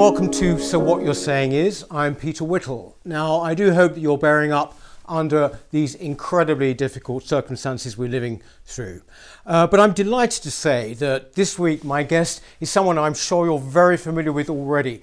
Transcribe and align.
welcome 0.00 0.30
to 0.30 0.58
So 0.58 0.78
What 0.78 1.04
You're 1.04 1.12
Saying 1.12 1.52
Is. 1.52 1.84
I'm 1.90 2.14
Peter 2.14 2.42
Whittle. 2.42 2.96
Now, 3.04 3.38
I 3.40 3.52
do 3.52 3.74
hope 3.74 3.92
that 3.92 4.00
you're 4.00 4.16
bearing 4.16 4.50
up 4.50 4.80
under 5.06 5.58
these 5.72 5.94
incredibly 5.94 6.72
difficult 6.72 7.24
circumstances 7.24 7.98
we're 7.98 8.08
living 8.08 8.42
through. 8.64 9.02
Uh, 9.44 9.66
but 9.66 9.78
I'm 9.78 9.92
delighted 9.92 10.42
to 10.44 10.50
say 10.50 10.94
that 10.94 11.34
this 11.34 11.58
week 11.58 11.84
my 11.84 12.02
guest 12.02 12.40
is 12.60 12.70
someone 12.70 12.96
I'm 12.96 13.12
sure 13.12 13.44
you're 13.44 13.58
very 13.58 13.98
familiar 13.98 14.32
with 14.32 14.48
already. 14.48 15.02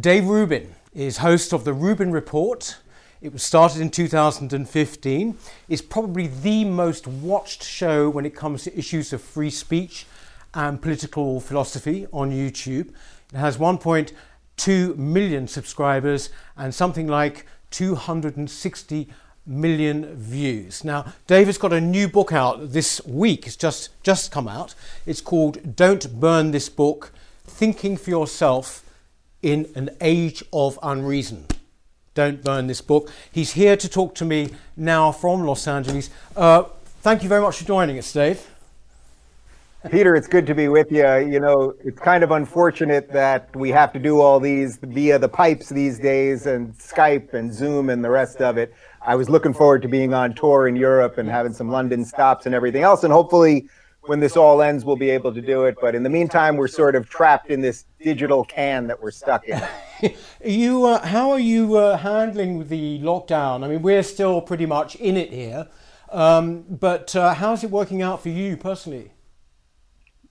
Dave 0.00 0.24
Rubin 0.24 0.74
is 0.94 1.18
host 1.18 1.52
of 1.52 1.64
the 1.64 1.74
Rubin 1.74 2.10
Report. 2.10 2.78
It 3.20 3.34
was 3.34 3.42
started 3.42 3.82
in 3.82 3.90
2015. 3.90 5.36
It's 5.68 5.82
probably 5.82 6.26
the 6.26 6.64
most 6.64 7.06
watched 7.06 7.62
show 7.62 8.08
when 8.08 8.24
it 8.24 8.34
comes 8.34 8.64
to 8.64 8.78
issues 8.78 9.12
of 9.12 9.20
free 9.20 9.50
speech 9.50 10.06
and 10.54 10.80
political 10.80 11.38
philosophy 11.38 12.06
on 12.14 12.30
YouTube. 12.30 12.94
It 13.34 13.36
has 13.36 13.58
1.2 13.58 14.12
million 14.66 15.48
subscribers 15.48 16.30
and 16.56 16.74
something 16.74 17.06
like 17.06 17.46
260 17.70 19.08
million 19.46 20.14
views. 20.14 20.84
Now, 20.84 21.12
David's 21.26 21.58
got 21.58 21.72
a 21.72 21.80
new 21.80 22.08
book 22.08 22.32
out 22.32 22.72
this 22.72 23.00
week. 23.06 23.46
It's 23.46 23.56
just 23.56 23.90
just 24.02 24.30
come 24.30 24.48
out. 24.48 24.74
It's 25.06 25.20
called 25.20 25.76
Don't 25.76 26.20
Burn 26.20 26.50
This 26.50 26.68
Book: 26.68 27.12
Thinking 27.44 27.96
for 27.96 28.10
Yourself 28.10 28.84
in 29.42 29.70
an 29.74 29.90
Age 30.00 30.42
of 30.52 30.78
Unreason. 30.82 31.46
Don't 32.14 32.42
burn 32.42 32.66
this 32.66 32.80
book. 32.80 33.10
He's 33.30 33.52
here 33.52 33.76
to 33.76 33.88
talk 33.88 34.14
to 34.16 34.24
me 34.24 34.50
now 34.76 35.12
from 35.12 35.44
Los 35.44 35.68
Angeles. 35.68 36.10
Uh, 36.36 36.64
thank 37.00 37.22
you 37.22 37.28
very 37.28 37.40
much 37.40 37.58
for 37.58 37.64
joining 37.64 37.96
us, 37.96 38.12
Dave. 38.12 38.44
Peter, 39.90 40.14
it's 40.14 40.28
good 40.28 40.46
to 40.46 40.54
be 40.54 40.68
with 40.68 40.92
you. 40.92 41.06
You 41.16 41.40
know, 41.40 41.74
it's 41.82 41.98
kind 41.98 42.22
of 42.22 42.30
unfortunate 42.30 43.10
that 43.12 43.54
we 43.56 43.70
have 43.70 43.90
to 43.94 43.98
do 43.98 44.20
all 44.20 44.38
these 44.38 44.78
via 44.82 45.18
the 45.18 45.28
pipes 45.28 45.70
these 45.70 45.98
days 45.98 46.46
and 46.46 46.74
Skype 46.74 47.32
and 47.32 47.52
Zoom 47.52 47.88
and 47.88 48.04
the 48.04 48.10
rest 48.10 48.42
of 48.42 48.58
it. 48.58 48.74
I 49.00 49.14
was 49.14 49.30
looking 49.30 49.54
forward 49.54 49.80
to 49.82 49.88
being 49.88 50.12
on 50.12 50.34
tour 50.34 50.68
in 50.68 50.76
Europe 50.76 51.16
and 51.16 51.28
having 51.28 51.54
some 51.54 51.70
London 51.70 52.04
stops 52.04 52.44
and 52.44 52.54
everything 52.54 52.82
else. 52.82 53.02
And 53.02 53.12
hopefully, 53.12 53.66
when 54.02 54.20
this 54.20 54.36
all 54.36 54.60
ends, 54.60 54.84
we'll 54.84 54.96
be 54.96 55.08
able 55.08 55.32
to 55.32 55.40
do 55.40 55.64
it. 55.64 55.76
But 55.80 55.94
in 55.94 56.02
the 56.02 56.10
meantime, 56.10 56.56
we're 56.56 56.68
sort 56.68 56.94
of 56.94 57.08
trapped 57.08 57.50
in 57.50 57.62
this 57.62 57.86
digital 58.02 58.44
can 58.44 58.88
that 58.88 59.02
we're 59.02 59.10
stuck 59.10 59.48
in. 59.48 59.62
you, 60.44 60.84
uh, 60.84 61.06
how 61.06 61.30
are 61.30 61.40
you 61.40 61.76
uh, 61.76 61.96
handling 61.96 62.68
the 62.68 62.98
lockdown? 63.00 63.64
I 63.64 63.68
mean, 63.68 63.80
we're 63.80 64.02
still 64.02 64.42
pretty 64.42 64.66
much 64.66 64.96
in 64.96 65.16
it 65.16 65.32
here. 65.32 65.66
Um, 66.10 66.64
but 66.68 67.16
uh, 67.16 67.32
how's 67.34 67.64
it 67.64 67.70
working 67.70 68.02
out 68.02 68.22
for 68.22 68.28
you 68.28 68.56
personally? 68.56 69.12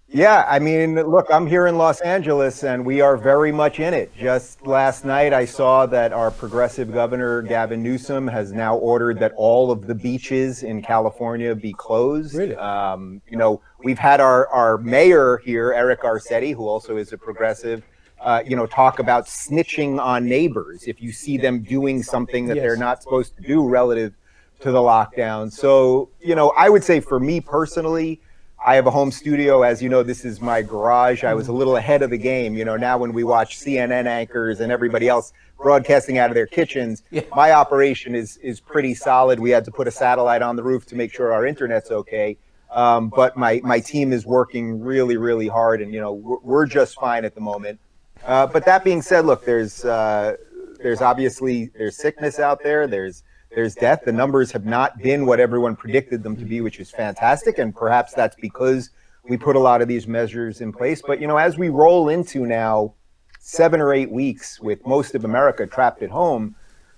Yeah, 0.10 0.46
I 0.48 0.60
mean, 0.60 0.96
look, 0.96 1.28
I'm 1.30 1.46
here 1.46 1.68
in 1.68 1.78
Los 1.78 2.00
Angeles 2.00 2.64
and 2.64 2.86
we 2.86 3.02
are 3.02 3.18
very 3.18 3.52
much 3.52 3.82
in 3.82 3.94
it. 3.94 4.16
Just 4.16 4.66
last 4.66 5.04
night, 5.04 5.34
I 5.34 5.44
saw 5.44 5.86
that 5.88 6.14
our 6.14 6.32
progressive 6.32 6.94
governor, 6.94 7.42
Gavin 7.42 7.84
Newsom, 7.84 8.26
has 8.26 8.54
now 8.54 8.78
ordered 8.78 9.20
that 9.20 9.34
all 9.36 9.70
of 9.70 9.86
the 9.86 9.94
beaches 9.94 10.64
in 10.64 10.82
California 10.82 11.54
be 11.54 11.74
closed. 11.74 12.36
Really? 12.36 12.56
Um, 12.56 13.22
you 13.30 13.38
know, 13.38 13.62
we've 13.84 14.00
had 14.00 14.22
our, 14.22 14.48
our 14.48 14.78
mayor 14.78 15.42
here, 15.44 15.74
Eric 15.74 16.04
Garcetti, 16.04 16.56
who 16.56 16.68
also 16.70 16.96
is 16.96 17.12
a 17.12 17.18
progressive, 17.18 17.84
uh, 18.22 18.42
you 18.46 18.56
know, 18.56 18.66
talk 18.66 19.00
about 19.00 19.26
snitching 19.26 20.00
on 20.00 20.26
neighbors 20.26 20.86
if 20.88 21.02
you 21.02 21.12
see 21.12 21.38
them 21.38 21.64
doing 21.64 22.02
something 22.02 22.48
that 22.48 22.56
yes. 22.56 22.64
they're 22.64 22.78
not 22.78 23.04
supposed 23.04 23.36
to 23.36 23.42
do 23.42 23.68
relative 23.68 24.14
to 24.62 24.72
the 24.72 24.80
lockdown. 24.80 25.52
So, 25.52 26.10
you 26.22 26.34
know, 26.34 26.54
I 26.56 26.70
would 26.70 26.84
say 26.84 27.02
for 27.02 27.20
me 27.20 27.42
personally, 27.42 28.22
I 28.68 28.76
have 28.76 28.86
a 28.86 28.92
home 28.92 29.12
studio. 29.12 29.62
As 29.62 29.82
you 29.82 29.88
know, 29.88 30.04
this 30.04 30.26
is 30.26 30.42
my 30.42 30.62
garage. 30.62 31.24
I 31.24 31.34
was 31.34 31.48
a 31.48 31.54
little 31.54 31.78
ahead 31.78 32.02
of 32.02 32.10
the 32.10 32.18
game. 32.18 32.54
You 32.58 32.66
know, 32.66 32.76
now 32.76 32.98
when 32.98 33.14
we 33.14 33.24
watch 33.24 33.58
CNN 33.58 34.08
anchors 34.08 34.60
and 34.60 34.74
everybody 34.74 35.08
else 35.08 35.32
broadcasting 35.58 36.18
out 36.18 36.30
of 36.30 36.36
their 36.36 36.48
kitchens, 36.48 37.02
yeah. 37.10 37.22
my 37.34 37.54
operation 37.54 38.14
is 38.14 38.36
is 38.44 38.60
pretty 38.60 38.94
solid. 38.94 39.40
We 39.40 39.52
had 39.52 39.64
to 39.64 39.72
put 39.72 39.88
a 39.88 39.92
satellite 39.92 40.42
on 40.42 40.58
the 40.58 40.64
roof 40.64 40.86
to 40.88 40.98
make 40.98 41.14
sure 41.14 41.32
our 41.32 41.46
internet's 41.46 41.92
okay. 41.92 42.38
Um, 42.70 43.08
but 43.08 43.38
my 43.38 43.62
my 43.64 43.80
team 43.80 44.12
is 44.12 44.26
working 44.26 44.82
really 44.82 45.16
really 45.16 45.48
hard, 45.48 45.82
and 45.82 45.94
you 45.94 46.02
know 46.02 46.12
we're, 46.12 46.40
we're 46.40 46.66
just 46.66 47.00
fine 47.00 47.24
at 47.24 47.36
the 47.36 47.42
moment. 47.42 47.80
Uh, 48.26 48.48
but 48.48 48.66
that 48.66 48.84
being 48.84 49.02
said, 49.02 49.26
look, 49.26 49.46
there's 49.46 49.86
uh, 49.86 50.36
there's 50.84 51.02
obviously 51.02 51.72
there's 51.78 51.96
sickness 51.96 52.38
out 52.38 52.62
there. 52.62 52.86
There's 52.86 53.24
there's 53.58 53.74
death. 53.74 54.02
The 54.06 54.12
numbers 54.12 54.52
have 54.52 54.68
not 54.68 55.00
been 55.00 55.26
what 55.26 55.40
everyone 55.40 55.76
predicted 55.76 56.22
them 56.22 56.38
to 56.38 56.46
be, 56.46 56.62
which 56.62 56.80
is 56.80 56.92
fantastic. 56.92 57.58
And 57.58 57.76
perhaps 57.76 58.14
that's 58.14 58.36
because 58.36 58.92
we 59.28 59.36
put 59.36 59.56
a 59.56 59.60
lot 59.60 59.82
of 59.82 59.88
these 59.88 60.08
measures 60.08 60.62
in 60.62 60.72
place. 60.72 61.02
But, 61.02 61.20
you 61.20 61.26
know, 61.26 61.38
as 61.38 61.58
we 61.58 61.70
roll 61.70 62.10
into 62.10 62.46
now 62.46 62.94
seven 63.40 63.82
or 63.82 63.96
eight 63.96 64.12
weeks 64.12 64.60
with 64.60 64.86
most 64.86 65.16
of 65.16 65.26
America 65.26 65.66
trapped 65.66 66.04
at 66.04 66.12
home, 66.12 66.56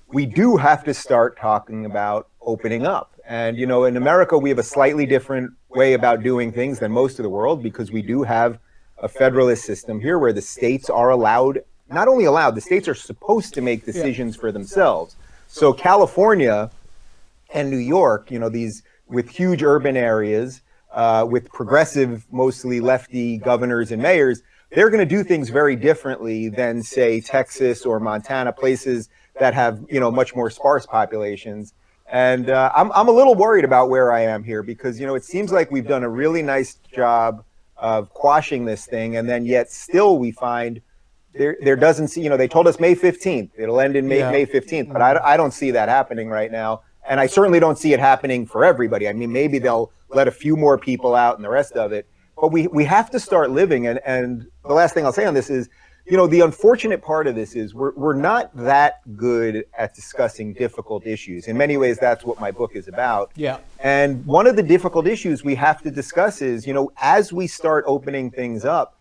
we 0.09 0.25
do 0.25 0.58
have 0.58 0.84
to 0.84 0.94
start 0.94 1.40
talking 1.40 1.86
about 1.86 2.28
opening 2.42 2.86
up. 2.86 3.14
And, 3.25 3.56
you 3.56 3.66
know, 3.66 3.86
in 3.86 3.96
America, 3.96 4.38
we 4.38 4.50
have 4.50 4.59
a 4.59 4.64
slightly 4.64 5.06
different 5.06 5.53
way 5.69 5.94
about 5.94 6.24
doing 6.24 6.52
things 6.52 6.80
than 6.80 6.92
most 6.92 7.19
of 7.19 7.24
the 7.24 7.30
world 7.30 7.64
because 7.64 7.90
we 7.90 8.02
do 8.02 8.24
have 8.24 8.59
a 8.98 9.08
federalist 9.08 9.64
system 9.64 10.02
here 10.02 10.19
where 10.19 10.34
the 10.34 10.42
states 10.42 10.90
are 10.90 11.12
allowed, 11.12 11.64
not 11.90 12.09
only 12.09 12.25
allowed, 12.25 12.56
the 12.56 12.59
states 12.59 12.90
are 12.90 12.96
supposed 12.96 13.53
to 13.53 13.62
make 13.62 13.86
decisions 13.86 14.36
for 14.36 14.52
themselves. 14.52 15.16
So 15.52 15.74
California 15.74 16.70
and 17.56 17.72
New 17.72 17.78
York, 17.78 18.30
you 18.30 18.38
know, 18.38 18.50
these 18.50 18.84
with 19.08 19.28
huge 19.28 19.64
urban 19.64 19.98
areas, 19.98 20.62
uh, 20.94 21.26
with 21.28 21.52
progressive, 21.52 22.24
mostly 22.32 22.80
lefty 22.80 23.40
governors 23.40 23.92
and 23.92 24.00
mayors, 24.00 24.44
they're 24.72 24.92
going 24.92 25.00
to 25.00 25.16
do 25.16 25.24
things 25.24 25.50
very 25.50 25.76
differently 25.76 26.50
than, 26.50 26.84
say, 26.84 27.20
Texas 27.20 27.84
or 27.84 28.00
Montana, 28.00 28.54
places 28.54 29.10
that 29.40 29.56
have, 29.56 29.84
you 29.90 30.00
know, 30.00 30.12
much 30.12 30.36
more 30.36 30.52
sparse 30.52 30.86
populations. 30.86 31.74
And 32.12 32.52
uh, 32.52 32.72
I'm, 32.76 32.92
I'm 32.92 33.08
a 33.08 33.12
little 33.12 33.34
worried 33.34 33.66
about 33.66 33.90
where 33.90 34.12
I 34.12 34.22
am 34.22 34.44
here 34.44 34.62
because, 34.62 35.00
you 35.00 35.08
know, 35.08 35.16
it 35.16 35.24
seems 35.24 35.52
like 35.52 35.72
we've 35.72 35.88
done 35.88 36.04
a 36.04 36.10
really 36.10 36.44
nice 36.44 36.76
job 36.94 37.44
of 37.76 38.14
quashing 38.14 38.66
this 38.66 38.86
thing, 38.86 39.16
and 39.16 39.28
then 39.28 39.48
yet 39.48 39.72
still 39.72 40.20
we 40.20 40.30
find 40.30 40.80
there 41.34 41.57
there 41.62 41.75
doesn't 41.75 42.09
see 42.09 42.22
you 42.22 42.29
know 42.29 42.38
they 42.38 42.47
told 42.47 42.67
us 42.67 42.79
May 42.79 42.95
15th 42.95 43.51
it'll 43.57 43.79
end 43.79 43.95
in 43.95 44.07
May 44.07 44.19
yeah. 44.19 44.31
May 44.31 44.45
15th 44.45 44.91
but 44.91 45.01
I, 45.01 45.34
I 45.34 45.38
don't 45.38 45.53
see 45.53 45.72
that 45.72 45.90
happening 45.90 46.29
right 46.29 46.51
now. 46.51 46.81
And 47.07 47.19
I 47.19 47.25
certainly 47.25 47.59
don't 47.59 47.78
see 47.78 47.94
it 47.94 48.00
happening 48.00 48.45
for 48.45 48.63
everybody. 48.63 49.07
I 49.07 49.13
mean 49.13 49.31
maybe 49.31 49.59
they'll 49.59 49.91
let 50.09 50.28
a 50.28 50.31
few 50.31 50.56
more 50.56 50.78
people 50.78 51.16
out 51.16 51.35
and 51.35 51.44
the 51.44 51.50
rest 51.50 51.73
of 51.73 51.91
it 51.91 52.07
but 52.39 52.51
we 52.51 52.68
we 52.68 52.85
have 52.85 53.09
to 53.12 53.19
start 53.19 53.51
living. 53.51 53.88
And 53.88 54.00
and 54.06 54.47
the 54.66 54.73
last 54.73 54.94
thing 54.94 55.06
I'll 55.06 55.13
say 55.13 55.25
on 55.25 55.34
this 55.34 55.50
is 55.50 55.69
you 56.06 56.18
know 56.18 56.28
the 56.28 56.41
unfortunate 56.41 57.01
part 57.01 57.28
of 57.28 57.35
this 57.35 57.56
is 57.56 57.73
we're 57.73 57.94
we're 57.95 58.16
not 58.16 58.56
that 58.56 59.01
good 59.16 59.66
at 59.78 59.94
discussing 59.95 60.53
difficult 60.53 61.06
issues. 61.06 61.47
In 61.47 61.57
many 61.57 61.78
ways 61.78 61.97
that's 62.00 62.23
what 62.23 62.39
my 62.39 62.51
book 62.51 62.75
is 62.75 62.88
about. 62.88 63.31
Yeah. 63.35 63.59
And 63.79 64.25
one 64.25 64.47
of 64.47 64.56
the 64.56 64.63
difficult 64.63 65.07
issues 65.07 65.44
we 65.44 65.56
have 65.56 65.81
to 65.84 65.91
discuss 65.91 66.41
is 66.41 66.66
you 66.66 66.73
know 66.73 66.91
as 66.97 67.34
we 67.34 67.47
start 67.47 67.85
opening 67.88 68.31
things 68.31 68.66
up 68.66 68.99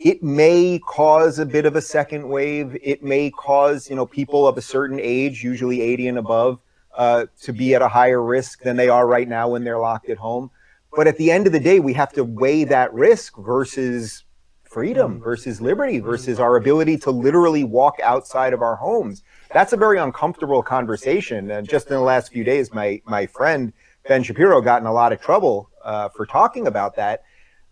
it 0.00 0.22
may 0.22 0.80
cause 0.86 1.38
a 1.38 1.44
bit 1.44 1.66
of 1.66 1.76
a 1.76 1.82
second 1.82 2.26
wave. 2.26 2.74
It 2.82 3.02
may 3.02 3.30
cause, 3.30 3.90
you 3.90 3.94
know, 3.94 4.06
people 4.06 4.48
of 4.48 4.56
a 4.56 4.62
certain 4.62 4.98
age, 4.98 5.44
usually 5.44 5.82
80 5.82 6.08
and 6.08 6.18
above, 6.18 6.58
uh, 6.96 7.26
to 7.42 7.52
be 7.52 7.74
at 7.74 7.82
a 7.82 7.88
higher 7.88 8.22
risk 8.22 8.62
than 8.62 8.76
they 8.76 8.88
are 8.88 9.06
right 9.06 9.28
now 9.28 9.50
when 9.50 9.62
they're 9.62 9.78
locked 9.78 10.08
at 10.08 10.16
home. 10.16 10.50
But 10.96 11.06
at 11.06 11.18
the 11.18 11.30
end 11.30 11.46
of 11.46 11.52
the 11.52 11.60
day, 11.60 11.80
we 11.80 11.92
have 11.92 12.12
to 12.14 12.24
weigh 12.24 12.64
that 12.64 12.92
risk 12.94 13.36
versus 13.36 14.24
freedom, 14.64 15.20
mm. 15.20 15.22
versus 15.22 15.60
liberty, 15.60 16.00
versus 16.00 16.40
our 16.40 16.56
ability 16.56 16.96
to 16.98 17.10
literally 17.10 17.64
walk 17.64 18.00
outside 18.02 18.54
of 18.54 18.62
our 18.62 18.76
homes. 18.76 19.22
That's 19.52 19.74
a 19.74 19.76
very 19.76 19.98
uncomfortable 19.98 20.62
conversation. 20.62 21.50
And 21.50 21.68
just 21.68 21.88
in 21.88 21.94
the 21.94 22.00
last 22.00 22.32
few 22.32 22.42
days, 22.42 22.72
my 22.72 23.02
my 23.04 23.26
friend 23.26 23.70
Ben 24.08 24.22
Shapiro 24.22 24.62
got 24.62 24.80
in 24.80 24.86
a 24.86 24.92
lot 24.92 25.12
of 25.12 25.20
trouble 25.20 25.68
uh, 25.84 26.08
for 26.08 26.24
talking 26.24 26.66
about 26.66 26.96
that 26.96 27.22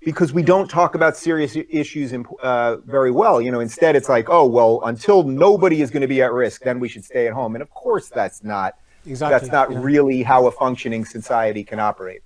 because 0.04 0.32
we 0.32 0.42
don't 0.42 0.68
talk 0.68 0.94
about 0.94 1.16
serious 1.16 1.56
issues 1.68 2.12
in, 2.12 2.24
uh, 2.42 2.76
very 2.78 3.10
well. 3.10 3.40
You 3.40 3.50
know, 3.50 3.60
instead 3.60 3.96
it's 3.96 4.08
like, 4.08 4.28
oh 4.28 4.46
well, 4.46 4.80
until 4.84 5.22
nobody 5.22 5.82
is 5.82 5.90
going 5.90 6.02
to 6.02 6.08
be 6.08 6.22
at 6.22 6.32
risk, 6.32 6.62
then 6.62 6.78
we 6.80 6.88
should 6.88 7.04
stay 7.04 7.26
at 7.26 7.32
home. 7.32 7.54
And 7.54 7.62
of 7.62 7.70
course, 7.70 8.08
that's 8.08 8.44
not 8.44 8.76
exactly 9.06 9.38
that's 9.38 9.52
not 9.52 9.72
yeah. 9.72 9.78
really 9.80 10.22
how 10.22 10.46
a 10.46 10.50
functioning 10.50 11.04
society 11.04 11.64
can 11.64 11.80
operate. 11.80 12.22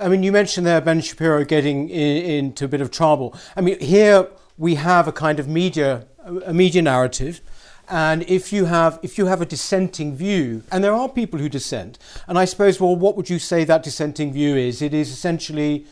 I 0.00 0.08
mean, 0.08 0.22
you 0.22 0.32
mentioned 0.32 0.66
there 0.66 0.80
Ben 0.80 1.00
Shapiro 1.00 1.44
getting 1.44 1.88
in, 1.88 2.24
into 2.24 2.64
a 2.64 2.68
bit 2.68 2.80
of 2.80 2.90
trouble. 2.90 3.34
I 3.56 3.60
mean, 3.60 3.78
here 3.80 4.28
we 4.58 4.76
have 4.76 5.08
a 5.08 5.12
kind 5.12 5.40
of 5.40 5.48
media 5.48 6.06
a 6.44 6.52
media 6.52 6.82
narrative. 6.82 7.40
And 7.88 8.24
if 8.24 8.52
you 8.52 8.64
have 8.64 8.98
if 9.02 9.16
you 9.16 9.26
have 9.26 9.40
a 9.40 9.46
dissenting 9.46 10.16
view, 10.16 10.64
and 10.72 10.82
there 10.82 10.92
are 10.92 11.08
people 11.08 11.38
who 11.38 11.48
dissent, 11.48 11.98
and 12.26 12.36
I 12.36 12.44
suppose, 12.44 12.80
well, 12.80 12.96
what 12.96 13.16
would 13.16 13.30
you 13.30 13.38
say 13.38 13.62
that 13.64 13.84
dissenting 13.84 14.32
view 14.32 14.56
is? 14.56 14.82
It 14.82 14.92
is 14.92 15.10
essentially 15.10 15.86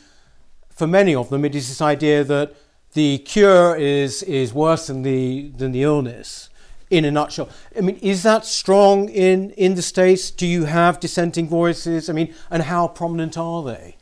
for 0.74 0.86
many 0.86 1.14
of 1.14 1.30
them, 1.30 1.44
it 1.44 1.54
is 1.54 1.68
this 1.68 1.80
idea 1.80 2.24
that 2.24 2.54
the 2.92 3.18
cure 3.18 3.76
is, 3.76 4.22
is 4.24 4.52
worse 4.52 4.88
than 4.88 5.02
the, 5.02 5.50
than 5.56 5.72
the 5.72 5.82
illness 5.82 6.50
in 6.90 7.04
a 7.04 7.10
nutshell. 7.10 7.48
I 7.76 7.80
mean, 7.80 7.96
is 7.96 8.22
that 8.22 8.44
strong 8.44 9.08
in, 9.08 9.50
in 9.50 9.74
the 9.74 9.82
States? 9.82 10.30
Do 10.30 10.46
you 10.46 10.64
have 10.64 11.00
dissenting 11.00 11.48
voices? 11.48 12.10
I 12.10 12.12
mean, 12.12 12.34
and 12.50 12.62
how 12.62 12.88
prominent 12.88 13.36
are 13.38 13.62
they? 13.62 13.96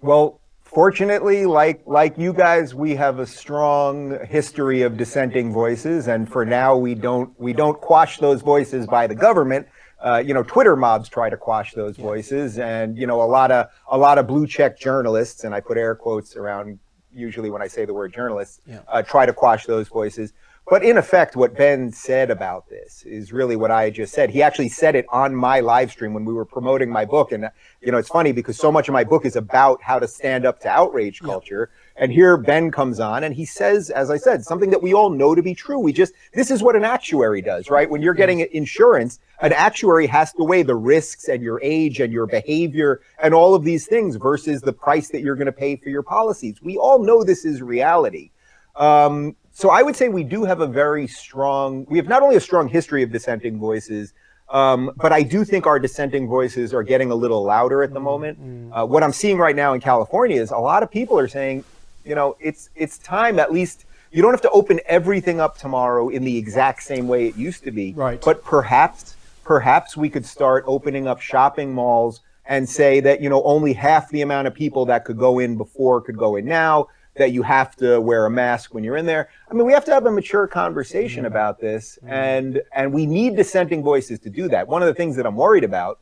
Well, 0.00 0.40
fortunately, 0.62 1.46
like 1.46 1.82
like 1.86 2.18
you 2.18 2.32
guys, 2.32 2.74
we 2.74 2.94
have 2.96 3.18
a 3.18 3.26
strong 3.26 4.18
history 4.26 4.82
of 4.82 4.96
dissenting 4.96 5.52
voices, 5.52 6.06
and 6.06 6.30
for 6.30 6.44
now, 6.44 6.76
we 6.76 6.94
don't 6.94 7.38
we 7.40 7.52
don't 7.52 7.80
quash 7.80 8.18
those 8.18 8.42
voices 8.42 8.86
by 8.86 9.06
the 9.06 9.14
government. 9.14 9.66
Uh, 9.98 10.22
you 10.24 10.34
know, 10.34 10.42
Twitter 10.42 10.76
mobs 10.76 11.08
try 11.08 11.30
to 11.30 11.36
quash 11.36 11.72
those 11.72 11.96
voices, 11.96 12.58
and 12.58 12.98
you 12.98 13.06
know, 13.06 13.22
a 13.22 13.24
lot 13.24 13.50
of 13.50 13.68
a 13.90 13.96
lot 13.96 14.18
of 14.18 14.26
blue 14.26 14.46
check 14.46 14.78
journalists, 14.78 15.44
and 15.44 15.54
I 15.54 15.60
put 15.60 15.78
air 15.78 15.94
quotes 15.94 16.36
around 16.36 16.78
usually 17.14 17.50
when 17.50 17.62
I 17.62 17.66
say 17.66 17.84
the 17.84 17.94
word 17.94 18.12
journalists, 18.12 18.60
yeah. 18.66 18.80
uh, 18.88 19.02
try 19.02 19.26
to 19.26 19.32
quash 19.32 19.64
those 19.66 19.88
voices. 19.88 20.32
But 20.68 20.82
in 20.82 20.98
effect, 20.98 21.36
what 21.36 21.56
Ben 21.56 21.92
said 21.92 22.28
about 22.28 22.68
this 22.68 23.04
is 23.04 23.32
really 23.32 23.54
what 23.54 23.70
I 23.70 23.88
just 23.88 24.12
said. 24.12 24.30
He 24.30 24.42
actually 24.42 24.68
said 24.68 24.96
it 24.96 25.06
on 25.10 25.34
my 25.34 25.60
live 25.60 25.92
stream 25.92 26.12
when 26.12 26.24
we 26.24 26.34
were 26.34 26.44
promoting 26.44 26.90
my 26.90 27.04
book. 27.04 27.30
And, 27.30 27.48
you 27.80 27.92
know, 27.92 27.98
it's 27.98 28.08
funny 28.08 28.32
because 28.32 28.56
so 28.56 28.72
much 28.72 28.88
of 28.88 28.92
my 28.92 29.04
book 29.04 29.24
is 29.24 29.36
about 29.36 29.80
how 29.80 30.00
to 30.00 30.08
stand 30.08 30.44
up 30.44 30.58
to 30.60 30.68
outrage 30.68 31.20
culture. 31.20 31.70
And 31.98 32.12
here 32.12 32.36
Ben 32.36 32.70
comes 32.70 33.00
on 33.00 33.24
and 33.24 33.34
he 33.34 33.46
says, 33.46 33.88
as 33.88 34.10
I 34.10 34.18
said, 34.18 34.44
something 34.44 34.70
that 34.70 34.82
we 34.82 34.92
all 34.92 35.08
know 35.08 35.34
to 35.34 35.42
be 35.42 35.54
true. 35.54 35.78
We 35.78 35.92
just, 35.92 36.12
this 36.34 36.50
is 36.50 36.62
what 36.62 36.76
an 36.76 36.84
actuary 36.84 37.40
does, 37.40 37.70
right? 37.70 37.88
When 37.88 38.02
you're 38.02 38.14
getting 38.14 38.40
insurance, 38.52 39.18
an 39.40 39.52
actuary 39.52 40.06
has 40.06 40.32
to 40.34 40.44
weigh 40.44 40.62
the 40.62 40.74
risks 40.74 41.28
and 41.28 41.42
your 41.42 41.58
age 41.62 42.00
and 42.00 42.12
your 42.12 42.26
behavior 42.26 43.00
and 43.22 43.32
all 43.32 43.54
of 43.54 43.64
these 43.64 43.86
things 43.86 44.16
versus 44.16 44.60
the 44.60 44.72
price 44.72 45.08
that 45.08 45.22
you're 45.22 45.36
going 45.36 45.46
to 45.46 45.52
pay 45.52 45.76
for 45.76 45.88
your 45.88 46.02
policies. 46.02 46.60
We 46.62 46.76
all 46.76 47.02
know 47.02 47.24
this 47.24 47.46
is 47.46 47.62
reality. 47.62 48.30
Um, 48.76 49.34
so 49.52 49.70
I 49.70 49.80
would 49.82 49.96
say 49.96 50.10
we 50.10 50.22
do 50.22 50.44
have 50.44 50.60
a 50.60 50.66
very 50.66 51.06
strong, 51.06 51.86
we 51.88 51.96
have 51.96 52.08
not 52.08 52.22
only 52.22 52.36
a 52.36 52.40
strong 52.40 52.68
history 52.68 53.02
of 53.02 53.10
dissenting 53.10 53.58
voices, 53.58 54.12
um, 54.50 54.92
but 54.96 55.12
I 55.12 55.22
do 55.22 55.44
think 55.44 55.66
our 55.66 55.78
dissenting 55.78 56.28
voices 56.28 56.74
are 56.74 56.82
getting 56.82 57.10
a 57.10 57.14
little 57.14 57.42
louder 57.42 57.82
at 57.82 57.90
the 57.90 57.96
mm-hmm. 57.96 58.04
moment. 58.04 58.38
Mm-hmm. 58.38 58.72
Uh, 58.72 58.84
what 58.84 59.02
I'm 59.02 59.14
seeing 59.14 59.38
right 59.38 59.56
now 59.56 59.72
in 59.72 59.80
California 59.80 60.40
is 60.40 60.50
a 60.50 60.58
lot 60.58 60.82
of 60.82 60.90
people 60.90 61.18
are 61.18 61.26
saying, 61.26 61.64
you 62.06 62.14
know, 62.14 62.36
it's 62.40 62.70
it's 62.74 62.98
time 62.98 63.38
at 63.38 63.52
least. 63.52 63.84
You 64.12 64.22
don't 64.22 64.32
have 64.32 64.42
to 64.42 64.50
open 64.50 64.80
everything 64.86 65.40
up 65.40 65.58
tomorrow 65.58 66.08
in 66.08 66.24
the 66.24 66.38
exact 66.38 66.82
same 66.82 67.08
way 67.08 67.26
it 67.26 67.36
used 67.36 67.64
to 67.64 67.70
be. 67.70 67.92
Right. 67.92 68.22
But 68.24 68.44
perhaps 68.44 69.16
perhaps 69.44 69.96
we 69.96 70.08
could 70.08 70.24
start 70.24 70.64
opening 70.66 71.06
up 71.06 71.20
shopping 71.20 71.72
malls 71.72 72.20
and 72.46 72.68
say 72.68 73.00
that 73.00 73.20
you 73.20 73.28
know 73.28 73.42
only 73.42 73.72
half 73.72 74.08
the 74.10 74.22
amount 74.22 74.46
of 74.46 74.54
people 74.54 74.86
that 74.86 75.04
could 75.04 75.18
go 75.18 75.38
in 75.38 75.56
before 75.56 76.00
could 76.00 76.16
go 76.16 76.36
in 76.36 76.46
now 76.46 76.86
that 77.16 77.32
you 77.32 77.42
have 77.42 77.74
to 77.76 78.00
wear 78.00 78.26
a 78.26 78.30
mask 78.30 78.74
when 78.74 78.84
you're 78.84 78.96
in 78.96 79.06
there. 79.06 79.30
I 79.50 79.54
mean, 79.54 79.66
we 79.66 79.72
have 79.72 79.86
to 79.86 79.92
have 79.92 80.04
a 80.04 80.10
mature 80.10 80.46
conversation 80.46 81.20
mm-hmm. 81.20 81.32
about 81.32 81.58
this, 81.58 81.98
mm-hmm. 82.02 82.12
and 82.12 82.62
and 82.72 82.92
we 82.92 83.06
need 83.06 83.36
dissenting 83.36 83.82
voices 83.82 84.18
to 84.20 84.30
do 84.30 84.48
that. 84.48 84.68
One 84.68 84.82
of 84.82 84.88
the 84.88 84.94
things 84.94 85.16
that 85.16 85.26
I'm 85.26 85.36
worried 85.36 85.64
about 85.64 85.98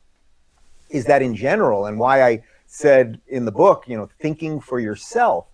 is 0.90 1.06
that 1.06 1.22
in 1.22 1.34
general, 1.34 1.86
and 1.86 1.98
why 1.98 2.22
I 2.22 2.42
said 2.66 3.20
in 3.28 3.44
the 3.44 3.52
book, 3.52 3.84
you 3.86 3.96
know, 3.96 4.08
thinking 4.20 4.60
for 4.60 4.80
yourself, 4.80 5.46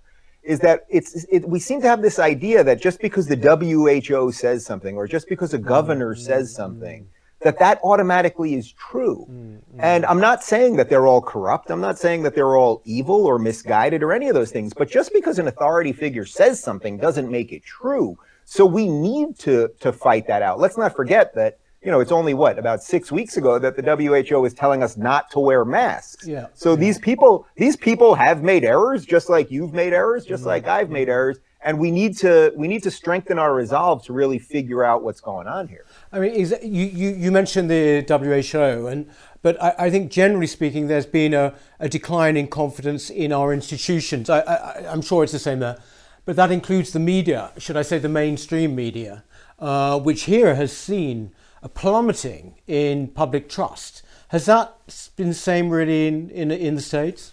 is 0.42 0.60
that 0.60 0.86
it's 0.88 1.24
it, 1.24 1.48
we 1.48 1.60
seem 1.60 1.80
to 1.82 1.88
have 1.88 2.02
this 2.02 2.18
idea 2.18 2.64
that 2.64 2.80
just 2.80 3.00
because 3.00 3.26
the 3.26 3.36
WHO 3.36 4.32
says 4.32 4.64
something, 4.64 4.96
or 4.96 5.06
just 5.06 5.28
because 5.28 5.54
a 5.54 5.58
governor 5.58 6.14
mm-hmm. 6.14 6.24
says 6.24 6.54
something 6.54 7.08
that 7.40 7.58
that 7.58 7.80
automatically 7.82 8.54
is 8.54 8.72
true. 8.72 9.26
Mm-hmm. 9.30 9.80
And 9.80 10.04
I'm 10.06 10.20
not 10.20 10.42
saying 10.42 10.76
that 10.76 10.88
they're 10.88 11.06
all 11.06 11.22
corrupt. 11.22 11.70
I'm 11.70 11.80
not 11.80 11.98
saying 11.98 12.22
that 12.24 12.34
they're 12.34 12.56
all 12.56 12.82
evil 12.84 13.26
or 13.26 13.38
misguided 13.38 14.02
or 14.02 14.12
any 14.12 14.28
of 14.28 14.34
those 14.34 14.50
things. 14.50 14.74
But 14.74 14.90
just 14.90 15.12
because 15.12 15.38
an 15.38 15.48
authority 15.48 15.92
figure 15.92 16.26
says 16.26 16.62
something 16.62 16.98
doesn't 16.98 17.30
make 17.30 17.52
it 17.52 17.64
true. 17.64 18.18
So 18.44 18.66
we 18.66 18.88
need 18.88 19.38
to 19.40 19.70
to 19.80 19.92
fight 19.92 20.26
that 20.26 20.42
out. 20.42 20.58
Let's 20.58 20.76
not 20.76 20.96
forget 20.96 21.34
that 21.34 21.59
you 21.82 21.90
know 21.90 22.00
it's 22.00 22.12
only 22.12 22.34
what 22.34 22.58
about 22.58 22.82
six 22.82 23.10
weeks 23.10 23.36
ago 23.36 23.58
that 23.58 23.76
the 23.76 23.82
WHO 23.82 24.44
is 24.44 24.54
telling 24.54 24.82
us 24.82 24.96
not 24.96 25.30
to 25.30 25.40
wear 25.40 25.64
masks. 25.64 26.26
Yeah. 26.26 26.46
So 26.54 26.76
these 26.76 26.98
people 26.98 27.46
these 27.56 27.76
people 27.76 28.14
have 28.14 28.42
made 28.42 28.64
errors, 28.64 29.04
just 29.04 29.30
like 29.30 29.50
you've 29.50 29.72
made 29.72 29.92
errors, 29.92 30.24
just 30.24 30.44
like 30.44 30.66
I've 30.66 30.90
made 30.90 31.08
errors 31.08 31.38
and 31.62 31.78
we 31.78 31.90
need 31.90 32.16
to 32.18 32.52
we 32.56 32.68
need 32.68 32.82
to 32.82 32.90
strengthen 32.90 33.38
our 33.38 33.54
resolve 33.54 34.04
to 34.04 34.12
really 34.12 34.38
figure 34.38 34.84
out 34.84 35.02
what's 35.02 35.20
going 35.20 35.46
on 35.46 35.68
here. 35.68 35.84
I 36.12 36.18
mean, 36.18 36.32
is, 36.32 36.54
you, 36.62 36.84
you, 36.86 37.10
you 37.10 37.30
mentioned 37.30 37.70
the 37.70 38.04
WHO, 38.08 38.86
and 38.86 39.10
but 39.42 39.62
I, 39.62 39.74
I 39.78 39.90
think 39.90 40.10
generally 40.10 40.46
speaking, 40.46 40.88
there's 40.88 41.06
been 41.06 41.34
a, 41.34 41.54
a 41.78 41.88
decline 41.88 42.36
in 42.36 42.48
confidence 42.48 43.10
in 43.10 43.32
our 43.32 43.52
institutions. 43.52 44.30
I, 44.30 44.40
I, 44.40 44.92
I'm 44.92 45.02
sure 45.02 45.22
it's 45.22 45.32
the 45.32 45.38
same 45.38 45.60
there, 45.60 45.78
but 46.24 46.36
that 46.36 46.50
includes 46.50 46.92
the 46.92 47.00
media, 47.00 47.52
should 47.58 47.76
I 47.76 47.82
say, 47.82 47.98
the 47.98 48.08
mainstream 48.08 48.74
media, 48.74 49.24
uh, 49.58 49.98
which 49.98 50.22
here 50.22 50.54
has 50.54 50.74
seen 50.74 51.32
a 51.62 51.68
plummeting 51.68 52.54
in 52.66 53.08
public 53.08 53.48
trust. 53.48 54.02
Has 54.28 54.46
that 54.46 54.76
been 55.16 55.28
the 55.28 55.34
same 55.34 55.70
really 55.70 56.06
in, 56.06 56.30
in, 56.30 56.50
in 56.50 56.74
the 56.76 56.80
States? 56.80 57.32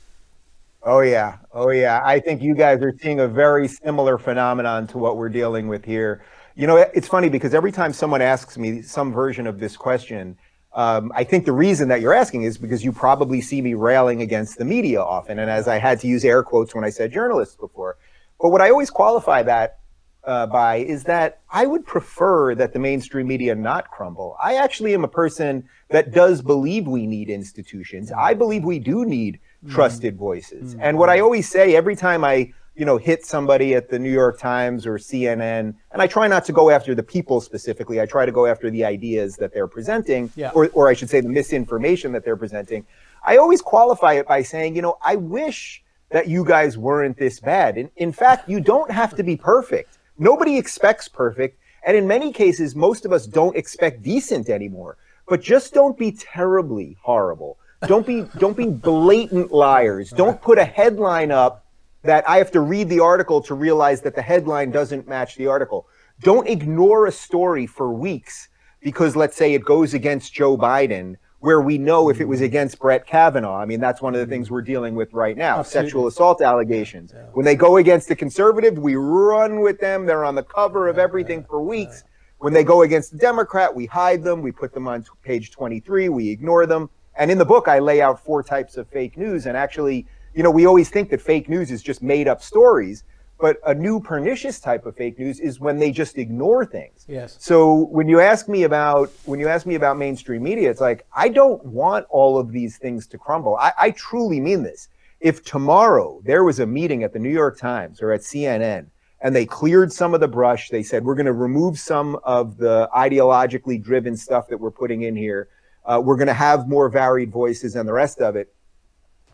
Oh 0.83 1.01
yeah, 1.01 1.38
oh 1.53 1.69
yeah. 1.69 2.01
I 2.03 2.19
think 2.19 2.41
you 2.41 2.56
guys 2.56 2.81
are 2.81 2.94
seeing 3.01 3.19
a 3.19 3.27
very 3.27 3.68
similar 3.68 4.18
phenomenon 4.18 4.88
to 4.88 4.97
what 4.97 5.18
we're 5.18 5.29
dealing 5.29 5.68
with 5.68 5.83
here. 5.85 6.24
You 6.56 6.65
know, 6.65 6.77
it's 6.77 7.07
funny 7.07 7.29
because 7.29 7.53
every 7.53 7.71
time 7.71 7.94
someone 7.94 8.21
asks 8.21 8.57
me 8.57 8.81
some 8.81 9.12
version 9.12 9.47
of 9.47 9.59
this 9.59 9.77
question, 9.77 10.38
um, 10.73 11.12
I 11.15 11.23
think 11.23 11.45
the 11.45 11.51
reason 11.51 11.88
that 11.89 12.01
you're 12.01 12.13
asking 12.13 12.44
is 12.44 12.57
because 12.57 12.83
you 12.83 12.91
probably 12.91 13.41
see 13.41 13.62
me 13.62 13.73
railing 13.73 14.21
against 14.21 14.57
the 14.57 14.65
media 14.65 15.01
often, 15.01 15.39
and 15.39 15.50
as 15.51 15.68
I 15.68 15.77
had 15.77 16.00
to 16.01 16.07
use 16.07 16.23
air 16.23 16.44
quotes 16.44 16.73
when 16.73 16.83
I 16.83 16.89
said 16.89 17.12
journalists 17.12 17.56
before. 17.56 17.97
But 18.39 18.50
what 18.50 18.62
I 18.62 18.69
always 18.69 18.89
qualify 18.89 19.44
that 19.44 19.80
uh, 20.27 20.45
by 20.45 20.77
is 20.77 21.03
that 21.06 21.39
I 21.50 21.65
would 21.65 21.85
prefer 21.85 22.53
that 22.56 22.74
the 22.74 22.79
mainstream 22.79 23.27
media 23.27 23.56
not 23.56 23.89
crumble. 23.89 24.38
I 24.41 24.56
actually 24.56 24.94
am 24.94 25.03
a 25.03 25.07
person 25.07 25.68
that 25.89 26.12
does 26.12 26.41
believe 26.41 26.88
we 26.88 27.07
need 27.07 27.29
institutions. 27.29 28.12
I 28.12 28.33
believe 28.35 28.63
we 28.63 28.77
do 28.77 29.06
need 29.06 29.39
Mm-hmm. 29.63 29.74
trusted 29.74 30.18
voices. 30.18 30.75
Mm-hmm. 30.75 30.83
And 30.83 30.97
what 31.00 31.09
I 31.09 31.19
always 31.19 31.50
say 31.50 31.75
every 31.75 31.95
time 31.95 32.24
I, 32.24 32.53
you 32.75 32.85
know, 32.85 32.97
hit 32.97 33.25
somebody 33.25 33.74
at 33.74 33.89
the 33.89 33.97
New 33.97 34.12
York 34.12 34.38
Times 34.39 34.85
or 34.85 35.00
CNN, 35.00 35.74
and 35.91 36.01
I 36.01 36.06
try 36.06 36.27
not 36.27 36.45
to 36.45 36.53
go 36.53 36.69
after 36.69 36.94
the 36.94 37.01
people 37.01 37.41
specifically. 37.41 38.00
I 38.00 38.06
try 38.06 38.27
to 38.27 38.31
go 38.31 38.45
after 38.45 38.69
the 38.69 38.85
ideas 38.85 39.35
that 39.38 39.56
they're 39.56 39.68
presenting, 39.68 40.31
yeah. 40.35 40.51
or, 40.53 40.69
or 40.73 40.89
I 40.89 40.94
should 40.94 41.09
say 41.09 41.21
the 41.21 41.30
misinformation 41.30 42.12
that 42.12 42.23
they're 42.23 42.38
presenting. 42.38 42.85
I 43.25 43.38
always 43.38 43.63
qualify 43.63 44.13
it 44.13 44.27
by 44.27 44.44
saying, 44.44 44.75
you 44.75 44.83
know, 44.83 45.00
I 45.03 45.15
wish 45.15 45.83
that 46.12 46.27
you 46.27 46.45
guys 46.45 46.77
weren't 46.77 47.18
this 47.18 47.39
bad. 47.39 47.80
In, 47.80 47.89
in 47.95 48.12
fact, 48.12 48.47
you 48.47 48.59
don't 48.59 48.91
have 48.91 49.15
to 49.15 49.23
be 49.23 49.35
perfect. 49.35 49.96
Nobody 50.17 50.57
expects 50.57 51.07
perfect. 51.07 51.59
And 51.85 51.95
in 51.95 52.07
many 52.07 52.33
cases, 52.33 52.75
most 52.75 53.06
of 53.06 53.13
us 53.13 53.25
don't 53.25 53.56
expect 53.56 54.03
decent 54.03 54.49
anymore. 54.49 54.97
But 55.27 55.42
just 55.42 55.73
don't 55.73 55.97
be 55.97 56.11
terribly 56.11 56.97
horrible. 57.01 57.57
Don't 57.85 58.07
be 58.07 58.25
don't 58.39 58.57
be 58.57 58.68
blatant 58.68 59.51
liars. 59.51 60.09
Don't 60.09 60.42
put 60.42 60.57
a 60.57 60.65
headline 60.65 61.31
up 61.31 61.65
that 62.03 62.27
I 62.27 62.37
have 62.37 62.51
to 62.51 62.61
read 62.61 62.89
the 62.89 63.01
article 63.01 63.42
to 63.42 63.53
realize 63.53 64.01
that 64.01 64.15
the 64.15 64.21
headline 64.21 64.71
doesn't 64.71 65.07
match 65.07 65.35
the 65.35 65.47
article. 65.47 65.87
Don't 66.21 66.47
ignore 66.47 67.06
a 67.06 67.11
story 67.11 67.68
for 67.68 67.94
weeks 67.94 68.47
because 68.81 69.15
let's 69.15 69.35
say 69.35 69.53
it 69.53 69.65
goes 69.65 69.94
against 69.94 70.33
Joe 70.33 70.57
Biden 70.57 71.18
where 71.39 71.61
we 71.61 71.77
know 71.77 72.09
if 72.09 72.19
it 72.19 72.25
was 72.25 72.39
mm-hmm. 72.39 72.45
against 72.45 72.79
Brett 72.79 73.06
Kavanaugh. 73.06 73.57
I 73.57 73.65
mean, 73.65 73.79
that's 73.79 74.01
one 74.01 74.15
of 74.15 74.19
the 74.19 74.25
mm-hmm. 74.25 74.33
things 74.33 74.51
we're 74.51 74.61
dealing 74.61 74.95
with 74.95 75.13
right 75.13 75.37
now. 75.37 75.59
Absolutely. 75.59 75.87
Sexual 75.87 76.07
assault 76.07 76.41
allegations. 76.41 77.13
Yeah. 77.15 77.23
When 77.33 77.45
they 77.45 77.56
go 77.56 77.77
against 77.77 78.07
the 78.07 78.15
conservative, 78.15 78.77
we 78.77 78.95
run 78.95 79.61
with 79.61 79.79
them. 79.79 80.06
They're 80.06 80.25
on 80.25 80.35
the 80.35 80.44
cover 80.44 80.87
of 80.87 80.97
everything 80.97 81.44
for 81.44 81.61
weeks. 81.61 82.03
When 82.39 82.53
they 82.53 82.63
go 82.63 82.83
against 82.83 83.11
the 83.11 83.17
Democrat, 83.17 83.73
we 83.73 83.85
hide 83.85 84.23
them. 84.23 84.41
We 84.41 84.51
put 84.51 84.73
them 84.73 84.87
on 84.87 85.06
page 85.23 85.51
23. 85.51 86.09
We 86.09 86.29
ignore 86.29 86.65
them. 86.65 86.89
And 87.15 87.31
in 87.31 87.37
the 87.37 87.45
book, 87.45 87.67
I 87.67 87.79
lay 87.79 88.01
out 88.01 88.23
four 88.23 88.44
types 88.44 88.77
of 88.77 88.87
fake 88.87 89.17
news. 89.17 89.47
And 89.47 89.57
actually, 89.57 90.06
you 90.35 90.44
know, 90.44 90.51
we 90.51 90.67
always 90.67 90.89
think 90.89 91.09
that 91.09 91.21
fake 91.21 91.49
news 91.49 91.71
is 91.71 91.81
just 91.81 92.03
made 92.03 92.27
up 92.27 92.44
stories. 92.44 93.03
But 93.39 93.57
a 93.65 93.73
new 93.73 93.99
pernicious 93.99 94.59
type 94.59 94.85
of 94.85 94.95
fake 94.95 95.19
news 95.19 95.39
is 95.39 95.59
when 95.59 95.77
they 95.77 95.91
just 95.91 96.17
ignore 96.17 96.65
things. 96.65 97.06
Yes. 97.07 97.37
So 97.39 97.85
when 97.91 98.09
you 98.09 98.19
ask 98.19 98.47
me 98.47 98.63
about 98.63 99.11
when 99.25 99.39
you 99.39 99.47
ask 99.47 99.65
me 99.65 99.75
about 99.75 99.97
mainstream 99.97 100.44
media, 100.44 100.69
it's 100.71 100.81
like 100.81 101.06
I 101.15 101.29
don't 101.29 101.63
want 101.65 102.07
all 102.09 102.39
of 102.39 102.51
these 102.51 102.77
things 102.77 103.06
to 103.07 103.17
crumble. 103.17 103.56
I, 103.57 103.73
I 103.77 103.91
truly 103.91 104.39
mean 104.39 104.63
this. 104.63 104.89
If 105.19 105.44
tomorrow 105.44 106.21
there 106.25 106.44
was 106.44 106.59
a 106.59 106.65
meeting 106.65 107.03
at 107.03 107.13
the 107.13 107.19
New 107.19 107.29
York 107.29 107.59
Times 107.59 108.01
or 108.01 108.11
at 108.11 108.21
CNN 108.21 108.87
and 109.21 109.35
they 109.35 109.45
cleared 109.45 109.91
some 109.91 110.13
of 110.13 110.19
the 110.19 110.27
brush, 110.27 110.69
they 110.69 110.83
said 110.83 111.03
we're 111.03 111.15
going 111.15 111.25
to 111.25 111.33
remove 111.33 111.79
some 111.79 112.19
of 112.23 112.57
the 112.57 112.89
ideologically 112.95 113.81
driven 113.81 114.15
stuff 114.15 114.47
that 114.47 114.59
we're 114.59 114.71
putting 114.71 115.03
in 115.03 115.15
here 115.15 115.49
uh, 115.87 116.01
we're 116.03 116.17
going 116.17 116.27
to 116.27 116.33
have 116.33 116.67
more 116.67 116.89
varied 116.89 117.31
voices 117.31 117.75
and 117.75 117.87
the 117.87 117.94
rest 117.94 118.19
of 118.19 118.35
it. 118.35 118.53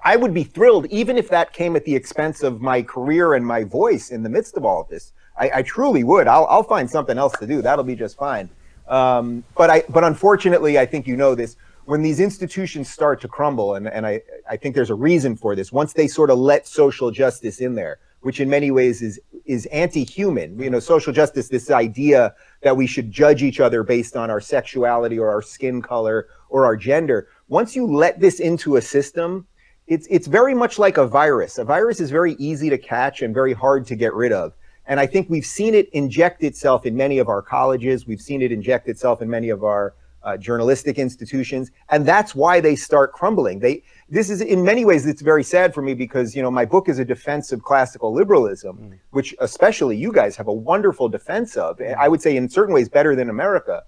I 0.03 0.17
would 0.17 0.33
be 0.33 0.43
thrilled, 0.43 0.85
even 0.87 1.17
if 1.17 1.29
that 1.29 1.53
came 1.53 1.75
at 1.75 1.85
the 1.85 1.95
expense 1.95 2.43
of 2.43 2.61
my 2.61 2.81
career 2.81 3.35
and 3.35 3.45
my 3.45 3.63
voice 3.63 4.11
in 4.11 4.21
the 4.21 4.29
midst 4.29 4.57
of 4.57 4.65
all 4.65 4.81
of 4.81 4.89
this. 4.89 5.13
I, 5.37 5.51
I 5.55 5.61
truly 5.61 6.03
would. 6.03 6.27
I'll, 6.27 6.45
I'll, 6.47 6.63
find 6.63 6.89
something 6.89 7.17
else 7.17 7.37
to 7.39 7.47
do. 7.47 7.61
That'll 7.61 7.85
be 7.85 7.95
just 7.95 8.17
fine. 8.17 8.49
Um, 8.87 9.43
but 9.55 9.69
I, 9.69 9.83
but 9.89 10.03
unfortunately, 10.03 10.77
I 10.77 10.85
think 10.85 11.07
you 11.07 11.15
know 11.15 11.35
this. 11.35 11.55
When 11.85 12.01
these 12.01 12.19
institutions 12.19 12.89
start 12.89 13.19
to 13.21 13.27
crumble, 13.27 13.75
and, 13.75 13.87
and 13.87 14.05
I, 14.05 14.21
I 14.49 14.57
think 14.57 14.75
there's 14.75 14.89
a 14.89 14.95
reason 14.95 15.35
for 15.35 15.55
this. 15.55 15.71
Once 15.71 15.93
they 15.93 16.07
sort 16.07 16.29
of 16.29 16.37
let 16.37 16.67
social 16.67 17.11
justice 17.11 17.59
in 17.59 17.75
there, 17.75 17.99
which 18.21 18.39
in 18.39 18.49
many 18.49 18.71
ways 18.71 19.01
is 19.01 19.19
is 19.45 19.65
anti-human. 19.67 20.57
You 20.57 20.69
know, 20.69 20.79
social 20.79 21.11
justice, 21.11 21.49
this 21.49 21.69
idea 21.69 22.33
that 22.61 22.77
we 22.77 22.87
should 22.87 23.11
judge 23.11 23.43
each 23.43 23.59
other 23.59 23.83
based 23.83 24.15
on 24.15 24.29
our 24.29 24.39
sexuality 24.39 25.19
or 25.19 25.29
our 25.29 25.41
skin 25.41 25.81
color 25.81 26.27
or 26.49 26.65
our 26.65 26.77
gender. 26.77 27.27
Once 27.49 27.75
you 27.75 27.85
let 27.85 28.19
this 28.21 28.39
into 28.39 28.77
a 28.77 28.81
system, 28.81 29.45
it's 29.87 30.07
it's 30.09 30.27
very 30.27 30.53
much 30.53 30.79
like 30.79 30.97
a 30.97 31.05
virus. 31.05 31.57
A 31.57 31.65
virus 31.65 31.99
is 31.99 32.09
very 32.09 32.33
easy 32.33 32.69
to 32.69 32.77
catch 32.77 33.21
and 33.21 33.33
very 33.33 33.53
hard 33.53 33.85
to 33.87 33.95
get 33.95 34.13
rid 34.13 34.31
of. 34.31 34.53
And 34.85 34.99
I 34.99 35.05
think 35.05 35.29
we've 35.29 35.45
seen 35.45 35.75
it 35.75 35.89
inject 35.93 36.43
itself 36.43 36.85
in 36.85 36.95
many 36.95 37.19
of 37.19 37.29
our 37.29 37.41
colleges. 37.41 38.05
We've 38.05 38.21
seen 38.21 38.41
it 38.41 38.51
inject 38.51 38.87
itself 38.87 39.21
in 39.21 39.29
many 39.29 39.49
of 39.49 39.63
our 39.63 39.95
uh, 40.23 40.37
journalistic 40.37 40.97
institutions, 40.97 41.71
and 41.89 42.05
that's 42.05 42.33
why 42.33 42.61
they 42.61 42.75
start 42.75 43.11
crumbling. 43.11 43.59
They 43.59 43.83
this 44.09 44.29
is 44.29 44.41
in 44.41 44.63
many 44.63 44.85
ways 44.85 45.05
it's 45.05 45.21
very 45.21 45.43
sad 45.43 45.73
for 45.73 45.81
me 45.81 45.93
because 45.93 46.35
you 46.35 46.41
know 46.41 46.51
my 46.51 46.65
book 46.65 46.87
is 46.87 46.99
a 46.99 47.05
defense 47.05 47.51
of 47.51 47.61
classical 47.63 48.13
liberalism, 48.13 48.77
mm. 48.77 48.99
which 49.11 49.35
especially 49.39 49.97
you 49.97 50.13
guys 50.13 50.35
have 50.37 50.47
a 50.47 50.53
wonderful 50.53 51.09
defense 51.09 51.57
of. 51.57 51.81
I 51.81 52.07
would 52.07 52.21
say 52.21 52.37
in 52.37 52.49
certain 52.49 52.73
ways 52.73 52.87
better 52.87 53.15
than 53.15 53.29
America. 53.29 53.83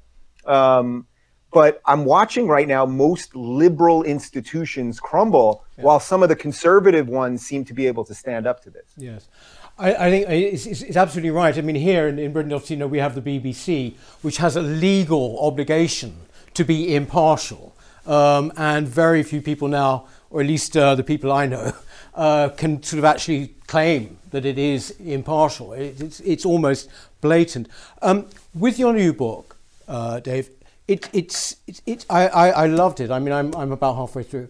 Um, 0.46 1.08
but 1.56 1.82
I'm 1.86 2.04
watching 2.04 2.50
right 2.50 2.68
now 2.68 2.86
most 2.86 3.34
liberal 3.34 4.04
institutions 4.04 5.00
crumble 5.00 5.64
yeah. 5.78 5.86
while 5.86 6.02
some 6.02 6.22
of 6.22 6.28
the 6.28 6.36
conservative 6.36 7.08
ones 7.08 7.46
seem 7.46 7.64
to 7.64 7.74
be 7.74 7.88
able 7.88 8.04
to 8.04 8.14
stand 8.14 8.46
up 8.46 8.62
to 8.64 8.70
this. 8.70 8.84
Yes. 8.98 9.30
I, 9.78 9.96
I 9.96 10.10
think 10.10 10.30
it's, 10.30 10.66
it's, 10.66 10.98
absolutely 10.98 11.30
right. 11.30 11.58
I 11.58 11.62
mean, 11.62 11.78
here 11.78 12.10
in, 12.10 12.20
in 12.20 12.34
Britain, 12.34 12.52
obviously, 12.52 12.76
you 12.76 12.82
know, 12.82 12.88
we 12.88 12.98
have 12.98 13.16
the 13.16 13.22
BBC, 13.22 13.94
which 14.22 14.36
has 14.36 14.58
a 14.58 14.62
legal 14.62 15.40
obligation 15.40 16.18
to 16.56 16.66
be 16.66 16.94
impartial. 16.94 17.74
Um, 18.06 18.52
and 18.58 18.86
very 18.86 19.24
few 19.24 19.42
people 19.42 19.70
now, 19.70 20.08
or 20.30 20.42
at 20.42 20.48
least 20.48 20.76
uh, 20.76 20.94
the 20.96 21.06
people 21.06 21.32
I 21.32 21.46
know, 21.46 21.72
uh, 22.16 22.50
can 22.50 22.84
sort 22.84 22.98
of 22.98 23.06
actually 23.06 23.56
claim 23.68 24.18
that 24.32 24.46
it 24.46 24.58
is 24.58 24.92
impartial. 25.00 25.72
It, 25.72 26.02
it's, 26.02 26.20
it's 26.20 26.46
almost 26.46 26.90
blatant. 27.22 27.70
Um, 28.02 28.28
with 28.54 28.78
your 28.78 28.92
new 28.92 29.14
book, 29.14 29.56
uh, 29.88 30.20
Dave, 30.20 30.50
it, 30.88 31.10
it's, 31.14 31.58
it, 31.68 31.82
it, 31.86 32.06
I, 32.10 32.28
I, 32.28 32.50
I, 32.50 32.68
loved 32.68 33.00
it. 33.00 33.12
I 33.12 33.20
mean, 33.20 33.34
I'm, 33.34 33.56
I'm 33.56 33.72
about 33.72 33.96
halfway 33.96 34.24
through. 34.24 34.50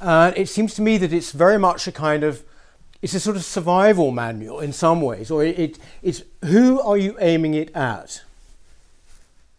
Uh, 0.00 0.32
it 0.36 0.48
seems 0.48 0.74
to 0.74 0.82
me 0.82 0.98
that 0.98 1.12
it's 1.12 1.32
very 1.32 1.58
much 1.58 1.86
a 1.86 1.92
kind 1.92 2.22
of, 2.22 2.44
it's 3.00 3.14
a 3.14 3.20
sort 3.20 3.36
of 3.36 3.44
survival 3.44 4.10
manual 4.10 4.60
in 4.60 4.72
some 4.72 5.00
ways, 5.00 5.30
or 5.30 5.44
it, 5.44 5.58
it 5.58 5.78
it's 6.02 6.22
who 6.44 6.80
are 6.80 6.96
you 6.96 7.16
aiming 7.20 7.54
it 7.54 7.74
at? 7.74 8.22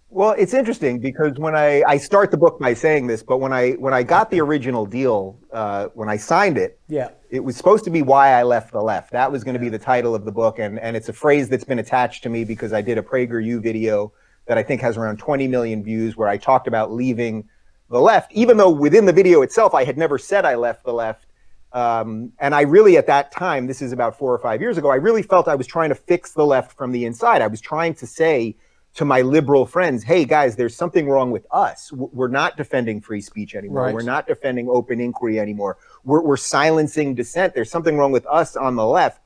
Well, 0.10 0.36
it's 0.38 0.53
interesting 0.53 1.00
because 1.00 1.39
when 1.39 1.56
I, 1.56 1.82
I 1.88 1.98
start 1.98 2.30
the 2.30 2.38
book 2.38 2.60
by 2.60 2.74
saying 2.75 3.08
this, 3.08 3.24
but 3.24 3.39
when 3.39 3.51
I 3.51 3.72
when 3.72 3.94
I 3.94 4.03
got 4.03 4.30
the 4.30 4.39
original 4.42 4.86
deal, 4.86 5.38
uh, 5.51 5.88
when 5.96 6.08
I 6.08 6.18
signed 6.18 6.58
it, 6.58 6.80
yeah, 6.88 7.10
it 7.32 7.39
was 7.39 7.58
supposed 7.58 7.84
to 7.86 7.89
be 7.89 8.01
why 8.01 8.34
I 8.34 8.44
left 8.44 8.72
the 8.72 8.82
left. 8.82 9.12
That 9.12 9.32
was 9.32 9.44
going 9.44 9.56
to 9.56 9.60
be 9.60 9.70
the 9.70 9.80
title 9.80 10.13
of 10.13 10.24
the 10.24 10.32
book, 10.32 10.60
and 10.60 10.80
and 10.80 10.96
it's 10.96 11.10
a 11.10 11.13
phrase 11.13 11.50
that's 11.50 11.63
been 11.63 11.80
attached 11.80 12.22
to 12.24 12.30
me 12.30 12.46
because 12.46 12.74
I 12.74 12.82
did 12.82 12.98
a 12.98 13.01
PragerU 13.01 13.62
video 13.62 14.13
that 14.45 14.57
I 14.57 14.63
think 14.63 14.81
has 14.81 14.97
around 14.97 15.17
20 15.19 15.47
million 15.47 15.83
views 15.83 16.17
where 16.17 16.27
I 16.27 16.38
talked 16.38 16.67
about 16.67 16.91
leaving 16.91 17.47
the 17.89 18.00
left, 18.00 18.31
even 18.33 18.57
though 18.57 18.69
within 18.69 19.05
the 19.05 19.13
video 19.13 19.41
itself, 19.41 19.73
I 19.73 19.83
had 19.83 19.97
never 19.97 20.17
said 20.17 20.45
I 20.45 20.55
left 20.55 20.83
the 20.83 20.93
left. 20.93 21.27
Um, 21.71 22.31
and 22.39 22.53
I 22.53 22.62
really, 22.62 22.97
at 22.97 23.07
that 23.07 23.31
time, 23.31 23.65
this 23.65 23.81
is 23.81 23.91
about 23.91 24.17
four 24.17 24.33
or 24.33 24.39
five 24.39 24.62
years 24.62 24.77
ago, 24.77 24.89
I 24.89 24.95
really 24.95 25.23
felt 25.23 25.47
I 25.47 25.55
was 25.55 25.65
trying 25.65 25.89
to 25.89 25.95
fix 25.95 26.33
the 26.33 26.45
left 26.45 26.77
from 26.77 26.91
the 26.91 27.05
inside. 27.05 27.41
I 27.41 27.47
was 27.47 27.62
trying 27.62 27.95
to 27.95 28.05
say 28.05 28.55
to 28.95 29.05
my 29.05 29.21
liberal 29.21 29.65
friends, 29.65 30.03
hey, 30.03 30.23
guys, 30.23 30.55
there's 30.55 30.75
something 30.75 31.09
wrong 31.09 31.31
with 31.31 31.47
us. 31.50 31.91
We're 31.91 32.27
not 32.27 32.57
defending 32.57 33.01
free 33.01 33.21
speech 33.21 33.55
anymore. 33.55 33.83
Right. 33.83 33.93
We're 33.93 34.03
not 34.03 34.27
defending 34.27 34.69
open 34.69 35.00
inquiry 35.00 35.39
anymore. 35.39 35.77
We're, 36.03 36.21
we're 36.21 36.38
silencing 36.38 37.15
dissent. 37.15 37.55
There's 37.55 37.71
something 37.71 37.97
wrong 37.97 38.12
with 38.12 38.27
us 38.27 38.55
on 38.55 38.75
the 38.75 38.85
left. 38.85 39.23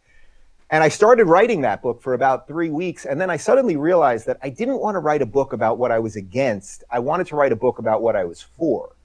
And 0.69 0.83
I 0.83 0.89
started 0.89 1.25
writing 1.25 1.61
that 1.61 1.81
book 1.81 2.01
for 2.01 2.13
about 2.13 2.47
three 2.47 2.69
weeks. 2.69 3.05
And 3.05 3.21
then 3.21 3.29
I 3.29 3.37
suddenly 3.37 3.77
realized 3.77 4.25
that 4.27 4.37
I 4.43 4.49
didn't 4.49 4.79
want 4.79 4.95
to 4.95 4.99
write 4.99 5.21
a 5.21 5.25
book 5.25 5.53
about 5.53 5.77
what 5.77 5.91
I 5.91 5.99
was 5.99 6.15
against. 6.15 6.83
I 6.91 6.99
wanted 6.99 7.27
to 7.27 7.35
write 7.35 7.53
a 7.53 7.55
book 7.55 7.79
about 7.79 8.01
what 8.01 8.15
I 8.15 8.25
was 8.25 8.41
for. 8.41 8.95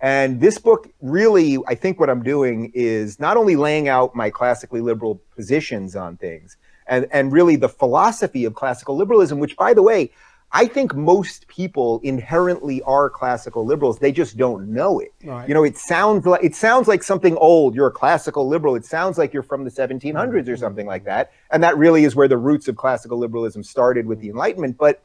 And 0.00 0.40
this 0.40 0.56
book 0.56 0.88
really, 1.02 1.58
I 1.66 1.74
think 1.74 2.00
what 2.00 2.08
I'm 2.08 2.22
doing 2.22 2.72
is 2.74 3.20
not 3.20 3.36
only 3.36 3.54
laying 3.54 3.86
out 3.86 4.14
my 4.14 4.30
classically 4.30 4.80
liberal 4.80 5.20
positions 5.36 5.94
on 5.94 6.16
things 6.16 6.56
and, 6.86 7.06
and 7.12 7.32
really 7.32 7.56
the 7.56 7.68
philosophy 7.68 8.46
of 8.46 8.54
classical 8.54 8.96
liberalism, 8.96 9.38
which, 9.38 9.56
by 9.58 9.74
the 9.74 9.82
way, 9.82 10.10
I 10.52 10.66
think 10.66 10.94
most 10.96 11.46
people 11.46 12.00
inherently 12.02 12.82
are 12.82 13.08
classical 13.08 13.64
liberals. 13.64 13.98
They 13.98 14.10
just 14.10 14.36
don't 14.36 14.68
know 14.68 14.98
it. 14.98 15.12
Right. 15.24 15.48
You 15.48 15.54
know, 15.54 15.62
it 15.62 15.78
sounds 15.78 16.26
like 16.26 16.42
it 16.42 16.56
sounds 16.56 16.88
like 16.88 17.04
something 17.04 17.36
old. 17.36 17.74
You're 17.74 17.86
a 17.86 17.92
classical 17.92 18.48
liberal. 18.48 18.74
It 18.74 18.84
sounds 18.84 19.16
like 19.16 19.32
you're 19.32 19.44
from 19.44 19.64
the 19.64 19.70
1700s 19.70 20.12
mm-hmm. 20.12 20.50
or 20.50 20.56
something 20.56 20.86
like 20.86 21.04
that. 21.04 21.32
And 21.52 21.62
that 21.62 21.76
really 21.76 22.04
is 22.04 22.16
where 22.16 22.26
the 22.26 22.36
roots 22.36 22.66
of 22.66 22.76
classical 22.76 23.16
liberalism 23.16 23.62
started 23.62 24.06
with 24.06 24.20
the 24.20 24.28
Enlightenment. 24.28 24.76
But 24.76 25.02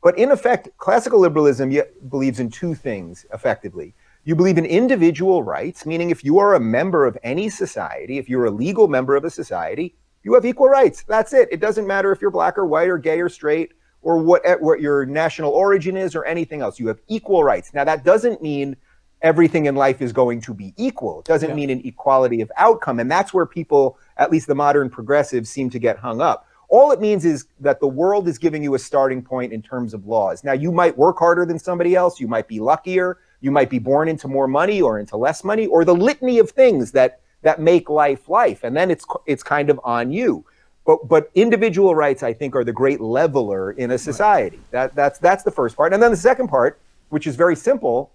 but 0.00 0.16
in 0.16 0.30
effect, 0.30 0.68
classical 0.76 1.18
liberalism 1.18 1.74
believes 2.08 2.38
in 2.38 2.50
two 2.50 2.74
things 2.74 3.26
effectively. 3.34 3.94
You 4.24 4.36
believe 4.36 4.58
in 4.58 4.64
individual 4.64 5.42
rights, 5.42 5.86
meaning 5.86 6.10
if 6.10 6.22
you 6.22 6.38
are 6.38 6.54
a 6.54 6.60
member 6.60 7.04
of 7.04 7.18
any 7.24 7.48
society, 7.48 8.18
if 8.18 8.28
you're 8.28 8.44
a 8.44 8.50
legal 8.50 8.86
member 8.86 9.16
of 9.16 9.24
a 9.24 9.30
society, 9.30 9.96
you 10.22 10.34
have 10.34 10.44
equal 10.44 10.68
rights. 10.68 11.02
That's 11.02 11.32
it. 11.32 11.48
It 11.50 11.58
doesn't 11.58 11.86
matter 11.86 12.12
if 12.12 12.20
you're 12.20 12.30
black 12.30 12.58
or 12.58 12.66
white 12.66 12.88
or 12.88 12.98
gay 12.98 13.20
or 13.20 13.28
straight 13.28 13.72
or 14.08 14.16
what, 14.16 14.40
eh, 14.46 14.54
what 14.58 14.80
your 14.80 15.04
national 15.04 15.52
origin 15.52 15.94
is 15.94 16.16
or 16.16 16.24
anything 16.24 16.62
else. 16.62 16.78
You 16.78 16.88
have 16.88 16.98
equal 17.08 17.44
rights. 17.44 17.74
Now, 17.74 17.84
that 17.84 18.04
doesn't 18.04 18.40
mean 18.40 18.74
everything 19.20 19.66
in 19.66 19.74
life 19.74 20.00
is 20.00 20.14
going 20.14 20.40
to 20.40 20.54
be 20.54 20.72
equal. 20.78 21.20
It 21.20 21.26
doesn't 21.26 21.50
yeah. 21.50 21.54
mean 21.54 21.68
an 21.68 21.82
equality 21.84 22.40
of 22.40 22.50
outcome. 22.56 23.00
And 23.00 23.10
that's 23.10 23.34
where 23.34 23.44
people, 23.44 23.98
at 24.16 24.30
least 24.32 24.46
the 24.46 24.54
modern 24.54 24.88
progressives, 24.88 25.50
seem 25.50 25.68
to 25.68 25.78
get 25.78 25.98
hung 25.98 26.22
up. 26.22 26.46
All 26.70 26.90
it 26.90 27.02
means 27.02 27.26
is 27.26 27.48
that 27.60 27.80
the 27.80 27.86
world 27.86 28.28
is 28.28 28.38
giving 28.38 28.62
you 28.62 28.74
a 28.74 28.78
starting 28.78 29.20
point 29.20 29.52
in 29.52 29.60
terms 29.60 29.92
of 29.92 30.06
laws. 30.06 30.42
Now, 30.42 30.54
you 30.54 30.72
might 30.72 30.96
work 30.96 31.18
harder 31.18 31.44
than 31.44 31.58
somebody 31.58 31.94
else. 31.94 32.18
You 32.18 32.28
might 32.28 32.48
be 32.48 32.60
luckier. 32.60 33.18
You 33.42 33.50
might 33.50 33.68
be 33.68 33.78
born 33.78 34.08
into 34.08 34.26
more 34.26 34.48
money 34.48 34.80
or 34.80 34.98
into 34.98 35.18
less 35.18 35.44
money 35.44 35.66
or 35.66 35.84
the 35.84 35.94
litany 35.94 36.38
of 36.38 36.50
things 36.50 36.92
that 36.92 37.20
that 37.42 37.60
make 37.60 37.90
life 37.90 38.30
life. 38.30 38.64
And 38.64 38.74
then 38.74 38.90
it's 38.90 39.04
it's 39.26 39.42
kind 39.42 39.68
of 39.68 39.78
on 39.84 40.10
you. 40.10 40.46
But 40.88 41.06
but 41.06 41.30
individual 41.34 41.94
rights, 41.94 42.22
I 42.22 42.32
think, 42.32 42.56
are 42.56 42.64
the 42.64 42.72
great 42.72 42.98
leveler 42.98 43.72
in 43.72 43.90
a 43.90 43.98
society. 43.98 44.58
That 44.70 44.94
that's 44.94 45.18
that's 45.18 45.44
the 45.44 45.50
first 45.50 45.76
part. 45.76 45.92
And 45.92 46.02
then 46.02 46.10
the 46.10 46.16
second 46.16 46.48
part, 46.48 46.80
which 47.10 47.26
is 47.26 47.36
very 47.36 47.56
simple, 47.56 48.10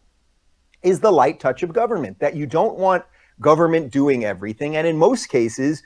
is 0.82 1.00
the 1.00 1.12
light 1.12 1.39
touch 1.39 1.62
of 1.62 1.72
government. 1.72 2.18
That 2.18 2.36
you 2.36 2.48
don't 2.48 2.80
want 2.80 3.06
government 3.39 3.92
doing 3.92 4.25
everything. 4.25 4.75
And 4.75 4.88
in 4.88 4.98
most 4.98 5.27
cases, 5.27 5.84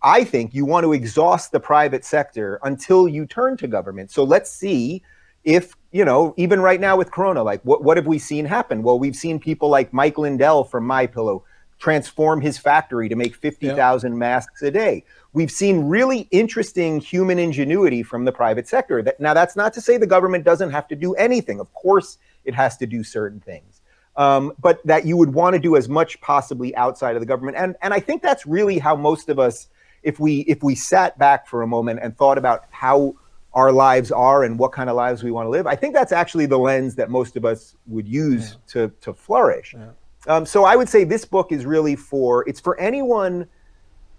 I 0.00 0.22
think 0.22 0.54
you 0.54 0.64
want 0.64 0.84
to 0.84 0.92
exhaust 0.92 1.50
the 1.50 1.58
private 1.58 2.04
sector 2.04 2.60
until 2.62 3.08
you 3.08 3.26
turn 3.26 3.56
to 3.56 3.66
government. 3.66 4.12
So 4.12 4.22
let's 4.22 4.48
see 4.48 5.02
if, 5.42 5.74
you 5.90 6.04
know, 6.04 6.34
even 6.36 6.60
right 6.60 6.80
now 6.80 6.96
with 6.96 7.10
Corona, 7.10 7.42
like 7.42 7.62
what, 7.62 7.82
what 7.82 7.96
have 7.96 8.06
we 8.06 8.20
seen 8.20 8.44
happen? 8.44 8.84
Well, 8.84 9.00
we've 9.00 9.16
seen 9.16 9.40
people 9.40 9.70
like 9.70 9.92
Mike 9.92 10.18
Lindell 10.18 10.62
from 10.62 10.86
My 10.86 11.06
Pillow 11.06 11.44
transform 11.78 12.40
his 12.40 12.58
factory 12.58 13.08
to 13.08 13.16
make 13.16 13.34
50,000 13.34 14.12
yep. 14.12 14.18
masks 14.18 14.62
a 14.62 14.70
day. 14.70 15.04
We've 15.34 15.50
seen 15.50 15.88
really 15.88 16.26
interesting 16.30 17.00
human 17.00 17.38
ingenuity 17.38 18.02
from 18.02 18.24
the 18.24 18.32
private 18.32 18.66
sector. 18.66 19.02
That, 19.02 19.20
now, 19.20 19.34
that's 19.34 19.56
not 19.56 19.72
to 19.74 19.80
say 19.80 19.98
the 19.98 20.06
government 20.06 20.44
doesn't 20.44 20.70
have 20.70 20.88
to 20.88 20.96
do 20.96 21.14
anything. 21.14 21.60
Of 21.60 21.72
course, 21.74 22.18
it 22.44 22.54
has 22.54 22.76
to 22.78 22.86
do 22.86 23.04
certain 23.04 23.40
things. 23.40 23.82
Um, 24.16 24.52
but 24.60 24.84
that 24.84 25.06
you 25.06 25.16
would 25.16 25.32
want 25.32 25.54
to 25.54 25.60
do 25.60 25.76
as 25.76 25.88
much 25.88 26.20
possibly 26.20 26.74
outside 26.74 27.14
of 27.14 27.20
the 27.20 27.26
government. 27.26 27.56
And, 27.56 27.76
and 27.82 27.94
I 27.94 28.00
think 28.00 28.22
that's 28.22 28.46
really 28.46 28.78
how 28.78 28.96
most 28.96 29.28
of 29.28 29.38
us, 29.38 29.68
if 30.02 30.18
we 30.18 30.40
if 30.40 30.62
we 30.62 30.74
sat 30.74 31.18
back 31.18 31.46
for 31.46 31.62
a 31.62 31.66
moment 31.66 32.00
and 32.02 32.16
thought 32.16 32.38
about 32.38 32.64
how 32.70 33.14
our 33.52 33.70
lives 33.70 34.10
are 34.10 34.44
and 34.44 34.58
what 34.58 34.72
kind 34.72 34.90
of 34.90 34.96
lives 34.96 35.22
we 35.22 35.30
want 35.30 35.46
to 35.46 35.50
live, 35.50 35.66
I 35.66 35.76
think 35.76 35.94
that's 35.94 36.12
actually 36.12 36.46
the 36.46 36.58
lens 36.58 36.94
that 36.96 37.10
most 37.10 37.36
of 37.36 37.44
us 37.44 37.76
would 37.86 38.08
use 38.08 38.52
yeah. 38.52 38.56
to, 38.72 38.92
to 39.02 39.14
flourish. 39.14 39.74
Yeah. 39.74 39.90
Um, 40.26 40.44
so 40.44 40.64
I 40.64 40.74
would 40.74 40.88
say 40.88 41.04
this 41.04 41.24
book 41.24 41.52
is 41.52 41.64
really 41.64 41.94
for 41.94 42.48
it's 42.48 42.60
for 42.60 42.78
anyone 42.80 43.46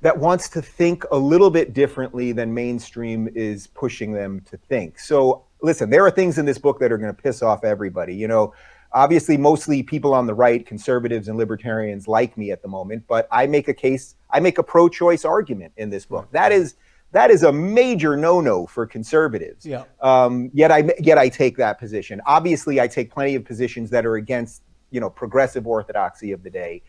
that 0.01 0.17
wants 0.17 0.47
to 0.49 0.61
think 0.61 1.03
a 1.11 1.17
little 1.17 1.49
bit 1.49 1.73
differently 1.73 2.31
than 2.31 2.53
mainstream 2.53 3.29
is 3.35 3.67
pushing 3.67 4.13
them 4.13 4.41
to 4.49 4.57
think. 4.57 4.99
So 4.99 5.43
listen, 5.61 5.89
there 5.89 6.05
are 6.05 6.11
things 6.11 6.37
in 6.37 6.45
this 6.45 6.57
book 6.57 6.79
that 6.79 6.91
are 6.91 6.97
going 6.97 7.13
to 7.13 7.21
piss 7.21 7.41
off 7.41 7.63
everybody. 7.63 8.15
You 8.15 8.27
know, 8.27 8.53
obviously 8.93 9.37
mostly 9.37 9.83
people 9.83 10.13
on 10.13 10.25
the 10.25 10.33
right, 10.33 10.65
conservatives 10.65 11.27
and 11.27 11.37
libertarians 11.37 12.07
like 12.07 12.37
me 12.37 12.51
at 12.51 12.61
the 12.61 12.67
moment, 12.67 13.03
but 13.07 13.27
I 13.31 13.47
make 13.47 13.67
a 13.67 13.73
case, 13.73 14.15
I 14.29 14.39
make 14.39 14.57
a 14.57 14.63
pro-choice 14.63 15.25
argument 15.25 15.73
in 15.77 15.89
this 15.89 16.05
book. 16.05 16.29
That 16.31 16.51
is 16.51 16.75
that 17.11 17.31
is 17.31 17.41
a 17.41 17.51
major 17.51 18.15
no-no 18.15 18.67
for 18.67 18.85
conservatives. 18.85 19.65
Yeah. 19.65 19.85
Um, 19.99 20.51
yet 20.53 20.71
I 20.71 20.91
yet 20.99 21.17
I 21.17 21.27
take 21.27 21.57
that 21.57 21.79
position. 21.79 22.21
Obviously, 22.25 22.79
I 22.79 22.87
take 22.87 23.11
plenty 23.11 23.35
of 23.35 23.43
positions 23.43 23.89
that 23.89 24.05
are 24.05 24.15
against 24.15 24.61
you 24.91 24.99
know 24.99 25.09
progressive 25.09 25.65
orthodoxy 25.67 26.31
of 26.31 26.43
the 26.43 26.49
day. 26.49 26.83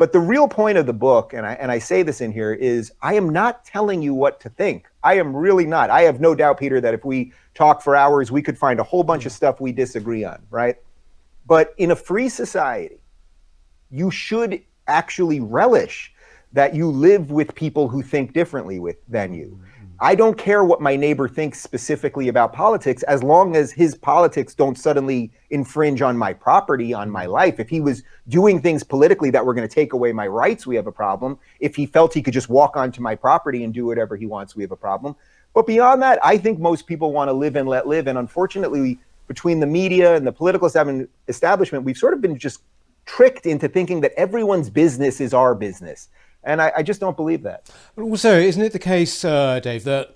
But 0.00 0.12
the 0.12 0.18
real 0.18 0.48
point 0.48 0.78
of 0.78 0.86
the 0.86 0.94
book, 0.94 1.34
and 1.34 1.44
I, 1.44 1.52
and 1.56 1.70
I 1.70 1.78
say 1.78 2.02
this 2.02 2.22
in 2.22 2.32
here, 2.32 2.54
is 2.54 2.90
I 3.02 3.12
am 3.16 3.28
not 3.28 3.66
telling 3.66 4.00
you 4.00 4.14
what 4.14 4.40
to 4.40 4.48
think. 4.48 4.86
I 5.02 5.18
am 5.18 5.36
really 5.36 5.66
not. 5.66 5.90
I 5.90 6.00
have 6.04 6.22
no 6.22 6.34
doubt, 6.34 6.58
Peter, 6.58 6.80
that 6.80 6.94
if 6.94 7.04
we 7.04 7.34
talk 7.52 7.82
for 7.82 7.94
hours, 7.94 8.32
we 8.32 8.40
could 8.40 8.56
find 8.56 8.80
a 8.80 8.82
whole 8.82 9.04
bunch 9.04 9.26
of 9.26 9.32
stuff 9.32 9.60
we 9.60 9.72
disagree 9.72 10.24
on, 10.24 10.40
right? 10.48 10.76
But 11.46 11.74
in 11.76 11.90
a 11.90 11.96
free 11.96 12.30
society, 12.30 13.02
you 13.90 14.10
should 14.10 14.62
actually 14.86 15.38
relish 15.38 16.14
that 16.54 16.74
you 16.74 16.90
live 16.90 17.30
with 17.30 17.54
people 17.54 17.86
who 17.86 18.00
think 18.00 18.32
differently 18.32 18.78
with 18.78 18.96
than 19.06 19.34
you. 19.34 19.60
I 20.02 20.14
don't 20.14 20.38
care 20.38 20.64
what 20.64 20.80
my 20.80 20.96
neighbor 20.96 21.28
thinks 21.28 21.60
specifically 21.60 22.28
about 22.28 22.54
politics 22.54 23.02
as 23.02 23.22
long 23.22 23.54
as 23.54 23.70
his 23.70 23.94
politics 23.94 24.54
don't 24.54 24.78
suddenly 24.78 25.30
infringe 25.50 26.00
on 26.00 26.16
my 26.16 26.32
property, 26.32 26.94
on 26.94 27.10
my 27.10 27.26
life. 27.26 27.60
If 27.60 27.68
he 27.68 27.82
was 27.82 28.02
doing 28.28 28.62
things 28.62 28.82
politically 28.82 29.28
that 29.30 29.44
were 29.44 29.52
going 29.52 29.68
to 29.68 29.74
take 29.74 29.92
away 29.92 30.12
my 30.12 30.26
rights, 30.26 30.66
we 30.66 30.74
have 30.76 30.86
a 30.86 30.92
problem. 30.92 31.38
If 31.58 31.76
he 31.76 31.84
felt 31.84 32.14
he 32.14 32.22
could 32.22 32.32
just 32.32 32.48
walk 32.48 32.78
onto 32.78 33.02
my 33.02 33.14
property 33.14 33.62
and 33.62 33.74
do 33.74 33.84
whatever 33.84 34.16
he 34.16 34.24
wants, 34.24 34.56
we 34.56 34.62
have 34.62 34.72
a 34.72 34.76
problem. 34.76 35.16
But 35.52 35.66
beyond 35.66 36.00
that, 36.00 36.18
I 36.24 36.38
think 36.38 36.58
most 36.58 36.86
people 36.86 37.12
want 37.12 37.28
to 37.28 37.34
live 37.34 37.56
and 37.56 37.68
let 37.68 37.86
live. 37.86 38.06
And 38.06 38.16
unfortunately, 38.16 38.98
between 39.28 39.60
the 39.60 39.66
media 39.66 40.16
and 40.16 40.26
the 40.26 40.32
political 40.32 40.66
establishment, 41.28 41.84
we've 41.84 41.98
sort 41.98 42.14
of 42.14 42.22
been 42.22 42.38
just 42.38 42.62
tricked 43.04 43.44
into 43.44 43.68
thinking 43.68 44.00
that 44.00 44.12
everyone's 44.16 44.70
business 44.70 45.20
is 45.20 45.34
our 45.34 45.54
business. 45.54 46.08
And 46.42 46.60
I, 46.62 46.72
I 46.78 46.82
just 46.82 47.00
don't 47.00 47.16
believe 47.16 47.42
that. 47.42 47.70
But 47.94 48.02
also, 48.02 48.38
isn't 48.38 48.62
it 48.62 48.72
the 48.72 48.78
case, 48.78 49.24
uh, 49.24 49.60
Dave, 49.60 49.84
that, 49.84 50.14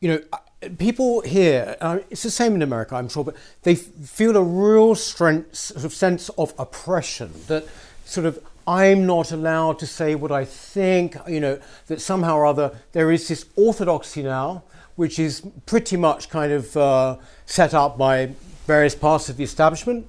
you 0.00 0.08
know, 0.08 0.68
people 0.78 1.20
here, 1.22 1.76
uh, 1.80 1.98
it's 2.10 2.22
the 2.22 2.30
same 2.30 2.54
in 2.54 2.62
America, 2.62 2.94
I'm 2.94 3.08
sure, 3.08 3.24
but 3.24 3.36
they 3.62 3.74
feel 3.74 4.36
a 4.36 4.42
real 4.42 4.94
strength, 4.94 5.56
sort 5.56 5.84
of 5.84 5.92
sense 5.92 6.28
of 6.30 6.54
oppression 6.58 7.32
that 7.46 7.66
sort 8.04 8.26
of 8.26 8.40
I'm 8.66 9.06
not 9.06 9.32
allowed 9.32 9.78
to 9.78 9.86
say 9.86 10.14
what 10.14 10.30
I 10.30 10.44
think, 10.44 11.16
you 11.26 11.40
know, 11.40 11.58
that 11.86 12.02
somehow 12.02 12.36
or 12.36 12.44
other 12.44 12.76
there 12.92 13.10
is 13.10 13.26
this 13.26 13.46
orthodoxy 13.56 14.22
now, 14.22 14.62
which 14.96 15.18
is 15.18 15.42
pretty 15.64 15.96
much 15.96 16.28
kind 16.28 16.52
of 16.52 16.76
uh, 16.76 17.16
set 17.46 17.72
up 17.72 17.96
by 17.96 18.34
various 18.66 18.94
parts 18.94 19.30
of 19.30 19.38
the 19.38 19.44
establishment 19.44 20.06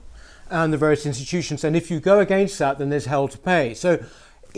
and 0.50 0.74
the 0.74 0.78
various 0.78 1.06
institutions. 1.06 1.64
And 1.64 1.76
if 1.76 1.90
you 1.90 2.02
go 2.02 2.20
against 2.20 2.60
that, 2.60 2.80
then 2.80 2.90
there's 2.90 3.06
hell 3.06 3.30
to 3.30 3.38
pay. 3.38 3.74
So 3.74 4.04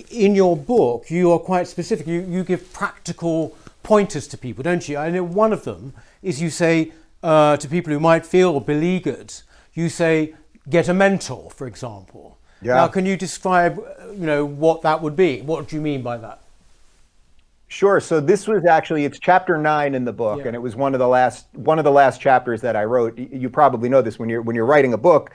in 0.09 0.35
your 0.35 0.55
book, 0.55 1.09
you 1.09 1.31
are 1.31 1.39
quite 1.39 1.67
specific. 1.67 2.07
You, 2.07 2.21
you 2.21 2.43
give 2.43 2.71
practical 2.73 3.57
pointers 3.83 4.27
to 4.27 4.37
people, 4.37 4.63
don't 4.63 4.87
you? 4.87 4.97
I 4.97 5.09
know 5.09 5.23
one 5.23 5.53
of 5.53 5.63
them 5.63 5.93
is 6.21 6.41
you 6.41 6.49
say 6.49 6.91
uh, 7.23 7.57
to 7.57 7.67
people 7.67 7.91
who 7.93 7.99
might 7.99 8.25
feel 8.25 8.59
beleaguered, 8.59 9.33
you 9.73 9.89
say, 9.89 10.35
get 10.69 10.87
a 10.87 10.93
mentor, 10.93 11.51
for 11.51 11.67
example. 11.67 12.37
Yeah. 12.61 12.75
Now, 12.75 12.87
can 12.87 13.05
you 13.05 13.17
describe, 13.17 13.77
you 14.11 14.25
know, 14.25 14.45
what 14.45 14.83
that 14.83 15.01
would 15.01 15.15
be? 15.15 15.41
What 15.41 15.67
do 15.67 15.75
you 15.75 15.81
mean 15.81 16.01
by 16.03 16.17
that? 16.17 16.41
Sure. 17.67 18.01
So 18.01 18.19
this 18.19 18.47
was 18.47 18.65
actually 18.65 19.05
it's 19.05 19.17
chapter 19.17 19.57
nine 19.57 19.95
in 19.95 20.03
the 20.03 20.11
book, 20.11 20.39
yeah. 20.39 20.47
and 20.47 20.55
it 20.55 20.59
was 20.59 20.75
one 20.75 20.93
of 20.93 20.99
the 20.99 21.07
last 21.07 21.45
one 21.53 21.79
of 21.79 21.85
the 21.85 21.91
last 21.91 22.19
chapters 22.19 22.59
that 22.61 22.75
I 22.75 22.83
wrote. 22.83 23.17
You 23.17 23.49
probably 23.49 23.87
know 23.87 24.01
this 24.01 24.19
when 24.19 24.27
you're 24.27 24.41
when 24.41 24.57
you're 24.57 24.65
writing 24.65 24.91
a 24.93 24.97
book. 24.97 25.31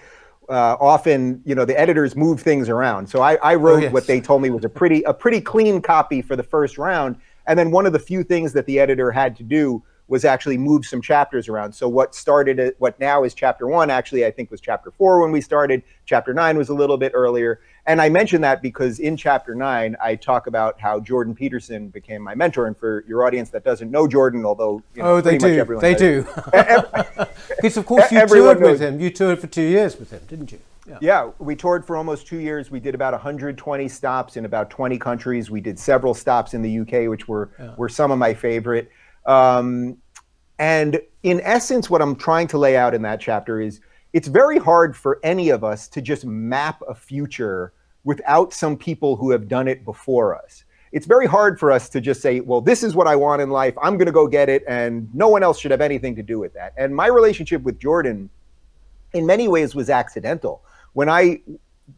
Uh, 0.48 0.76
often, 0.80 1.42
you 1.44 1.54
know, 1.54 1.64
the 1.64 1.78
editors 1.78 2.14
move 2.14 2.40
things 2.40 2.68
around. 2.68 3.08
So 3.08 3.20
I, 3.20 3.34
I 3.36 3.54
wrote 3.56 3.78
oh, 3.78 3.82
yes. 3.82 3.92
what 3.92 4.06
they 4.06 4.20
told 4.20 4.42
me 4.42 4.50
was 4.50 4.64
a 4.64 4.68
pretty 4.68 5.02
a 5.02 5.12
pretty 5.12 5.40
clean 5.40 5.82
copy 5.82 6.22
for 6.22 6.36
the 6.36 6.42
first 6.42 6.78
round, 6.78 7.16
and 7.46 7.58
then 7.58 7.70
one 7.70 7.86
of 7.86 7.92
the 7.92 7.98
few 7.98 8.22
things 8.22 8.52
that 8.52 8.66
the 8.66 8.78
editor 8.78 9.10
had 9.10 9.36
to 9.36 9.42
do 9.42 9.82
was 10.08 10.24
actually 10.24 10.56
move 10.56 10.86
some 10.86 11.02
chapters 11.02 11.48
around. 11.48 11.72
So 11.72 11.88
what 11.88 12.14
started 12.14 12.60
at 12.60 12.74
what 12.78 12.98
now 13.00 13.24
is 13.24 13.34
chapter 13.34 13.66
one, 13.66 13.90
actually, 13.90 14.24
I 14.24 14.30
think 14.30 14.50
was 14.50 14.60
chapter 14.60 14.90
four 14.92 15.20
when 15.20 15.32
we 15.32 15.40
started. 15.40 15.82
Chapter 16.04 16.32
nine 16.32 16.56
was 16.56 16.68
a 16.68 16.74
little 16.74 16.96
bit 16.96 17.12
earlier. 17.14 17.60
And 17.86 18.00
I 18.00 18.08
mention 18.08 18.40
that 18.42 18.62
because 18.62 18.98
in 19.00 19.16
chapter 19.16 19.54
nine, 19.54 19.96
I 20.00 20.14
talk 20.14 20.46
about 20.46 20.80
how 20.80 21.00
Jordan 21.00 21.34
Peterson 21.34 21.88
became 21.88 22.22
my 22.22 22.34
mentor. 22.34 22.66
And 22.66 22.76
for 22.76 23.04
your 23.08 23.26
audience 23.26 23.50
that 23.50 23.64
doesn't 23.64 23.90
know 23.90 24.06
Jordan, 24.06 24.44
although 24.44 24.82
you 24.94 25.02
know, 25.02 25.16
oh, 25.16 25.20
they 25.20 25.38
do, 25.38 25.64
they 25.80 25.94
does, 25.94 26.24
do, 26.24 26.26
because 27.56 27.76
of 27.76 27.86
course 27.86 28.10
you 28.10 28.26
toured 28.26 28.60
knows. 28.60 28.72
with 28.72 28.80
him. 28.80 29.00
You 29.00 29.10
toured 29.10 29.40
for 29.40 29.46
two 29.46 29.62
years 29.62 29.98
with 29.98 30.10
him, 30.10 30.20
didn't 30.28 30.52
you? 30.52 30.60
Yeah. 30.88 30.98
yeah. 31.00 31.30
we 31.38 31.56
toured 31.56 31.84
for 31.84 31.96
almost 31.96 32.26
two 32.26 32.38
years. 32.38 32.70
We 32.70 32.80
did 32.80 32.94
about 32.94 33.12
120 33.12 33.88
stops 33.88 34.36
in 34.36 34.44
about 34.44 34.70
20 34.70 34.98
countries. 34.98 35.50
We 35.50 35.60
did 35.60 35.78
several 35.78 36.14
stops 36.14 36.54
in 36.54 36.62
the 36.62 36.80
UK, 36.80 37.10
which 37.10 37.26
were 37.26 37.50
yeah. 37.58 37.74
were 37.76 37.88
some 37.88 38.10
of 38.10 38.18
my 38.18 38.34
favorite. 38.34 38.90
Um, 39.26 39.98
and 40.58 41.00
in 41.22 41.40
essence, 41.40 41.90
what 41.90 42.00
I'm 42.00 42.16
trying 42.16 42.46
to 42.48 42.58
lay 42.58 42.76
out 42.76 42.94
in 42.94 43.02
that 43.02 43.20
chapter 43.20 43.60
is 43.60 43.80
it's 44.12 44.28
very 44.28 44.58
hard 44.58 44.96
for 44.96 45.20
any 45.22 45.50
of 45.50 45.64
us 45.64 45.88
to 45.88 46.00
just 46.00 46.24
map 46.24 46.80
a 46.88 46.94
future 46.94 47.72
without 48.04 48.52
some 48.52 48.76
people 48.76 49.16
who 49.16 49.30
have 49.30 49.48
done 49.48 49.68
it 49.68 49.84
before 49.84 50.36
us. 50.36 50.64
It's 50.96 51.04
very 51.04 51.26
hard 51.26 51.60
for 51.60 51.70
us 51.70 51.90
to 51.90 52.00
just 52.00 52.22
say, 52.22 52.40
well, 52.40 52.62
this 52.62 52.82
is 52.82 52.94
what 52.94 53.06
I 53.06 53.16
want 53.16 53.42
in 53.42 53.50
life. 53.50 53.74
I'm 53.82 53.98
going 53.98 54.06
to 54.06 54.12
go 54.12 54.26
get 54.26 54.48
it. 54.48 54.64
And 54.66 55.14
no 55.14 55.28
one 55.28 55.42
else 55.42 55.60
should 55.60 55.70
have 55.70 55.82
anything 55.82 56.16
to 56.16 56.22
do 56.22 56.38
with 56.38 56.54
that. 56.54 56.72
And 56.78 56.96
my 56.96 57.06
relationship 57.06 57.60
with 57.64 57.78
Jordan, 57.78 58.30
in 59.12 59.26
many 59.26 59.46
ways, 59.46 59.74
was 59.74 59.90
accidental. 59.90 60.62
When 60.94 61.10
I 61.10 61.42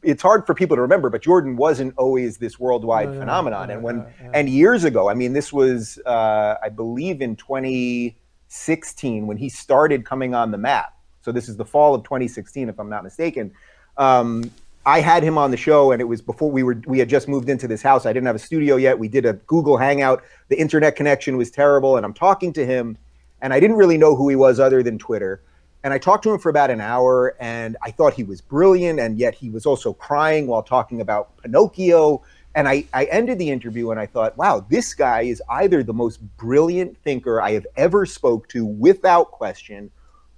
it's 0.03 0.21
hard 0.21 0.45
for 0.47 0.53
people 0.53 0.77
to 0.77 0.83
remember, 0.83 1.11
but 1.11 1.23
Jordan 1.23 1.55
wasn't 1.55 1.95
always 1.97 2.39
this 2.39 2.59
worldwide 2.59 3.11
no, 3.13 3.21
phenomenon. 3.21 3.69
No, 3.69 3.75
no, 3.75 3.75
and 3.75 3.85
when 3.85 4.33
and 4.35 4.49
years 4.49 4.83
ago, 4.83 5.09
I 5.09 5.15
mean, 5.15 5.33
this 5.33 5.53
was 5.53 6.01
uh, 6.05 6.57
I 6.61 6.69
believe 6.69 7.23
in 7.23 7.37
2016 7.37 9.29
when 9.29 9.37
he 9.37 9.49
started 9.49 10.05
coming 10.05 10.35
on 10.35 10.51
the 10.51 10.59
map. 10.59 10.93
So 11.23 11.31
this 11.31 11.49
is 11.49 11.57
the 11.57 11.65
fall 11.65 11.95
of 11.95 12.03
2016, 12.03 12.69
if 12.69 12.81
I'm 12.81 12.89
not 12.89 13.05
mistaken. 13.05 13.53
Um, 13.97 14.51
I 14.88 15.01
had 15.01 15.22
him 15.22 15.37
on 15.37 15.51
the 15.51 15.57
show, 15.59 15.92
and 15.92 16.01
it 16.01 16.07
was 16.07 16.22
before 16.22 16.51
we 16.51 16.62
were 16.62 16.81
we 16.87 16.98
had 16.98 17.11
just 17.11 17.29
moved 17.29 17.51
into 17.51 17.68
this 17.68 17.83
house. 17.83 18.07
I 18.07 18.12
didn't 18.14 18.27
have 18.27 18.37
a 18.37 18.38
studio 18.38 18.77
yet. 18.77 18.98
We 18.98 19.07
did 19.07 19.27
a 19.27 19.35
Google 19.35 19.77
Hangout. 19.77 20.22
The 20.48 20.59
internet 20.59 20.96
connection 20.96 21.37
was 21.37 21.51
terrible, 21.51 21.98
and 21.98 22.07
I'm 22.07 22.14
talking 22.14 22.55
to 22.55 22.64
him, 22.64 22.96
and 23.42 23.53
I 23.53 23.61
didn't 23.61 23.77
really 23.77 23.98
know 23.98 24.16
who 24.16 24.31
he 24.31 24.35
was 24.35 24.59
other 24.59 24.83
than 24.83 24.98
Twitter. 24.98 25.42
And 25.85 25.92
I 25.92 25.98
talked 25.98 26.24
to 26.24 26.33
him 26.33 26.38
for 26.38 26.48
about 26.48 26.70
an 26.70 26.81
hour, 26.81 27.37
and 27.38 27.77
I 27.83 27.90
thought 27.90 28.14
he 28.14 28.24
was 28.24 28.40
brilliant, 28.40 28.98
and 28.98 29.18
yet 29.18 29.35
he 29.35 29.51
was 29.51 29.66
also 29.66 29.92
crying 29.92 30.46
while 30.46 30.62
talking 30.62 31.03
about 31.03 31.37
Pinocchio. 31.42 32.22
And 32.55 32.66
I, 32.66 32.85
I 32.94 33.05
ended 33.05 33.38
the 33.38 33.51
interview 33.51 33.90
and 33.90 34.01
I 34.01 34.07
thought, 34.07 34.38
wow, 34.38 34.64
this 34.70 34.94
guy 34.94 35.20
is 35.20 35.42
either 35.51 35.83
the 35.83 35.92
most 35.92 36.18
brilliant 36.38 36.96
thinker 37.05 37.42
I 37.42 37.53
have 37.53 37.66
ever 37.77 38.07
spoke 38.07 38.48
to 38.48 38.64
without 38.64 39.33
question, 39.33 39.90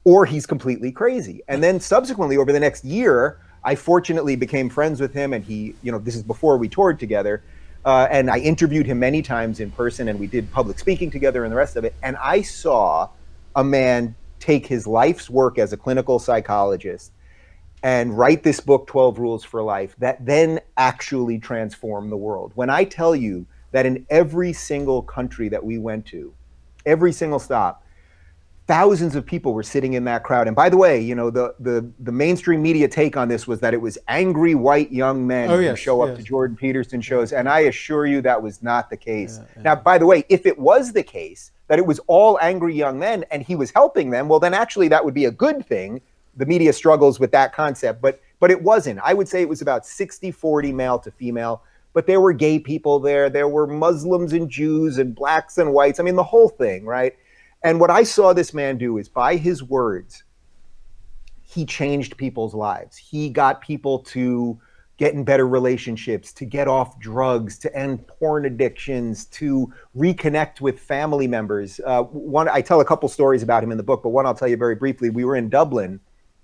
or 0.03 0.27
he's 0.27 0.45
completely 0.45 0.91
crazy. 0.91 1.41
And 1.47 1.63
then 1.63 1.79
subsequently, 1.79 2.37
over 2.37 2.53
the 2.53 2.59
next 2.59 2.85
year, 2.85 3.39
I 3.63 3.75
fortunately 3.75 4.37
became 4.37 4.71
friends 4.71 5.01
with 5.01 5.13
him, 5.13 5.33
and 5.33 5.45
he, 5.45 5.75
you 5.83 5.93
know, 5.93 5.99
this 5.99 6.17
is 6.17 6.23
before 6.23 6.57
we 6.57 6.69
toured 6.69 6.99
together. 6.99 7.43
Uh, 7.85 8.07
and 8.11 8.31
I 8.31 8.39
interviewed 8.39 8.87
him 8.87 8.99
many 8.99 9.23
times 9.23 9.61
in 9.61 9.71
person, 9.71 10.09
and 10.09 10.19
we 10.19 10.27
did 10.27 10.51
public 10.53 10.79
speaking 10.79 11.11
together 11.11 11.45
and 11.45 11.53
the 11.53 11.57
rest 11.57 11.77
of 11.77 11.85
it. 11.85 11.95
And 12.03 12.17
I 12.17 12.43
saw 12.43 13.09
a 13.57 13.65
man 13.65 14.15
take 14.39 14.67
his 14.67 14.87
life's 14.87 15.29
work 15.29 15.59
as 15.59 15.73
a 15.73 15.77
clinical 15.77 16.19
psychologist 16.19 17.13
and 17.83 18.17
write 18.17 18.43
this 18.43 18.61
book, 18.61 18.87
12 18.87 19.19
Rules 19.19 19.45
for 19.45 19.63
Life, 19.63 19.95
that 19.99 20.25
then 20.25 20.61
actually 20.77 21.39
transformed 21.39 22.13
the 22.13 22.17
world. 22.17 22.53
When 22.55 22.69
I 22.69 22.85
tell 22.85 23.17
you 23.17 23.47
that 23.73 23.87
in 23.87 24.07
every 24.11 24.53
single 24.53 25.03
country 25.03 25.49
that 25.49 25.65
we 25.65 25.79
went 25.79 26.07
to, 26.07 26.35
every 26.85 27.13
single 27.13 27.39
stop, 27.39 27.83
thousands 28.71 29.17
of 29.17 29.27
people 29.27 29.53
were 29.53 29.65
sitting 29.65 29.95
in 29.95 30.05
that 30.05 30.23
crowd. 30.23 30.47
And 30.47 30.55
by 30.55 30.69
the 30.69 30.77
way, 30.77 31.01
you 31.01 31.17
know, 31.17 31.29
the 31.29 31.57
the 31.59 31.91
the 31.99 32.13
mainstream 32.13 32.63
media 32.63 32.87
take 32.87 33.17
on 33.17 33.27
this 33.27 33.49
was 33.49 33.59
that 33.59 33.75
it 33.75 33.81
was 33.81 33.99
angry 34.07 34.55
white 34.55 34.93
young 34.93 35.27
men 35.27 35.51
oh, 35.51 35.57
who 35.57 35.65
yes, 35.65 35.79
show 35.81 36.05
yes. 36.05 36.13
up 36.13 36.17
to 36.17 36.23
Jordan 36.23 36.57
Peterson 36.57 37.01
shows. 37.01 37.33
And 37.33 37.49
I 37.49 37.61
assure 37.61 38.07
you 38.07 38.23
that 38.23 38.41
was 38.41 38.63
not 38.63 38.89
the 38.89 38.97
case. 38.97 39.39
Yeah, 39.39 39.47
yeah. 39.57 39.63
Now, 39.63 39.75
by 39.75 39.99
the 39.99 40.07
way, 40.07 40.25
if 40.29 40.47
it 40.47 40.57
was 40.57 40.93
the 40.93 41.03
case 41.03 41.51
that 41.67 41.81
it 41.81 41.87
was 41.87 41.99
all 42.07 42.39
angry 42.41 42.73
young 42.73 42.97
men 42.97 43.25
and 43.33 43.43
he 43.43 43.57
was 43.57 43.73
helping 43.73 44.09
them, 44.09 44.29
well 44.29 44.39
then 44.39 44.55
actually 44.55 44.87
that 44.87 45.05
would 45.05 45.15
be 45.15 45.25
a 45.25 45.33
good 45.33 45.67
thing. 45.67 46.01
The 46.37 46.47
media 46.47 46.73
struggles 46.73 47.19
with 47.19 47.33
that 47.33 47.53
concept, 47.53 48.01
but 48.01 48.21
but 48.39 48.53
it 48.53 48.63
wasn't. 48.63 49.01
I 49.03 49.15
would 49.15 49.27
say 49.27 49.43
it 49.43 49.49
was 49.49 49.63
about 49.63 49.83
60-40 49.83 50.73
male 50.73 51.01
to 51.01 51.11
female 51.11 51.65
but 51.93 52.07
there 52.07 52.21
were 52.21 52.33
gay 52.33 52.57
people 52.57 53.01
there 53.01 53.29
there 53.29 53.49
were 53.49 53.67
muslims 53.67 54.33
and 54.33 54.49
jews 54.49 54.99
and 54.99 55.13
blacks 55.13 55.59
and 55.59 55.73
whites 55.73 55.99
i 55.99 56.05
mean 56.05 56.15
the 56.15 56.23
whole 56.23 56.49
thing 56.49 56.85
right 56.85 57.17
and 57.63 57.81
what 57.81 57.91
I 57.91 58.03
saw 58.03 58.33
this 58.33 58.55
man 58.55 58.79
do 58.79 58.99
is 58.99 59.09
by 59.09 59.37
his 59.37 59.63
words, 59.63 60.25
he 61.43 61.67
changed 61.67 62.17
people's 62.17 62.55
lives. 62.55 62.97
He 62.97 63.29
got 63.29 63.61
people 63.61 63.99
to 64.01 64.59
get 65.01 65.15
in 65.15 65.25
better 65.25 65.49
relationships, 65.49 66.31
to 66.31 66.45
get 66.45 66.69
off 66.69 67.01
drugs, 67.01 67.59
to 67.59 67.75
end 67.75 68.07
porn 68.07 68.45
addictions, 68.45 69.25
to 69.25 69.73
reconnect 69.97 70.61
with 70.61 70.79
family 70.79 71.27
members. 71.27 71.81
Uh, 71.87 72.03
one, 72.03 72.49
I 72.51 72.61
tell 72.61 72.81
a 72.83 72.85
couple 72.85 73.09
stories 73.09 73.43
about 73.43 73.65
him 73.65 73.73
in 73.73 73.79
the 73.79 73.83
book, 73.83 74.03
but 74.03 74.11
one 74.11 74.27
I'll 74.27 74.35
tell 74.35 74.47
you 74.47 74.59
very 74.59 74.75
briefly. 74.75 75.09
We 75.09 75.25
were 75.25 75.37
in 75.37 75.49
Dublin, 75.49 76.01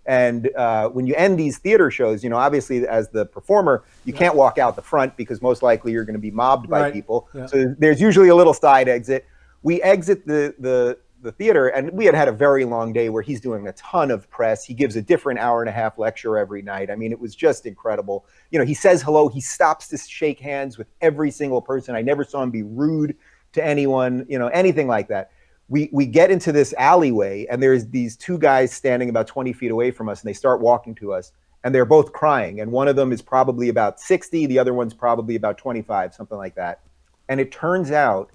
and 0.07 0.50
uh, 0.57 0.88
when 0.88 1.07
you 1.07 1.14
end 1.16 1.38
these 1.38 1.59
theater 1.59 1.90
shows, 1.90 2.24
you 2.24 2.31
know, 2.31 2.38
obviously 2.38 2.88
as 2.88 3.11
the 3.11 3.26
performer, 3.26 3.85
you 4.07 4.14
yeah. 4.14 4.20
can't 4.20 4.35
walk 4.35 4.57
out 4.57 4.74
the 4.74 4.83
front 4.83 5.16
because 5.18 5.42
most 5.42 5.62
likely 5.62 5.92
you're 5.92 6.05
going 6.05 6.14
to 6.14 6.20
be 6.20 6.31
mobbed 6.31 6.70
by 6.70 6.81
right. 6.81 6.92
people. 6.94 7.29
Yeah. 7.35 7.46
So 7.46 7.74
there's 7.79 8.00
usually 8.00 8.29
a 8.29 8.35
little 8.35 8.55
side 8.55 8.88
exit. 8.88 9.26
We 9.62 9.83
exit 9.83 10.26
the 10.26 10.55
the 10.59 10.98
the 11.22 11.33
theater 11.33 11.68
and 11.68 11.90
we 11.92 12.05
had 12.05 12.14
had 12.14 12.29
a 12.29 12.33
very 12.33 12.64
long 12.64 12.92
day 12.92 13.09
where 13.09 13.22
he's 13.22 13.40
doing 13.40 13.66
a 13.68 13.72
ton 13.72 14.11
of 14.11 14.29
press. 14.31 14.64
He 14.64 14.74
gives 14.74 14.96
a 14.96 15.02
different 15.02 15.40
hour 15.40 15.62
and 15.62 15.68
a 15.68 15.72
half 15.72 15.98
lecture 15.98 16.37
every 16.37 16.62
night. 16.62 16.90
I 16.90 16.96
mean 16.96 17.12
it 17.12 17.18
was 17.18 17.35
just 17.35 17.66
incredible. 17.66 18.26
You 18.50 18.59
know 18.59 18.64
he 18.64 18.74
says 18.74 19.02
hello. 19.02 19.29
He 19.29 19.40
stops 19.40 19.88
to 19.88 19.98
shake 19.98 20.40
hands 20.40 20.79
with 20.79 20.88
every 21.00 21.31
single 21.31 21.62
person. 21.62 21.94
I 21.94 22.02
never 22.02 22.24
saw 22.24 22.42
him 22.42 22.50
be 22.50 22.62
rude 22.62 23.16
to 23.52 23.64
anyone 23.64 24.26
you 24.29 24.38
know 24.38 24.48
anything 24.48 24.88
like 24.88 25.09
that. 25.09 25.31
We 25.68 25.88
we 25.92 26.07
get 26.07 26.31
into 26.31 26.52
this 26.52 26.74
alleyway 26.79 27.46
and 27.50 27.62
there's 27.62 27.87
these 27.88 28.16
two 28.16 28.38
guys 28.38 28.72
standing 28.72 29.09
about 29.09 29.26
20 29.26 29.52
feet 29.52 29.70
away 29.70 29.90
from 29.90 30.09
us 30.09 30.20
and 30.22 30.29
they 30.29 30.35
start 30.35 30.61
walking 30.61 30.94
to 30.96 31.12
us 31.12 31.33
and 31.64 31.74
they're 31.74 31.85
both 31.85 32.12
crying. 32.12 32.61
And 32.61 32.70
one 32.70 32.88
of 32.88 32.94
them 32.94 33.11
is 33.11 33.22
probably 33.22 33.68
about 33.70 34.00
60 34.00 34.46
the 34.46 34.59
other 34.59 34.74
one's 34.74 34.94
probably 34.94 35.35
about 35.37 35.59
25 35.59 36.14
something 36.14 36.38
like 36.38 36.55
that. 36.57 36.83
And 37.29 37.40
it 37.40 37.50
turns 37.50 37.90
out 37.90 38.31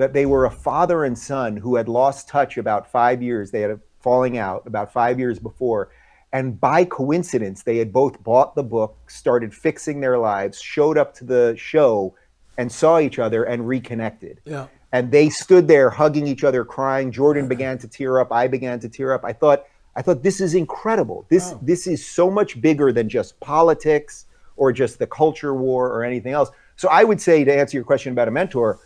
that 0.00 0.12
they 0.14 0.26
were 0.26 0.46
a 0.46 0.50
father 0.50 1.04
and 1.04 1.16
son 1.16 1.56
who 1.56 1.76
had 1.76 1.88
lost 1.88 2.26
touch 2.26 2.56
about 2.56 2.90
five 2.90 3.22
years. 3.22 3.50
They 3.50 3.60
had 3.60 3.70
a 3.70 3.80
falling 4.00 4.38
out 4.38 4.66
about 4.66 4.92
five 4.92 5.18
years 5.18 5.38
before. 5.38 5.90
And 6.32 6.58
by 6.58 6.84
coincidence, 6.84 7.62
they 7.62 7.76
had 7.76 7.92
both 7.92 8.22
bought 8.22 8.54
the 8.54 8.62
book, 8.62 8.96
started 9.10 9.52
fixing 9.52 10.00
their 10.00 10.16
lives, 10.16 10.60
showed 10.60 10.96
up 10.96 11.12
to 11.14 11.24
the 11.24 11.54
show, 11.58 12.14
and 12.56 12.70
saw 12.70 12.98
each 12.98 13.18
other 13.18 13.44
and 13.44 13.66
reconnected. 13.66 14.40
Yeah. 14.44 14.68
And 14.92 15.10
they 15.10 15.28
stood 15.28 15.68
there 15.68 15.90
hugging 15.90 16.26
each 16.26 16.44
other, 16.44 16.64
crying. 16.64 17.12
Jordan 17.12 17.46
began 17.46 17.78
to 17.78 17.88
tear 17.88 18.20
up. 18.20 18.32
I 18.32 18.48
began 18.48 18.80
to 18.80 18.88
tear 18.88 19.12
up. 19.12 19.24
I 19.24 19.32
thought, 19.32 19.64
I 19.96 20.02
thought 20.02 20.22
this 20.22 20.40
is 20.40 20.54
incredible. 20.54 21.26
This 21.28 21.52
oh. 21.52 21.60
this 21.62 21.86
is 21.86 22.04
so 22.04 22.30
much 22.30 22.60
bigger 22.60 22.90
than 22.92 23.08
just 23.08 23.38
politics 23.40 24.26
or 24.56 24.72
just 24.72 24.98
the 24.98 25.06
culture 25.06 25.54
war 25.54 25.88
or 25.88 26.04
anything 26.04 26.32
else. 26.32 26.50
So 26.76 26.88
I 26.88 27.04
would 27.04 27.20
say 27.20 27.44
to 27.44 27.54
answer 27.54 27.76
your 27.76 27.84
question 27.84 28.12
about 28.12 28.28
a 28.28 28.30
mentor, 28.30 28.80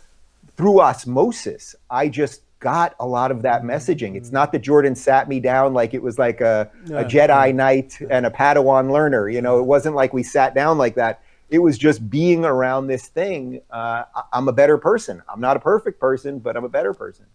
through 0.57 0.81
osmosis, 0.81 1.75
I 1.89 2.07
just 2.09 2.41
got 2.59 2.95
a 2.99 3.05
lot 3.05 3.31
of 3.31 3.41
that 3.43 3.63
messaging. 3.63 4.15
It's 4.15 4.31
not 4.31 4.51
that 4.51 4.59
Jordan 4.59 4.95
sat 4.95 5.29
me 5.29 5.39
down 5.39 5.73
like 5.73 5.93
it 5.93 6.01
was 6.01 6.17
like 6.17 6.41
a, 6.41 6.69
a 6.87 7.03
Jedi 7.03 7.53
Knight 7.53 7.99
and 8.09 8.25
a 8.25 8.31
Padawan 8.31 8.91
learner. 8.91 9.29
You 9.29 9.41
know, 9.41 9.59
it 9.59 9.65
wasn't 9.65 9.95
like 9.95 10.13
we 10.13 10.23
sat 10.23 10.55
down 10.55 10.77
like 10.77 10.95
that. 10.95 11.21
It 11.49 11.59
was 11.59 11.77
just 11.77 12.09
being 12.09 12.43
around 12.43 12.87
this 12.87 13.07
thing. 13.07 13.61
Uh, 13.69 14.03
I'm 14.33 14.47
a 14.47 14.53
better 14.53 14.77
person. 14.77 15.21
I'm 15.29 15.41
not 15.41 15.57
a 15.57 15.59
perfect 15.59 15.99
person, 15.99 16.39
but 16.39 16.57
I'm 16.57 16.63
a 16.63 16.69
better 16.69 16.93
person. 16.93 17.25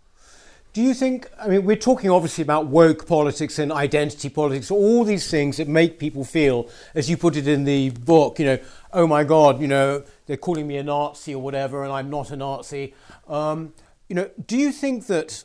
Do 0.72 0.82
you 0.82 0.94
think, 0.94 1.28
I 1.40 1.48
mean, 1.48 1.64
we're 1.64 1.74
talking 1.74 2.10
obviously 2.10 2.42
about 2.42 2.66
woke 2.66 3.06
politics 3.06 3.58
and 3.58 3.72
identity 3.72 4.28
politics, 4.28 4.70
all 4.70 5.02
these 5.02 5.28
things 5.28 5.56
that 5.56 5.66
make 5.66 5.98
people 5.98 6.24
feel, 6.24 6.68
as 6.94 7.10
you 7.10 7.16
put 7.16 7.36
it 7.36 7.48
in 7.48 7.64
the 7.64 7.90
book, 7.90 8.38
you 8.38 8.46
know, 8.46 8.58
oh 8.92 9.06
my 9.06 9.24
God, 9.24 9.60
you 9.60 9.66
know, 9.66 10.04
they're 10.30 10.38
calling 10.38 10.66
me 10.66 10.76
a 10.76 10.82
Nazi 10.82 11.34
or 11.34 11.42
whatever, 11.42 11.84
and 11.84 11.92
I'm 11.92 12.08
not 12.08 12.30
a 12.30 12.36
Nazi. 12.36 12.94
Um, 13.28 13.74
you 14.08 14.16
know, 14.16 14.30
do 14.46 14.56
you 14.56 14.72
think 14.72 15.06
that, 15.06 15.44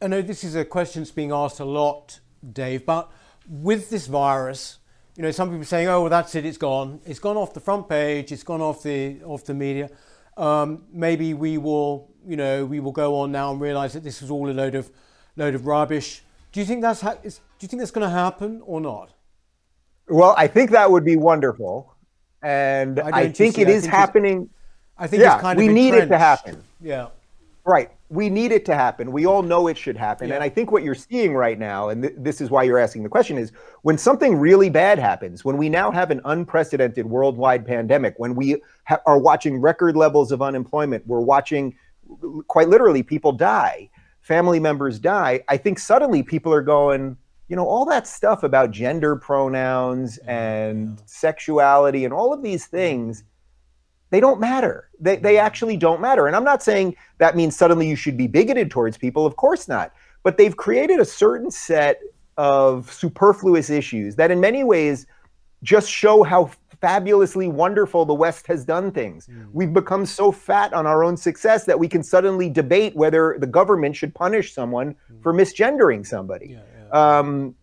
I 0.00 0.08
know 0.08 0.22
this 0.22 0.44
is 0.44 0.54
a 0.54 0.64
question 0.64 1.02
that's 1.02 1.10
being 1.10 1.32
asked 1.32 1.60
a 1.60 1.64
lot, 1.64 2.20
Dave, 2.52 2.86
but 2.86 3.10
with 3.48 3.90
this 3.90 4.06
virus, 4.06 4.78
you 5.16 5.22
know, 5.22 5.30
some 5.30 5.48
people 5.48 5.62
are 5.62 5.64
saying, 5.64 5.88
oh, 5.88 6.02
well, 6.02 6.10
that's 6.10 6.34
it, 6.34 6.44
it's 6.44 6.58
gone. 6.58 7.00
It's 7.04 7.18
gone 7.18 7.36
off 7.36 7.54
the 7.54 7.60
front 7.60 7.88
page, 7.88 8.32
it's 8.32 8.42
gone 8.42 8.60
off 8.60 8.82
the, 8.82 9.22
off 9.24 9.44
the 9.44 9.54
media. 9.54 9.90
Um, 10.36 10.84
maybe 10.92 11.34
we 11.34 11.58
will 11.58 12.10
you 12.26 12.36
know, 12.36 12.64
we 12.64 12.80
will 12.80 12.92
go 12.92 13.20
on 13.20 13.30
now 13.32 13.52
and 13.52 13.60
realise 13.60 13.92
that 13.92 14.02
this 14.02 14.20
was 14.20 14.30
all 14.30 14.50
a 14.50 14.52
load 14.52 14.74
of 14.74 14.90
load 15.36 15.54
of 15.54 15.66
rubbish. 15.66 16.22
Do 16.52 16.60
you 16.60 16.66
think 16.66 16.82
that's 16.82 17.00
ha- 17.00 17.18
is, 17.22 17.36
do 17.36 17.64
you 17.64 17.68
think 17.68 17.80
that's 17.80 17.90
going 17.90 18.06
to 18.06 18.12
happen 18.12 18.62
or 18.64 18.80
not? 18.80 19.12
Well, 20.08 20.34
I 20.36 20.46
think 20.46 20.70
that 20.70 20.90
would 20.90 21.04
be 21.04 21.16
wonderful, 21.16 21.94
and 22.42 23.00
I, 23.00 23.28
think 23.28 23.58
it 23.58 23.68
I 23.68 23.70
is 23.70 23.82
think 23.82 23.94
happening. 23.94 24.50
I 24.98 25.06
think 25.06 25.22
yeah, 25.22 25.40
kind 25.40 25.58
of 25.58 25.64
we 25.64 25.72
need 25.72 25.94
it 25.94 26.06
to 26.06 26.18
happen. 26.18 26.62
Yeah, 26.80 27.08
right. 27.64 27.90
We 28.08 28.30
need 28.30 28.52
it 28.52 28.64
to 28.66 28.74
happen. 28.74 29.10
We 29.10 29.26
all 29.26 29.42
know 29.42 29.66
it 29.66 29.76
should 29.76 29.96
happen, 29.96 30.28
yeah. 30.28 30.36
and 30.36 30.44
I 30.44 30.48
think 30.48 30.70
what 30.70 30.84
you're 30.84 30.94
seeing 30.94 31.34
right 31.34 31.58
now, 31.58 31.88
and 31.88 32.02
th- 32.02 32.14
this 32.16 32.40
is 32.40 32.50
why 32.50 32.62
you're 32.62 32.78
asking 32.78 33.02
the 33.02 33.08
question, 33.08 33.36
is 33.36 33.50
when 33.82 33.98
something 33.98 34.36
really 34.36 34.70
bad 34.70 34.98
happens, 34.98 35.44
when 35.44 35.56
we 35.56 35.68
now 35.68 35.90
have 35.90 36.12
an 36.12 36.20
unprecedented 36.24 37.04
worldwide 37.06 37.66
pandemic, 37.66 38.14
when 38.18 38.36
we 38.36 38.62
ha- 38.84 39.00
are 39.06 39.18
watching 39.18 39.60
record 39.60 39.96
levels 39.96 40.30
of 40.30 40.40
unemployment, 40.40 41.04
we're 41.06 41.20
watching 41.20 41.74
quite 42.46 42.68
literally 42.68 43.02
people 43.02 43.32
die 43.32 43.88
family 44.20 44.60
members 44.60 44.98
die 44.98 45.42
i 45.48 45.56
think 45.56 45.78
suddenly 45.78 46.22
people 46.22 46.52
are 46.52 46.62
going 46.62 47.16
you 47.48 47.56
know 47.56 47.66
all 47.66 47.84
that 47.84 48.06
stuff 48.06 48.42
about 48.42 48.70
gender 48.70 49.16
pronouns 49.16 50.18
and 50.18 51.02
sexuality 51.06 52.04
and 52.04 52.12
all 52.12 52.32
of 52.32 52.42
these 52.42 52.66
things 52.66 53.24
they 54.10 54.20
don't 54.20 54.40
matter 54.40 54.90
they, 55.00 55.16
they 55.16 55.38
actually 55.38 55.76
don't 55.76 56.00
matter 56.00 56.26
and 56.26 56.36
i'm 56.36 56.44
not 56.44 56.62
saying 56.62 56.94
that 57.18 57.36
means 57.36 57.56
suddenly 57.56 57.88
you 57.88 57.96
should 57.96 58.16
be 58.16 58.26
bigoted 58.26 58.70
towards 58.70 58.96
people 58.96 59.26
of 59.26 59.36
course 59.36 59.68
not 59.68 59.92
but 60.22 60.36
they've 60.36 60.56
created 60.56 61.00
a 61.00 61.04
certain 61.04 61.50
set 61.50 62.00
of 62.36 62.92
superfluous 62.92 63.70
issues 63.70 64.16
that 64.16 64.30
in 64.30 64.40
many 64.40 64.64
ways 64.64 65.06
just 65.62 65.90
show 65.90 66.22
how 66.22 66.50
fabulously 66.80 67.48
wonderful 67.48 68.04
the 68.04 68.14
West 68.14 68.46
has 68.46 68.64
done 68.64 68.90
things. 68.92 69.26
Mm. 69.26 69.48
We've 69.52 69.72
become 69.72 70.04
so 70.04 70.30
fat 70.30 70.72
on 70.72 70.86
our 70.86 71.02
own 71.02 71.16
success 71.16 71.64
that 71.64 71.78
we 71.78 71.88
can 71.88 72.02
suddenly 72.02 72.50
debate 72.50 72.94
whether 72.94 73.36
the 73.38 73.46
government 73.46 73.96
should 73.96 74.14
punish 74.14 74.52
someone 74.52 74.94
mm. 75.10 75.22
for 75.22 75.32
misgendering 75.32 76.06
somebody. 76.06 76.48
Yeah, 76.50 76.56
yeah. 76.56 76.65
Um. 76.92 77.54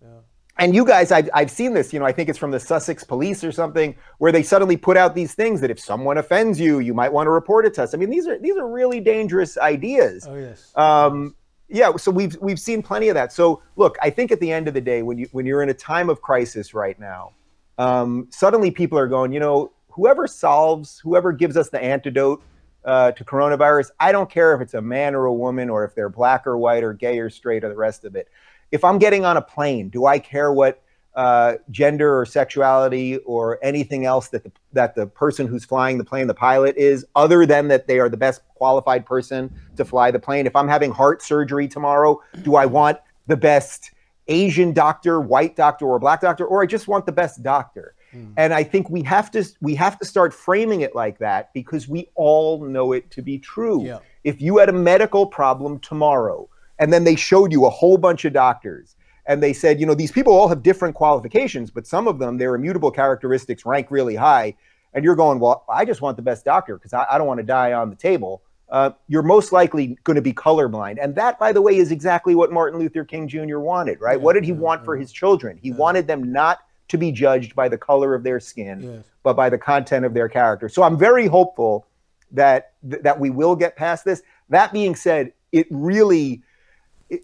And 0.58 0.76
you 0.76 0.86
guys, 0.86 1.12
I've, 1.12 1.32
I've 1.34 1.50
seen 1.50 1.74
this, 1.74 1.92
you 1.92 2.00
know, 2.00 2.06
I 2.06 2.12
think 2.12 2.30
it's 2.30 2.38
from 2.38 2.52
the 2.52 2.60
Sussex 2.60 3.04
police 3.04 3.44
or 3.44 3.52
something, 3.52 3.96
where 4.20 4.32
they 4.32 4.44
suddenly 4.44 4.78
put 4.78 4.98
out 4.98 5.16
these 5.16 5.34
things 5.34 5.62
that 5.62 5.72
if 5.72 5.80
someone 5.80 6.20
offends 6.20 6.60
you, 6.60 6.78
you 6.78 6.94
might 6.94 7.12
want 7.12 7.26
to 7.26 7.32
report 7.32 7.66
it 7.66 7.74
to 7.74 7.84
us. 7.84 7.96
I 7.96 7.98
mean, 7.98 8.12
these 8.12 8.28
are 8.28 8.38
these 8.38 8.56
are 8.56 8.68
really 8.68 9.00
dangerous 9.00 9.58
ideas. 9.58 10.28
Oh 10.30 10.36
yes. 10.36 10.72
Um, 10.76 11.36
yeah, 11.70 11.96
so 11.96 12.12
we've 12.12 12.38
we've 12.40 12.60
seen 12.60 12.84
plenty 12.84 13.10
of 13.10 13.16
that. 13.16 13.34
So 13.34 13.64
look, 13.78 13.98
I 14.02 14.12
think 14.12 14.32
at 14.32 14.40
the 14.40 14.52
end 14.52 14.68
of 14.68 14.76
the 14.76 14.82
day, 14.82 15.02
when 15.02 15.18
you 15.18 15.28
when 15.32 15.48
you're 15.48 15.64
in 15.64 15.70
a 15.70 15.74
time 15.74 16.08
of 16.08 16.22
crisis 16.22 16.76
right 16.76 17.00
now, 17.00 17.32
um, 17.80 18.28
suddenly 18.30 18.70
people 18.70 19.00
are 19.00 19.08
going, 19.08 19.34
you 19.34 19.40
know, 19.40 19.72
whoever 19.90 20.28
solves, 20.28 21.00
whoever 21.00 21.32
gives 21.32 21.58
us 21.58 21.70
the 21.70 21.84
antidote 21.84 22.44
uh, 22.86 23.12
to 23.14 23.26
coronavirus, 23.26 23.90
I 24.00 24.12
don't 24.12 24.30
care 24.30 24.54
if 24.54 24.62
it's 24.62 24.76
a 24.76 24.82
man 24.82 25.16
or 25.16 25.26
a 25.26 25.34
woman 25.34 25.70
or 25.70 25.84
if 25.84 25.96
they're 25.96 26.10
black 26.10 26.46
or 26.46 26.58
white 26.58 26.84
or 26.84 26.94
gay 26.94 27.18
or 27.18 27.32
straight 27.32 27.64
or 27.64 27.70
the 27.70 27.76
rest 27.76 28.06
of 28.06 28.16
it. 28.16 28.28
If 28.74 28.84
I'm 28.84 28.98
getting 28.98 29.24
on 29.24 29.38
a 29.38 29.42
plane, 29.42 29.90
do 29.90 30.08
I 30.08 30.18
care 30.18 30.52
what 30.52 30.82
uh, 31.16 31.54
gender 31.70 32.20
or 32.20 32.26
sexuality 32.26 33.18
or 33.18 33.60
anything 33.62 34.04
else 34.04 34.30
that 34.30 34.44
the, 34.44 34.52
that 34.72 34.96
the 34.96 35.06
person 35.06 35.46
who's 35.46 35.64
flying 35.64 36.00
the 36.00 36.04
plane, 36.04 36.26
the 36.26 36.34
pilot, 36.34 36.76
is, 36.76 37.06
other 37.16 37.46
than 37.46 37.68
that 37.68 37.86
they 37.86 38.00
are 38.00 38.10
the 38.10 38.18
best 38.18 38.42
qualified 38.56 39.06
person 39.06 39.54
to 39.78 39.86
fly 39.86 40.10
the 40.10 40.18
plane? 40.18 40.48
If 40.48 40.56
I'm 40.56 40.68
having 40.68 40.92
heart 40.92 41.22
surgery 41.22 41.68
tomorrow, 41.68 42.20
do 42.42 42.56
I 42.56 42.66
want 42.66 42.98
the 43.28 43.38
best 43.38 43.92
Asian 44.28 44.74
doctor, 44.74 45.22
white 45.22 45.56
doctor, 45.56 45.86
or 45.86 46.00
black 46.00 46.22
doctor, 46.22 46.46
or 46.46 46.64
I 46.64 46.66
just 46.66 46.88
want 46.88 47.06
the 47.06 47.12
best 47.12 47.44
doctor. 47.44 47.94
Mm. 48.14 48.34
And 48.38 48.54
I 48.54 48.64
think 48.64 48.90
we 48.90 49.04
have 49.04 49.30
to 49.32 49.46
we 49.62 49.76
have 49.76 50.00
to 50.00 50.06
start 50.06 50.34
framing 50.34 50.82
it 50.82 50.96
like 50.96 51.18
that 51.20 51.54
because 51.54 51.88
we 51.88 52.10
all 52.16 52.64
know 52.66 52.94
it 52.94 53.12
to 53.12 53.22
be 53.22 53.38
true. 53.38 53.86
Yeah. 53.86 54.00
If 54.24 54.42
you 54.42 54.58
had 54.58 54.70
a 54.70 54.74
medical 54.74 55.26
problem 55.26 55.80
tomorrow, 55.80 56.50
and 56.80 56.92
then 56.92 57.04
they 57.04 57.16
showed 57.16 57.52
you 57.52 57.66
a 57.66 57.70
whole 57.70 57.98
bunch 57.98 58.26
of 58.26 58.34
doctors, 58.34 58.96
and 59.26 59.42
they 59.42 59.54
said, 59.54 59.80
you 59.80 59.86
know, 59.86 59.94
these 59.94 60.12
people 60.12 60.34
all 60.34 60.48
have 60.48 60.64
different 60.64 60.96
qualifications, 60.96 61.72
but 61.72 61.88
some 61.88 62.08
of 62.08 62.20
them 62.20 62.38
their 62.38 62.56
immutable 62.56 62.92
characteristics 62.92 63.66
rank 63.66 63.88
really 63.90 64.16
high, 64.16 64.56
and 64.94 65.04
you're 65.04 65.16
going, 65.16 65.40
well, 65.40 65.64
I 65.70 65.86
just 65.86 66.02
want 66.02 66.18
the 66.18 66.24
best 66.24 66.46
doctor 66.46 66.78
because 66.78 66.94
I, 66.94 67.06
I 67.10 67.18
don't 67.18 67.28
want 67.28 67.40
to 67.40 67.46
die 67.46 67.74
on 67.74 67.90
the 67.90 67.96
table 67.96 68.44
uh, 68.74 68.90
you're 69.08 69.22
most 69.22 69.52
likely 69.52 70.00
going 70.04 70.16
to 70.16 70.22
be 70.22 70.34
colorblind. 70.34 70.98
And 71.00 71.14
that, 71.16 71.38
by 71.38 71.52
the 71.52 71.62
way, 71.62 71.78
is 71.78 71.92
exactly 71.92 72.34
what 72.34 72.52
Martin 72.52 72.80
Luther 72.80 73.06
King 73.06 73.28
Jr. 73.28 73.60
wanted, 73.60 74.02
right? 74.02 74.18
Yeah, 74.18 74.24
what 74.24 74.34
did 74.34 74.44
he 74.44 74.52
yeah, 74.52 74.58
want 74.58 74.82
yeah. 74.82 74.86
for 74.86 74.98
his 74.98 75.12
children? 75.12 75.60
He 75.62 75.72
wanted 75.72 76.08
them 76.08 76.34
not 76.34 76.60
to 76.88 76.98
be 76.98 77.12
judged 77.12 77.56
by 77.56 77.70
the 77.70 77.78
color 77.78 78.16
of 78.16 78.24
their 78.24 78.40
skin, 78.40 78.82
yes. 78.82 79.06
but 79.22 79.36
by 79.36 79.50
the 79.50 79.60
content 79.60 80.06
of 80.06 80.16
their 80.16 80.28
character. 80.28 80.70
So 80.70 80.82
I'm 80.82 80.98
very 80.98 81.28
hopeful 81.28 81.86
that 82.32 82.74
that 82.82 83.20
we 83.20 83.30
will 83.30 83.56
get 83.56 83.76
past 83.76 84.06
this. 84.06 84.24
That 84.50 84.74
being 84.74 84.96
said, 84.96 85.34
it 85.52 85.68
really 85.70 86.42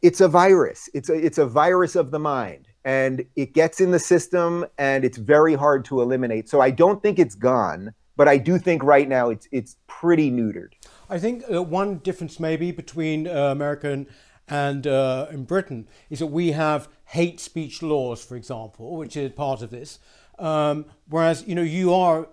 it's 0.02 0.21
a 0.21 0.28
virus. 0.28 0.89
It's 0.93 1.10
a 1.10 1.13
it's 1.13 1.38
a 1.38 1.45
virus 1.45 1.95
of 1.95 2.12
the 2.12 2.19
mind 2.19 2.67
and 2.86 3.25
it 3.36 3.54
gets 3.54 3.82
in 3.82 3.91
the 3.91 3.99
system 3.99 4.65
and 4.78 5.04
it's 5.04 5.17
very 5.17 5.56
hard 5.56 5.86
to 5.86 6.02
eliminate. 6.02 6.49
So 6.49 6.62
I 6.62 6.71
don't 6.71 7.02
think 7.02 7.19
it's 7.19 7.36
gone, 7.36 7.93
but 8.15 8.28
I 8.28 8.38
do 8.38 8.58
think 8.58 8.84
right 8.84 9.08
now 9.08 9.30
it's 9.30 9.47
it's 9.52 9.75
pretty 9.88 10.32
neutered. 10.32 10.73
I 11.10 11.19
think 11.19 11.43
uh, 11.52 11.62
one 11.62 11.97
difference 11.97 12.39
maybe 12.39 12.71
between 12.71 13.28
uh, 13.28 13.52
America 13.52 14.06
and, 14.47 14.88
uh, 14.88 15.28
in 15.32 15.43
Britain 15.43 15.88
is 16.10 16.19
that 16.19 16.28
we 16.28 16.52
have 16.52 16.88
hate 17.06 17.39
speech 17.39 17.84
laws, 17.84 18.23
for 18.23 18.36
example, 18.36 18.97
which 18.97 19.15
is 19.15 19.32
part 19.34 19.62
of 19.62 19.69
this. 19.69 19.99
Um, 20.39 20.86
whereas 21.08 21.45
you 21.47 21.56
know 21.56 21.62
you 21.62 21.93
are 21.93 22.30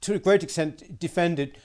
to 0.00 0.14
a 0.14 0.18
great 0.18 0.42
extent 0.42 0.98
defended 0.98 1.58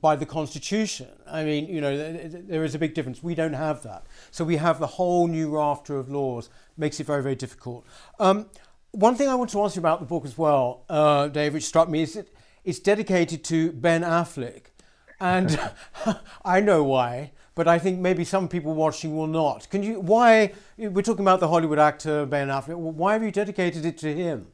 by 0.00 0.14
the 0.14 0.26
Constitution. 0.26 1.08
I 1.26 1.44
mean, 1.44 1.66
you 1.66 1.80
know, 1.80 1.96
there 1.96 2.64
is 2.64 2.74
a 2.74 2.78
big 2.78 2.94
difference. 2.94 3.22
We 3.22 3.34
don't 3.34 3.54
have 3.54 3.82
that, 3.84 4.06
so 4.30 4.44
we 4.44 4.56
have 4.56 4.78
the 4.78 4.86
whole 4.86 5.26
new 5.26 5.50
rafter 5.50 5.96
of 5.96 6.10
laws. 6.10 6.50
Makes 6.76 7.00
it 7.00 7.06
very 7.06 7.22
very 7.22 7.34
difficult. 7.34 7.86
Um, 8.18 8.46
one 8.90 9.16
thing 9.16 9.28
I 9.28 9.34
want 9.34 9.50
to 9.50 9.62
ask 9.62 9.74
you 9.74 9.80
about 9.80 10.00
the 10.00 10.06
book 10.06 10.24
as 10.24 10.38
well, 10.38 10.84
uh, 10.88 11.28
Dave, 11.28 11.54
which 11.54 11.64
struck 11.64 11.88
me 11.88 12.02
is 12.02 12.14
that 12.14 12.28
it's 12.64 12.78
dedicated 12.78 13.42
to 13.44 13.72
Ben 13.72 14.02
Affleck. 14.02 14.66
And 15.20 15.58
I 16.44 16.60
know 16.60 16.84
why, 16.84 17.32
but 17.54 17.66
I 17.66 17.78
think 17.78 17.98
maybe 17.98 18.24
some 18.24 18.48
people 18.48 18.74
watching 18.74 19.16
will 19.16 19.26
not. 19.26 19.68
Can 19.70 19.82
you, 19.82 20.00
why, 20.00 20.52
we're 20.76 21.02
talking 21.02 21.24
about 21.24 21.40
the 21.40 21.48
Hollywood 21.48 21.78
actor 21.78 22.26
Ben 22.26 22.48
Affleck, 22.48 22.76
why 22.76 23.14
have 23.14 23.22
you 23.22 23.30
dedicated 23.30 23.84
it 23.84 23.98
to 23.98 24.14
him? 24.14 24.48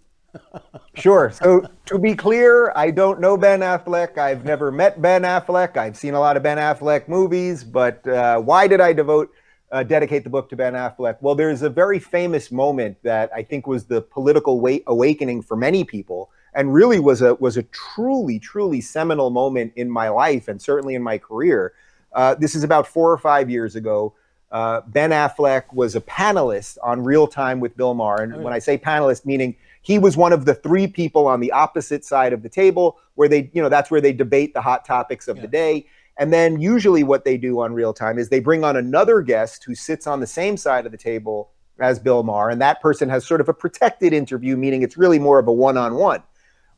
Sure. 0.95 1.31
So 1.31 1.67
to 1.87 1.99
be 1.99 2.15
clear, 2.15 2.73
I 2.77 2.91
don't 2.91 3.21
know 3.21 3.37
Ben 3.37 3.61
Affleck. 3.61 4.19
I've 4.19 4.45
never 4.45 4.71
met 4.71 5.01
Ben 5.01 5.23
Affleck. 5.23 5.77
I've 5.77 5.97
seen 5.97 6.15
a 6.15 6.21
lot 6.21 6.37
of 6.37 6.43
Ben 6.43 6.59
Affleck 6.59 7.09
movies, 7.09 7.65
but 7.65 8.07
uh, 8.07 8.41
why 8.41 8.67
did 8.67 8.81
I 8.81 8.93
devote 8.93 9.33
uh, 9.73 9.83
dedicate 9.83 10.25
the 10.25 10.31
book 10.31 10.49
to 10.51 10.57
Ben 10.57 10.75
Affleck? 10.75 11.17
Well, 11.21 11.35
there's 11.35 11.63
a 11.63 11.71
very 11.71 11.99
famous 11.99 12.51
moment 12.51 12.99
that 13.03 13.31
I 13.35 13.43
think 13.43 13.67
was 13.67 13.85
the 13.85 14.03
political 14.03 14.61
wa- 14.61 14.79
awakening 14.87 15.43
for 15.43 15.57
many 15.57 15.85
people 15.85 16.31
and 16.55 16.75
really 16.75 16.99
was 16.99 17.23
a 17.23 17.35
was 17.37 17.57
a 17.57 17.63
truly 17.65 18.39
truly 18.39 18.81
seminal 18.81 19.31
moment 19.31 19.73
in 19.77 19.91
my 19.91 20.09
life 20.09 20.49
and 20.49 20.61
certainly 20.61 20.95
in 20.95 21.03
my 21.03 21.19
career. 21.19 21.73
Uh, 22.13 22.35
this 22.35 22.55
is 22.55 22.65
about 22.65 22.87
four 22.87 23.13
or 23.13 23.19
five 23.19 23.49
years 23.49 23.77
ago. 23.77 24.15
Uh, 24.51 24.81
ben 24.89 25.11
Affleck 25.11 25.73
was 25.73 25.95
a 25.95 26.01
panelist 26.01 26.77
on 26.83 27.05
Real 27.05 27.29
Time 27.29 27.61
with 27.61 27.77
Bill 27.77 27.95
Maher. 27.95 28.23
And 28.23 28.35
oh, 28.35 28.41
when 28.41 28.53
I 28.53 28.59
say 28.59 28.77
panelist, 28.77 29.25
meaning 29.25 29.55
he 29.83 29.99
was 29.99 30.17
one 30.17 30.33
of 30.33 30.45
the 30.45 30.55
three 30.55 30.87
people 30.87 31.27
on 31.27 31.41
the 31.41 31.53
opposite 31.53 32.05
side 32.05 32.33
of 32.33 32.43
the 32.43 32.49
table 32.49 32.99
where 33.15 33.29
they, 33.29 33.51
you 33.53 33.63
know, 33.63 33.69
that's 33.69 33.91
where 33.91 34.01
they 34.01 34.13
debate 34.13 34.55
the 34.55 34.61
hot 34.61 34.85
topics 34.85 35.29
of 35.29 35.37
yeah. 35.37 35.43
the 35.43 35.49
day. 35.49 35.87
And 36.19 36.33
then 36.33 36.61
usually 36.61 37.03
what 37.03 37.25
they 37.25 37.39
do 37.39 37.61
on 37.61 37.73
Real 37.73 37.95
Time 37.95 38.19
is 38.19 38.29
they 38.29 38.41
bring 38.41 38.63
on 38.63 38.77
another 38.77 39.23
guest 39.23 39.65
who 39.65 39.75
sits 39.75 40.07
on 40.07 40.21
the 40.21 40.27
same 40.27 40.57
side 40.57 40.85
of 40.85 40.93
the 40.93 40.99
table 40.99 41.51
as 41.81 41.99
Bill 41.99 42.23
Maher. 42.23 42.51
And 42.51 42.61
that 42.61 42.81
person 42.83 43.09
has 43.09 43.27
sort 43.27 43.41
of 43.41 43.49
a 43.49 43.55
protected 43.55 44.13
interview, 44.13 44.57
meaning 44.57 44.83
it's 44.83 44.99
really 44.99 45.19
more 45.19 45.39
of 45.39 45.49
a 45.49 45.53
one 45.53 45.79
on 45.79 45.95
one. 45.95 46.23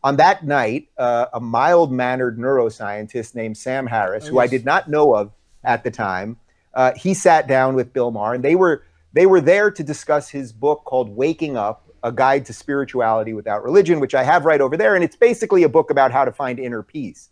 On 0.04 0.16
that 0.16 0.44
night, 0.44 0.88
uh, 0.98 1.26
a 1.32 1.40
mild 1.40 1.92
mannered 1.92 2.38
neuroscientist 2.38 3.34
named 3.34 3.56
Sam 3.56 3.86
Harris, 3.86 4.26
oh, 4.26 4.30
who. 4.30 4.38
I 4.38 4.46
did 4.46 4.64
not 4.64 4.88
know 4.88 5.14
of 5.14 5.32
at 5.64 5.84
the 5.84 5.90
time, 5.90 6.36
uh, 6.74 6.92
he 6.96 7.14
sat 7.14 7.46
down 7.46 7.74
with 7.74 7.92
Bill 7.92 8.10
Maher, 8.10 8.34
and 8.34 8.44
they 8.44 8.54
were 8.54 8.84
they 9.12 9.26
were 9.26 9.40
there 9.40 9.70
to 9.70 9.82
discuss 9.82 10.28
his 10.28 10.52
book 10.52 10.84
called 10.84 11.08
Waking 11.08 11.56
Up: 11.56 11.88
A 12.02 12.12
Guide 12.12 12.44
to 12.46 12.52
Spirituality 12.52 13.32
Without 13.32 13.62
Religion, 13.62 14.00
which 14.00 14.14
I 14.14 14.22
have 14.22 14.44
right 14.44 14.60
over 14.60 14.76
there, 14.76 14.94
and 14.94 15.04
it's 15.04 15.16
basically 15.16 15.62
a 15.62 15.68
book 15.68 15.90
about 15.90 16.10
how 16.10 16.24
to 16.24 16.32
find 16.32 16.58
inner 16.58 16.82
peace. 16.82 17.30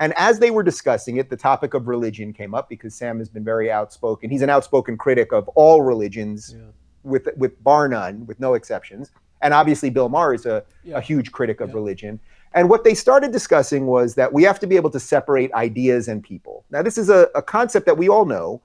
And 0.00 0.12
as 0.16 0.38
they 0.38 0.50
were 0.50 0.62
discussing 0.62 1.16
it, 1.16 1.30
the 1.30 1.36
topic 1.36 1.74
of 1.74 1.86
religion 1.86 2.32
came 2.32 2.54
up 2.54 2.68
because 2.68 2.94
Sam 2.94 3.18
has 3.18 3.28
been 3.28 3.44
very 3.44 3.70
outspoken. 3.70 4.30
He's 4.30 4.42
an 4.42 4.50
outspoken 4.50 4.96
critic 4.96 5.32
of 5.32 5.48
all 5.50 5.82
religions, 5.82 6.54
yeah. 6.56 6.64
with 7.04 7.28
with 7.36 7.62
bar 7.62 7.88
none, 7.88 8.26
with 8.26 8.40
no 8.40 8.54
exceptions. 8.54 9.12
And 9.42 9.52
obviously, 9.54 9.90
Bill 9.90 10.08
Maher 10.08 10.34
is 10.34 10.46
a, 10.46 10.64
yeah. 10.84 10.98
a 10.98 11.00
huge 11.00 11.32
critic 11.32 11.60
of 11.60 11.68
yeah. 11.68 11.74
religion. 11.74 12.20
And 12.54 12.68
what 12.68 12.84
they 12.84 12.94
started 12.94 13.32
discussing 13.32 13.86
was 13.86 14.14
that 14.14 14.32
we 14.32 14.42
have 14.42 14.60
to 14.60 14.66
be 14.66 14.76
able 14.76 14.90
to 14.90 15.00
separate 15.00 15.52
ideas 15.54 16.08
and 16.08 16.22
people. 16.22 16.64
Now, 16.70 16.82
this 16.82 16.98
is 16.98 17.08
a, 17.08 17.28
a 17.34 17.42
concept 17.42 17.86
that 17.86 17.96
we 17.96 18.08
all 18.08 18.24
know, 18.24 18.60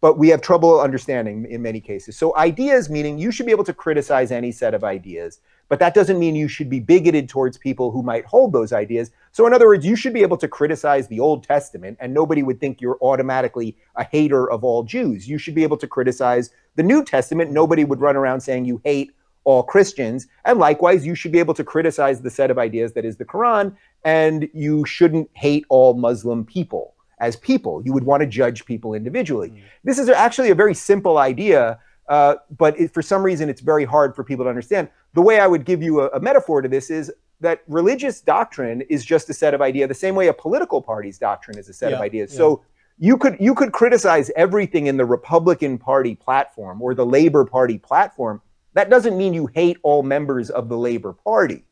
but 0.00 0.18
we 0.18 0.28
have 0.28 0.40
trouble 0.40 0.80
understanding 0.80 1.46
in 1.50 1.62
many 1.62 1.80
cases. 1.80 2.16
So, 2.16 2.34
ideas 2.36 2.88
meaning 2.88 3.18
you 3.18 3.30
should 3.30 3.46
be 3.46 3.52
able 3.52 3.64
to 3.64 3.74
criticize 3.74 4.30
any 4.30 4.50
set 4.50 4.74
of 4.74 4.82
ideas, 4.82 5.40
but 5.68 5.78
that 5.78 5.94
doesn't 5.94 6.18
mean 6.18 6.34
you 6.34 6.48
should 6.48 6.70
be 6.70 6.80
bigoted 6.80 7.28
towards 7.28 7.58
people 7.58 7.90
who 7.90 8.02
might 8.02 8.24
hold 8.24 8.52
those 8.52 8.72
ideas. 8.72 9.10
So, 9.32 9.46
in 9.46 9.52
other 9.52 9.66
words, 9.66 9.84
you 9.84 9.96
should 9.96 10.14
be 10.14 10.22
able 10.22 10.38
to 10.38 10.48
criticize 10.48 11.08
the 11.08 11.20
Old 11.20 11.44
Testament, 11.44 11.98
and 12.00 12.14
nobody 12.14 12.42
would 12.42 12.60
think 12.60 12.80
you're 12.80 12.98
automatically 13.02 13.76
a 13.96 14.04
hater 14.04 14.50
of 14.50 14.64
all 14.64 14.82
Jews. 14.82 15.28
You 15.28 15.38
should 15.38 15.54
be 15.54 15.62
able 15.62 15.76
to 15.78 15.86
criticize 15.86 16.50
the 16.76 16.82
New 16.82 17.04
Testament. 17.04 17.50
Nobody 17.50 17.84
would 17.84 18.00
run 18.00 18.16
around 18.16 18.40
saying 18.40 18.64
you 18.64 18.80
hate 18.84 19.12
all 19.44 19.62
Christians. 19.62 20.26
And 20.44 20.58
likewise, 20.58 21.06
you 21.06 21.14
should 21.14 21.32
be 21.32 21.38
able 21.38 21.54
to 21.54 21.64
criticize 21.64 22.20
the 22.20 22.30
set 22.30 22.50
of 22.50 22.58
ideas 22.58 22.92
that 22.92 23.04
is 23.04 23.16
the 23.16 23.24
Quran, 23.24 23.74
and 24.04 24.48
you 24.54 24.84
shouldn't 24.86 25.30
hate 25.34 25.64
all 25.68 25.94
Muslim 25.94 26.44
people 26.44 26.94
as 27.20 27.36
people. 27.36 27.82
You 27.84 27.92
would 27.92 28.04
want 28.04 28.22
to 28.22 28.26
judge 28.26 28.64
people 28.64 28.94
individually. 28.94 29.50
Mm. 29.50 29.62
This 29.84 29.98
is 29.98 30.08
actually 30.08 30.50
a 30.50 30.54
very 30.54 30.74
simple 30.74 31.18
idea, 31.18 31.78
uh, 32.08 32.36
but 32.56 32.78
it, 32.80 32.92
for 32.92 33.02
some 33.02 33.22
reason, 33.22 33.48
it's 33.48 33.60
very 33.60 33.84
hard 33.84 34.16
for 34.16 34.24
people 34.24 34.44
to 34.44 34.48
understand. 34.48 34.88
The 35.14 35.22
way 35.22 35.38
I 35.38 35.46
would 35.46 35.64
give 35.64 35.82
you 35.82 36.00
a, 36.00 36.08
a 36.08 36.20
metaphor 36.20 36.62
to 36.62 36.68
this 36.68 36.90
is 36.90 37.12
that 37.40 37.62
religious 37.68 38.20
doctrine 38.20 38.82
is 38.82 39.04
just 39.04 39.30
a 39.30 39.34
set 39.34 39.54
of 39.54 39.62
ideas, 39.62 39.88
the 39.88 39.94
same 39.94 40.14
way 40.14 40.28
a 40.28 40.32
political 40.32 40.82
party's 40.82 41.18
doctrine 41.18 41.58
is 41.58 41.68
a 41.68 41.72
set 41.72 41.90
yeah, 41.90 41.96
of 41.96 42.02
ideas. 42.02 42.32
Yeah. 42.32 42.38
So 42.38 42.64
you 42.98 43.16
could 43.16 43.36
you 43.40 43.54
could 43.54 43.72
criticize 43.72 44.30
everything 44.36 44.86
in 44.86 44.96
the 44.98 45.06
Republican 45.06 45.78
Party 45.78 46.14
platform 46.14 46.82
or 46.82 46.94
the 46.94 47.06
Labor 47.06 47.44
Party 47.44 47.78
platform. 47.78 48.42
That 48.74 48.90
doesn't 48.90 49.16
mean 49.16 49.32
you 49.32 49.46
hate 49.46 49.78
all 49.82 50.02
members 50.02 50.50
of 50.50 50.68
the 50.68 50.76
Labor 50.76 51.14
Party. 51.14 51.64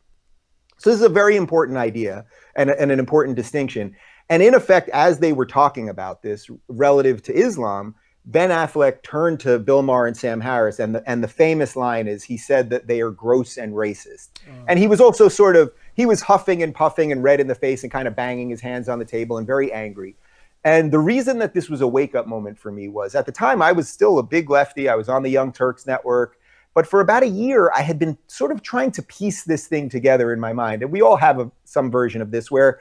So 0.79 0.91
this 0.91 1.01
is 1.01 1.05
a 1.05 1.09
very 1.11 1.37
important 1.37 1.77
idea 1.77 2.25
and, 2.57 2.71
and 2.71 2.91
an 2.91 2.99
important 2.99 3.37
distinction. 3.37 3.95
And 4.31 4.43
in 4.43 4.55
effect, 4.55 4.89
as 4.91 5.19
they 5.19 5.33
were 5.33 5.47
talking 5.47 5.89
about 5.89 6.23
this 6.23 6.51
relative 6.69 7.23
to 7.25 7.35
Islam, 7.35 7.95
Ben 8.27 8.51
Affleck 8.51 9.03
turned 9.03 9.41
to 9.41 9.59
Bill 9.59 9.81
Maher 9.81 10.07
and 10.07 10.17
Sam 10.17 10.41
Harris, 10.41 10.79
and 10.79 10.95
the, 10.95 11.11
and 11.11 11.25
the 11.25 11.29
famous 11.29 11.77
line 11.77 12.07
is 12.07 12.23
he 12.23 12.37
said 12.37 12.69
that 12.69 12.87
they 12.87 13.01
are 13.01 13.11
gross 13.11 13.57
and 13.57 13.73
racist. 13.73 14.29
Oh. 14.47 14.65
And 14.69 14.79
he 14.79 14.87
was 14.87 15.01
also 15.01 15.29
sort 15.31 15.57
of, 15.57 15.73
he 15.95 16.05
was 16.05 16.21
huffing 16.21 16.63
and 16.63 16.75
puffing 16.75 17.11
and 17.11 17.23
red 17.23 17.41
in 17.41 17.47
the 17.47 17.55
face 17.55 17.83
and 17.85 17.91
kind 17.91 18.07
of 18.07 18.15
banging 18.15 18.51
his 18.51 18.61
hands 18.61 18.87
on 18.87 18.99
the 18.99 19.05
table 19.07 19.39
and 19.39 19.47
very 19.47 19.73
angry. 19.73 20.15
And 20.63 20.93
the 20.93 20.99
reason 20.99 21.39
that 21.39 21.55
this 21.55 21.71
was 21.71 21.81
a 21.81 21.89
wake 21.89 22.15
up 22.15 22.27
moment 22.27 22.59
for 22.59 22.71
me 22.71 22.89
was 22.89 23.15
at 23.15 23.25
the 23.25 23.33
time 23.33 23.63
I 23.63 23.73
was 23.73 23.89
still 23.89 24.19
a 24.19 24.23
big 24.23 24.51
lefty. 24.51 24.91
I 24.91 24.95
was 24.95 25.09
on 25.09 25.23
the 25.23 25.31
Young 25.31 25.51
Turks 25.51 25.87
network. 25.87 26.39
But 26.75 26.87
for 26.87 27.01
about 27.01 27.23
a 27.23 27.29
year, 27.29 27.73
I 27.75 27.81
had 27.81 27.99
been 27.99 28.19
sort 28.27 28.53
of 28.53 28.63
trying 28.63 28.91
to 28.93 29.03
piece 29.03 29.45
this 29.45 29.67
thing 29.67 29.89
together 29.89 30.33
in 30.33 30.39
my 30.39 30.53
mind. 30.53 30.83
And 30.83 30.93
we 30.93 31.01
all 31.01 31.17
have 31.17 31.41
a, 31.41 31.51
some 31.65 31.91
version 31.91 32.21
of 32.21 32.31
this 32.31 32.51
where 32.51 32.79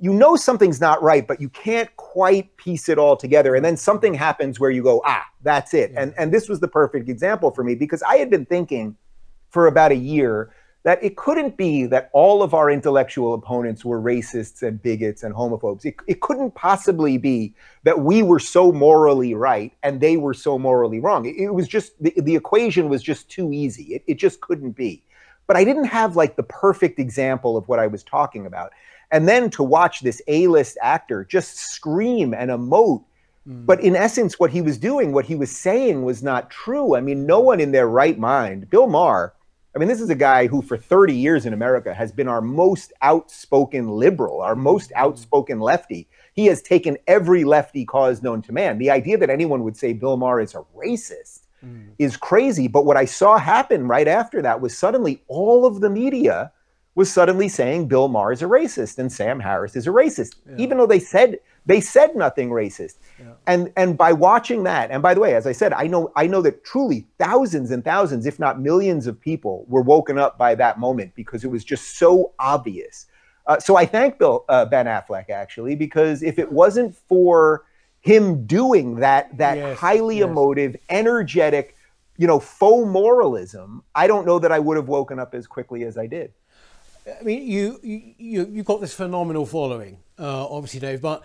you 0.00 0.12
know 0.12 0.36
something's 0.36 0.80
not 0.80 1.02
right, 1.02 1.26
but 1.26 1.40
you 1.40 1.48
can't 1.48 1.94
quite 1.96 2.56
piece 2.56 2.88
it 2.88 2.98
all 2.98 3.16
together. 3.16 3.54
And 3.54 3.64
then 3.64 3.76
something 3.76 4.14
happens 4.14 4.60
where 4.60 4.70
you 4.70 4.82
go, 4.82 5.02
ah, 5.04 5.24
that's 5.42 5.74
it. 5.74 5.92
Yeah. 5.92 6.02
And 6.02 6.14
and 6.18 6.32
this 6.32 6.48
was 6.48 6.60
the 6.60 6.68
perfect 6.68 7.08
example 7.08 7.50
for 7.50 7.64
me 7.64 7.74
because 7.74 8.02
I 8.02 8.16
had 8.16 8.30
been 8.30 8.46
thinking 8.46 8.96
for 9.50 9.66
about 9.66 9.92
a 9.92 9.96
year 9.96 10.52
that 10.84 11.02
it 11.02 11.16
couldn't 11.16 11.56
be 11.56 11.86
that 11.86 12.08
all 12.12 12.42
of 12.42 12.54
our 12.54 12.70
intellectual 12.70 13.34
opponents 13.34 13.84
were 13.84 14.00
racists 14.00 14.62
and 14.62 14.80
bigots 14.80 15.22
and 15.22 15.34
homophobes. 15.34 15.84
It, 15.84 15.96
it 16.06 16.20
couldn't 16.20 16.54
possibly 16.54 17.18
be 17.18 17.54
that 17.82 18.00
we 18.00 18.22
were 18.22 18.38
so 18.38 18.72
morally 18.72 19.34
right 19.34 19.72
and 19.82 20.00
they 20.00 20.16
were 20.16 20.34
so 20.34 20.58
morally 20.58 21.00
wrong. 21.00 21.26
It, 21.26 21.36
it 21.36 21.50
was 21.52 21.66
just, 21.66 22.00
the, 22.02 22.14
the 22.16 22.36
equation 22.36 22.88
was 22.88 23.02
just 23.02 23.28
too 23.28 23.52
easy. 23.52 23.94
It, 23.94 24.04
it 24.06 24.14
just 24.14 24.40
couldn't 24.40 24.72
be. 24.72 25.02
But 25.46 25.56
I 25.56 25.64
didn't 25.64 25.84
have 25.84 26.14
like 26.14 26.36
the 26.36 26.42
perfect 26.42 26.98
example 26.98 27.56
of 27.56 27.66
what 27.68 27.78
I 27.78 27.86
was 27.86 28.04
talking 28.04 28.46
about. 28.46 28.72
And 29.10 29.26
then 29.26 29.50
to 29.50 29.62
watch 29.62 30.00
this 30.00 30.20
A 30.28 30.46
list 30.46 30.76
actor 30.82 31.24
just 31.24 31.56
scream 31.56 32.34
and 32.34 32.50
emote. 32.50 33.04
Mm. 33.48 33.64
But 33.66 33.82
in 33.82 33.96
essence, 33.96 34.38
what 34.38 34.50
he 34.50 34.60
was 34.60 34.78
doing, 34.78 35.12
what 35.12 35.24
he 35.24 35.34
was 35.34 35.54
saying 35.54 36.02
was 36.02 36.22
not 36.22 36.50
true. 36.50 36.94
I 36.94 37.00
mean, 37.00 37.24
no 37.26 37.40
one 37.40 37.60
in 37.60 37.72
their 37.72 37.88
right 37.88 38.18
mind, 38.18 38.68
Bill 38.68 38.86
Maher, 38.86 39.34
I 39.74 39.78
mean, 39.78 39.88
this 39.88 40.00
is 40.00 40.10
a 40.10 40.14
guy 40.16 40.48
who 40.48 40.60
for 40.60 40.76
30 40.76 41.14
years 41.14 41.46
in 41.46 41.52
America 41.52 41.94
has 41.94 42.10
been 42.10 42.26
our 42.26 42.40
most 42.40 42.92
outspoken 43.02 43.88
liberal, 43.88 44.40
our 44.40 44.56
most 44.56 44.90
mm. 44.90 44.96
outspoken 44.96 45.60
lefty. 45.60 46.08
He 46.32 46.46
has 46.46 46.62
taken 46.62 46.96
every 47.06 47.44
lefty 47.44 47.84
cause 47.84 48.20
known 48.20 48.42
to 48.42 48.52
man. 48.52 48.78
The 48.78 48.90
idea 48.90 49.18
that 49.18 49.30
anyone 49.30 49.62
would 49.62 49.76
say 49.76 49.92
Bill 49.92 50.16
Maher 50.16 50.40
is 50.40 50.54
a 50.54 50.64
racist 50.76 51.42
mm. 51.64 51.90
is 51.98 52.16
crazy. 52.16 52.66
But 52.66 52.86
what 52.86 52.96
I 52.96 53.04
saw 53.04 53.38
happen 53.38 53.86
right 53.86 54.08
after 54.08 54.42
that 54.42 54.60
was 54.60 54.76
suddenly 54.76 55.22
all 55.28 55.64
of 55.64 55.80
the 55.80 55.90
media 55.90 56.50
was 56.98 57.12
suddenly 57.12 57.48
saying 57.48 57.86
Bill 57.86 58.08
Maher 58.08 58.32
is 58.32 58.42
a 58.42 58.46
racist 58.46 58.98
and 58.98 59.10
Sam 59.10 59.38
Harris 59.38 59.76
is 59.76 59.86
a 59.86 59.90
racist, 59.90 60.34
yeah. 60.44 60.56
even 60.58 60.78
though 60.78 60.86
they 60.86 60.98
said 60.98 61.38
they 61.64 61.80
said 61.80 62.16
nothing 62.16 62.50
racist. 62.50 62.96
Yeah. 63.20 63.34
And 63.46 63.72
and 63.76 63.96
by 63.96 64.12
watching 64.12 64.64
that, 64.64 64.90
and 64.90 65.00
by 65.00 65.14
the 65.14 65.20
way, 65.20 65.36
as 65.36 65.46
I 65.46 65.52
said, 65.52 65.72
I 65.72 65.86
know 65.86 66.10
I 66.16 66.26
know 66.26 66.42
that 66.42 66.64
truly 66.64 67.06
thousands 67.16 67.70
and 67.70 67.84
thousands, 67.84 68.26
if 68.26 68.40
not 68.40 68.60
millions, 68.60 69.06
of 69.06 69.20
people 69.20 69.64
were 69.68 69.80
woken 69.80 70.18
up 70.18 70.38
by 70.38 70.56
that 70.56 70.80
moment 70.80 71.14
because 71.14 71.44
it 71.44 71.52
was 71.52 71.62
just 71.62 71.98
so 71.98 72.32
obvious. 72.40 73.06
Uh, 73.46 73.60
so 73.60 73.76
I 73.76 73.86
thank 73.86 74.18
Bill 74.18 74.44
uh, 74.48 74.64
Ben 74.64 74.86
Affleck 74.86 75.30
actually 75.30 75.76
because 75.76 76.24
if 76.24 76.36
it 76.36 76.50
wasn't 76.50 76.96
for 76.96 77.64
him 78.00 78.44
doing 78.44 78.96
that 78.96 79.38
that 79.38 79.56
yes, 79.56 79.78
highly 79.78 80.18
yes. 80.18 80.28
emotive, 80.28 80.74
energetic, 80.88 81.76
you 82.16 82.26
know, 82.26 82.40
faux 82.40 82.88
moralism, 82.88 83.84
I 83.94 84.08
don't 84.08 84.26
know 84.26 84.40
that 84.40 84.50
I 84.50 84.58
would 84.58 84.76
have 84.76 84.88
woken 84.88 85.20
up 85.20 85.32
as 85.32 85.46
quickly 85.46 85.84
as 85.84 85.96
I 85.96 86.08
did. 86.08 86.32
I 87.20 87.22
mean, 87.22 87.46
you 87.46 87.78
you 87.82 88.46
you've 88.50 88.66
got 88.66 88.80
this 88.80 88.94
phenomenal 88.94 89.46
following, 89.46 89.98
uh, 90.18 90.46
obviously, 90.46 90.80
Dave. 90.80 91.00
But 91.00 91.22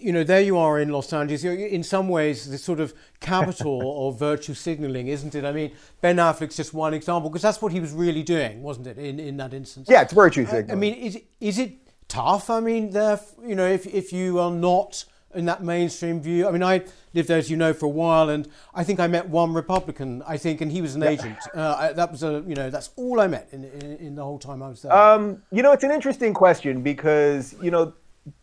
you 0.00 0.12
know, 0.12 0.22
there 0.22 0.40
you 0.40 0.56
are 0.56 0.78
in 0.80 0.90
Los 0.90 1.12
Angeles. 1.12 1.42
You're 1.42 1.54
in 1.54 1.82
some 1.82 2.08
ways 2.08 2.48
the 2.48 2.58
sort 2.58 2.80
of 2.80 2.94
capital 3.20 4.08
of 4.08 4.18
virtue 4.18 4.54
signaling, 4.54 5.08
isn't 5.08 5.34
it? 5.34 5.44
I 5.44 5.52
mean, 5.52 5.72
Ben 6.00 6.16
Affleck's 6.16 6.56
just 6.56 6.74
one 6.74 6.94
example 6.94 7.30
because 7.30 7.42
that's 7.42 7.60
what 7.60 7.72
he 7.72 7.80
was 7.80 7.92
really 7.92 8.22
doing, 8.22 8.62
wasn't 8.62 8.86
it? 8.86 8.98
In 8.98 9.18
in 9.18 9.36
that 9.38 9.52
instance. 9.54 9.88
Yeah, 9.90 10.02
it's 10.02 10.12
virtue 10.12 10.44
signaling. 10.44 10.70
I 10.70 10.74
mean, 10.74 10.94
is 10.94 11.20
is 11.40 11.58
it 11.58 11.72
tough? 12.08 12.50
I 12.50 12.60
mean, 12.60 12.90
there, 12.90 13.20
you 13.44 13.54
know, 13.54 13.66
if 13.66 13.86
if 13.86 14.12
you 14.12 14.38
are 14.38 14.50
not 14.50 15.04
in 15.34 15.44
that 15.46 15.62
mainstream 15.62 16.20
view. 16.20 16.46
I 16.46 16.50
mean, 16.50 16.62
I 16.62 16.84
lived 17.12 17.28
there, 17.28 17.38
as 17.38 17.50
you 17.50 17.56
know, 17.56 17.72
for 17.72 17.86
a 17.86 17.90
while, 17.90 18.28
and 18.28 18.48
I 18.74 18.84
think 18.84 19.00
I 19.00 19.06
met 19.06 19.28
one 19.28 19.52
Republican. 19.52 20.22
I 20.26 20.36
think, 20.36 20.60
and 20.60 20.70
he 20.70 20.80
was 20.80 20.94
an 20.94 21.02
yeah. 21.02 21.08
agent. 21.08 21.38
Uh, 21.54 21.92
that 21.92 22.10
was 22.10 22.22
a, 22.22 22.44
you 22.46 22.54
know, 22.54 22.70
that's 22.70 22.90
all 22.96 23.20
I 23.20 23.26
met 23.26 23.48
in, 23.52 23.64
in, 23.64 23.96
in 23.98 24.14
the 24.14 24.24
whole 24.24 24.38
time 24.38 24.62
I 24.62 24.68
was 24.68 24.82
there. 24.82 24.92
Um, 24.92 25.42
you 25.50 25.62
know, 25.62 25.72
it's 25.72 25.84
an 25.84 25.90
interesting 25.90 26.34
question 26.34 26.82
because 26.82 27.54
you 27.62 27.70
know, 27.70 27.94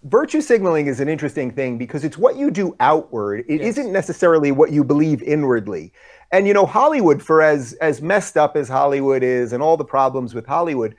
virtue 0.04 0.42
signaling 0.42 0.88
is 0.88 1.00
an 1.00 1.10
interesting 1.10 1.52
thing 1.52 1.78
because 1.78 2.04
it's 2.04 2.18
what 2.18 2.36
you 2.36 2.52
do 2.52 2.76
outward. 2.80 3.46
It 3.48 3.62
yes. 3.62 3.78
not 3.78 3.88
necessarily 3.88 4.52
what 4.52 4.72
you 4.72 4.84
believe 4.84 5.22
inwardly. 5.24 5.92
And 6.32 6.48
you 6.48 6.54
know, 6.54 6.66
Hollywood, 6.66 7.22
for 7.22 7.42
as 7.42 7.74
as 7.74 8.02
messed 8.02 8.38
up 8.38 8.56
as 8.56 8.70
Hollywood 8.70 9.24
is, 9.24 9.54
and 9.54 9.62
all 9.62 9.78
the 9.78 9.86
problems 9.86 10.34
with 10.34 10.46
Hollywood. 10.46 10.96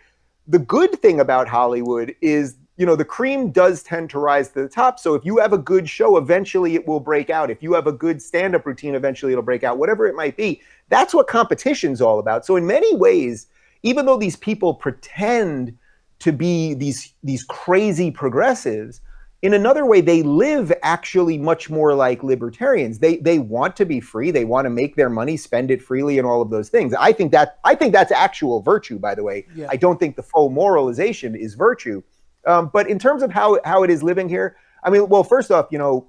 The 0.49 0.59
good 0.59 1.01
thing 1.01 1.21
about 1.21 1.47
Hollywood 1.47 2.17
is 2.21 2.57
you 2.83 2.87
know, 2.87 2.97
the 2.97 3.05
cream 3.05 3.53
does 3.53 3.85
tend 3.85 4.11
to 4.11 4.19
rise 4.19 4.49
to 4.49 4.63
the 4.63 4.69
top. 4.69 4.99
So 4.99 5.15
if 5.15 5.25
you 5.25 5.39
have 5.39 5.53
a 5.53 5.59
good 5.59 5.89
show, 5.89 6.17
eventually 6.17 6.75
it 6.75 6.85
will 6.85 6.99
break 6.99 7.31
out. 7.31 7.49
If 7.49 7.63
you 7.63 7.75
have 7.75 7.87
a 7.87 7.93
good 7.93 8.21
stand 8.21 8.57
up 8.57 8.67
routine, 8.67 8.97
eventually 8.97 9.31
it'll 9.31 9.45
break 9.45 9.63
out, 9.63 9.79
whatever 9.79 10.09
it 10.09 10.17
might 10.17 10.37
be. 10.37 10.61
That's 10.89 11.15
what 11.15 11.29
competition's 11.29 12.01
all 12.01 12.19
about. 12.19 12.45
So 12.45 12.57
in 12.57 12.67
many 12.67 12.93
ways, 12.97 13.47
even 13.85 14.05
though 14.05 14.17
these 14.17 14.35
people 14.35 14.75
pretend 14.75 15.79
to 16.19 16.33
be 16.33 16.75
these, 16.75 17.15
these 17.23 17.45
crazy 17.45 18.11
progressives, 18.11 19.01
in 19.43 19.55
another 19.55 19.87
way, 19.87 20.01
they 20.01 20.25
live 20.25 20.73
actually 20.83 21.39
much 21.39 21.71
more 21.71 21.95
like 21.95 22.25
libertarians. 22.25 22.99
They 22.99 23.17
they 23.19 23.41
want 23.41 23.75
to 23.77 23.85
be 23.85 24.01
free. 24.01 24.31
They 24.31 24.45
want 24.45 24.67
to 24.67 24.71
make 24.71 24.95
their 24.95 25.11
money, 25.11 25.37
spend 25.37 25.73
it 25.73 25.83
freely, 25.83 26.19
and 26.19 26.27
all 26.27 26.41
of 26.41 26.51
those 26.51 26.69
things. 26.69 26.95
I 26.95 27.13
think 27.13 27.33
that 27.33 27.59
I 27.65 27.75
think 27.75 27.93
that's 27.93 28.13
actual 28.13 28.61
virtue. 28.63 29.01
By 29.01 29.17
the 29.17 29.25
way, 29.25 29.47
yeah. 29.53 29.67
I 29.69 29.77
don't 29.77 29.99
think 29.99 30.15
the 30.15 30.23
faux 30.23 30.55
moralization 30.55 31.35
is 31.35 31.55
virtue. 31.55 32.05
Um, 32.47 32.71
but 32.73 32.89
in 32.89 32.99
terms 32.99 33.23
of 33.23 33.31
how 33.31 33.59
how 33.65 33.83
it 33.83 33.91
is 33.91 34.03
living 34.03 34.29
here, 34.29 34.57
I 34.83 34.91
mean, 34.91 35.09
well, 35.09 35.25
first 35.25 35.51
off, 35.51 35.67
you 35.71 35.79
know, 35.79 36.09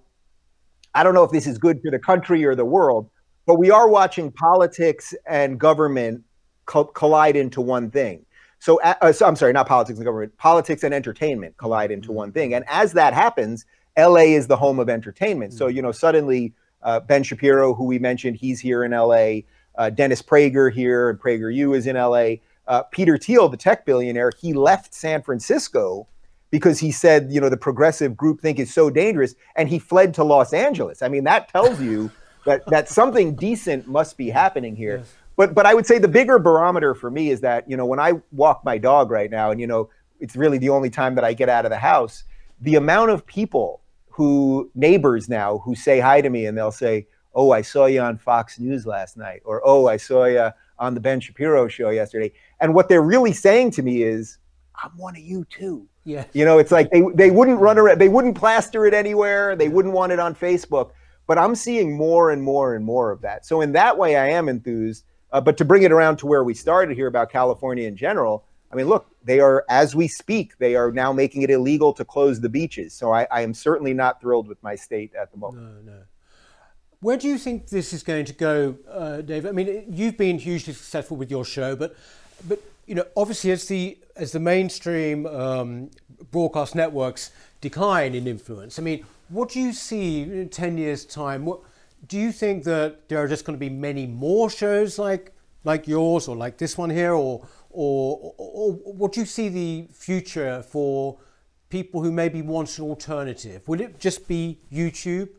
I 0.96 1.04
don't 1.04 1.13
know 1.13 1.24
if 1.24 1.32
this 1.32 1.48
is 1.48 1.58
good 1.58 1.80
for 1.82 1.91
the 1.91 2.00
country 2.00 2.46
or 2.46 2.56
the 2.56 2.65
world, 2.65 3.10
but 3.46 3.56
we 3.56 3.72
are 3.72 3.88
watching 3.88 4.32
politics 4.32 5.13
and 5.28 5.60
government 5.60 6.24
co- 6.65 6.86
collide 6.86 7.36
into 7.36 7.62
one 7.62 7.91
thing. 7.91 8.26
So, 8.60 8.80
uh, 8.82 9.12
so, 9.12 9.26
I'm 9.26 9.36
sorry, 9.36 9.52
not 9.52 9.67
politics 9.67 10.00
and 10.00 10.06
government, 10.06 10.38
politics 10.38 10.84
and 10.84 10.93
entertainment 10.93 11.58
collide 11.58 11.91
into 11.91 12.10
mm-hmm. 12.10 12.17
one 12.17 12.32
thing. 12.32 12.54
And 12.54 12.63
as 12.67 12.93
that 12.93 13.13
happens, 13.13 13.65
LA 13.98 14.22
is 14.22 14.48
the 14.48 14.56
home 14.56 14.80
of 14.80 14.89
entertainment. 14.89 15.52
Mm-hmm. 15.52 15.58
So, 15.58 15.67
you 15.67 15.82
know, 15.82 15.91
suddenly 15.91 16.54
uh, 16.82 17.02
Ben 17.02 17.24
Shapiro, 17.24 17.74
who 17.74 17.86
we 17.86 18.00
mentioned, 18.00 18.38
he's 18.38 18.60
here 18.60 18.84
in 18.84 18.91
LA. 18.91 19.41
Uh, 19.76 19.89
Dennis 19.89 20.22
Prager 20.22 20.72
here, 20.72 21.10
and 21.10 21.19
PragerU 21.19 21.76
is 21.76 21.88
in 21.88 21.96
LA. 21.96 22.36
Uh, 22.67 22.84
Peter 22.91 23.17
Thiel, 23.17 23.50
the 23.50 23.58
tech 23.58 23.86
billionaire, 23.86 24.32
he 24.39 24.54
left 24.54 24.93
San 24.93 25.22
Francisco 25.22 26.08
because 26.54 26.78
he 26.80 26.92
said, 26.92 27.32
you 27.32 27.42
know, 27.42 27.50
the 27.50 27.58
progressive 27.58 28.16
group 28.16 28.39
think 28.39 28.60
is 28.60 28.72
so 28.72 28.89
dangerous, 28.89 29.34
and 29.56 29.68
he 29.68 29.80
fled 29.80 30.13
to 30.13 30.24
Los 30.24 30.54
Angeles. 30.54 31.02
I 31.02 31.10
mean, 31.10 31.24
that 31.24 31.50
tells 31.50 31.82
you 31.82 32.12
that 32.46 32.63
that 32.68 32.88
something 32.88 33.34
decent 33.36 33.88
must 33.88 34.18
be 34.18 34.30
happening 34.30 34.76
here. 34.76 34.98
Yes 34.98 35.16
but 35.36 35.56
but 35.56 35.66
I 35.66 35.74
would 35.74 35.86
say 35.86 35.98
the 35.98 36.08
bigger 36.08 36.39
barometer 36.39 36.94
for 36.94 37.10
me 37.10 37.30
is 37.30 37.42
that 37.42 37.70
you 37.70 37.78
know 37.78 37.86
when 37.86 38.00
I 38.00 38.13
walk 38.32 38.63
my 38.63 38.78
dog 38.78 39.12
right 39.12 39.30
now, 39.30 39.52
and 39.52 39.60
you 39.60 39.68
know 39.68 39.89
it's 40.20 40.36
really 40.36 40.58
the 40.58 40.70
only 40.70 40.89
time 40.89 41.16
that 41.16 41.24
I 41.24 41.34
get 41.34 41.50
out 41.50 41.66
of 41.66 41.72
the 41.72 41.78
house. 41.78 42.24
The 42.62 42.76
amount 42.76 43.12
of 43.12 43.26
people 43.26 43.82
who 44.10 44.72
neighbors 44.76 45.28
now 45.28 45.58
who 45.60 45.76
say 45.76 46.00
hi 46.00 46.22
to 46.22 46.30
me 46.30 46.46
and 46.46 46.58
they'll 46.58 46.72
say, 46.72 47.08
"Oh, 47.34 47.52
I 47.52 47.62
saw 47.62 47.86
you 47.88 48.02
on 48.02 48.18
Fox 48.18 48.60
News 48.60 48.86
last 48.86 49.18
night," 49.18 49.42
or 49.44 49.62
"Oh, 49.66 49.88
I 49.88 49.98
saw 49.98 50.26
you 50.26 50.52
on 50.78 50.94
the 50.94 51.00
Ben 51.00 51.20
Shapiro 51.20 51.68
show 51.68 51.89
yesterday," 51.89 52.32
and 52.60 52.74
what 52.74 52.89
they're 52.89 53.02
really 53.02 53.34
saying 53.34 53.72
to 53.72 53.82
me 53.82 54.04
is, 54.04 54.38
"I'm 54.82 54.96
one 54.98 55.16
of 55.16 55.24
you 55.24 55.46
too." 55.46 55.88
Yeah. 56.06 56.26
You 56.34 56.46
know, 56.46 56.58
it's 56.60 56.72
like 56.72 56.89
they 56.92 57.02
they 57.13 57.32
wouldn't 57.32 57.60
run 57.60 57.78
around, 57.78 58.00
they 58.00 58.10
wouldn't 58.10 58.36
plaster 58.36 58.86
it 58.86 58.94
anywhere, 58.94 59.56
they 59.56 59.70
wouldn't 59.70 59.94
want 59.94 60.12
it 60.12 60.20
on 60.20 60.36
Facebook, 60.36 60.92
but 61.28 61.38
I'm 61.38 61.56
seeing 61.56 61.96
more 61.96 62.32
and 62.32 62.44
more 62.44 62.76
and 62.76 62.84
more 62.84 63.12
of 63.12 63.22
that. 63.22 63.46
So 63.46 63.62
in 63.62 63.72
that 63.74 63.98
way, 63.98 64.18
I 64.18 64.30
am 64.30 64.50
enthused 64.50 65.06
uh, 65.34 65.42
but 65.42 65.58
to 65.58 65.66
bring 65.66 65.82
it 65.82 65.92
around 65.92 66.18
to 66.18 66.28
where 66.28 66.44
we 66.44 66.54
started 66.54 66.96
here 66.96 67.08
about 67.08 67.32
California 67.32 67.88
in 67.88 67.98
general, 67.98 68.46
I 68.72 68.76
mean, 68.76 68.86
look, 68.86 69.08
they 69.24 69.39
are, 69.39 69.66
as 69.68 69.96
we 69.96 70.08
speak, 70.08 70.58
they 70.60 70.76
are 70.76 70.92
now 70.92 71.12
making 71.12 71.42
it 71.42 71.50
illegal 71.50 71.92
to 71.94 72.06
close 72.06 72.39
the 72.39 72.50
beaches. 72.50 72.94
So 72.94 73.12
I, 73.12 73.28
I 73.32 73.42
am 73.42 73.54
certainly 73.54 73.96
not 73.96 74.22
thrilled 74.22 74.48
with 74.48 74.62
my 74.62 74.76
state 74.76 75.12
at 75.20 75.32
the 75.32 75.38
moment. 75.38 75.86
No, 75.86 75.92
no. 75.92 76.00
Where 77.02 77.18
do 77.18 77.28
you 77.28 77.38
think 77.38 77.68
this 77.68 77.94
is 77.94 78.04
going 78.04 78.26
to 78.26 78.34
go, 78.34 78.78
uh, 78.89 79.22
David? 79.22 79.50
I 79.50 79.52
mean, 79.52 79.86
you've 79.89 80.18
been 80.18 80.38
hugely 80.38 80.74
successful 80.74 81.18
with 81.18 81.32
your 81.32 81.44
show, 81.44 81.76
but, 81.76 81.96
but 82.48 82.62
you 82.86 82.96
know, 82.96 83.06
obviously 83.18 83.52
as 83.52 83.68
the 83.68 83.98
as 84.15 84.32
the 84.32 84.39
mainstream 84.39 85.26
um, 85.26 85.89
broadcast 86.32 86.76
networks 86.76 87.32
decline 87.62 88.15
in 88.15 88.28
influence, 88.28 88.80
I 88.80 88.82
mean, 88.82 89.06
what 89.30 89.49
do 89.49 89.60
you 89.60 89.73
see 89.73 90.23
in 90.23 90.49
ten 90.49 90.78
years' 90.78 91.06
time? 91.06 91.45
What 91.45 91.62
do 92.08 92.17
you 92.17 92.32
think 92.32 92.63
that 92.65 93.10
there 93.10 93.19
are 93.19 93.28
just 93.28 93.45
going 93.45 93.56
to 93.56 93.60
be 93.60 93.69
many 93.69 94.06
more 94.06 94.49
shows 94.49 94.99
like 94.99 95.32
like 95.63 95.88
yours 95.88 96.28
or 96.28 96.36
like 96.36 96.58
this 96.58 96.78
one 96.78 96.89
here, 96.89 97.13
or 97.13 97.47
or, 97.69 98.34
or, 98.38 98.80
or 98.84 98.93
what 98.93 99.13
do 99.13 99.21
you 99.21 99.26
see 99.26 99.49
the 99.49 99.88
future 99.93 100.62
for 100.62 101.17
people 101.69 102.04
who 102.04 102.12
maybe 102.12 102.41
want 102.41 102.78
an 102.78 102.86
alternative? 102.86 103.67
Will 103.67 103.82
it 103.82 103.99
just 103.99 104.28
be 104.28 104.60
YouTube? 104.71 105.30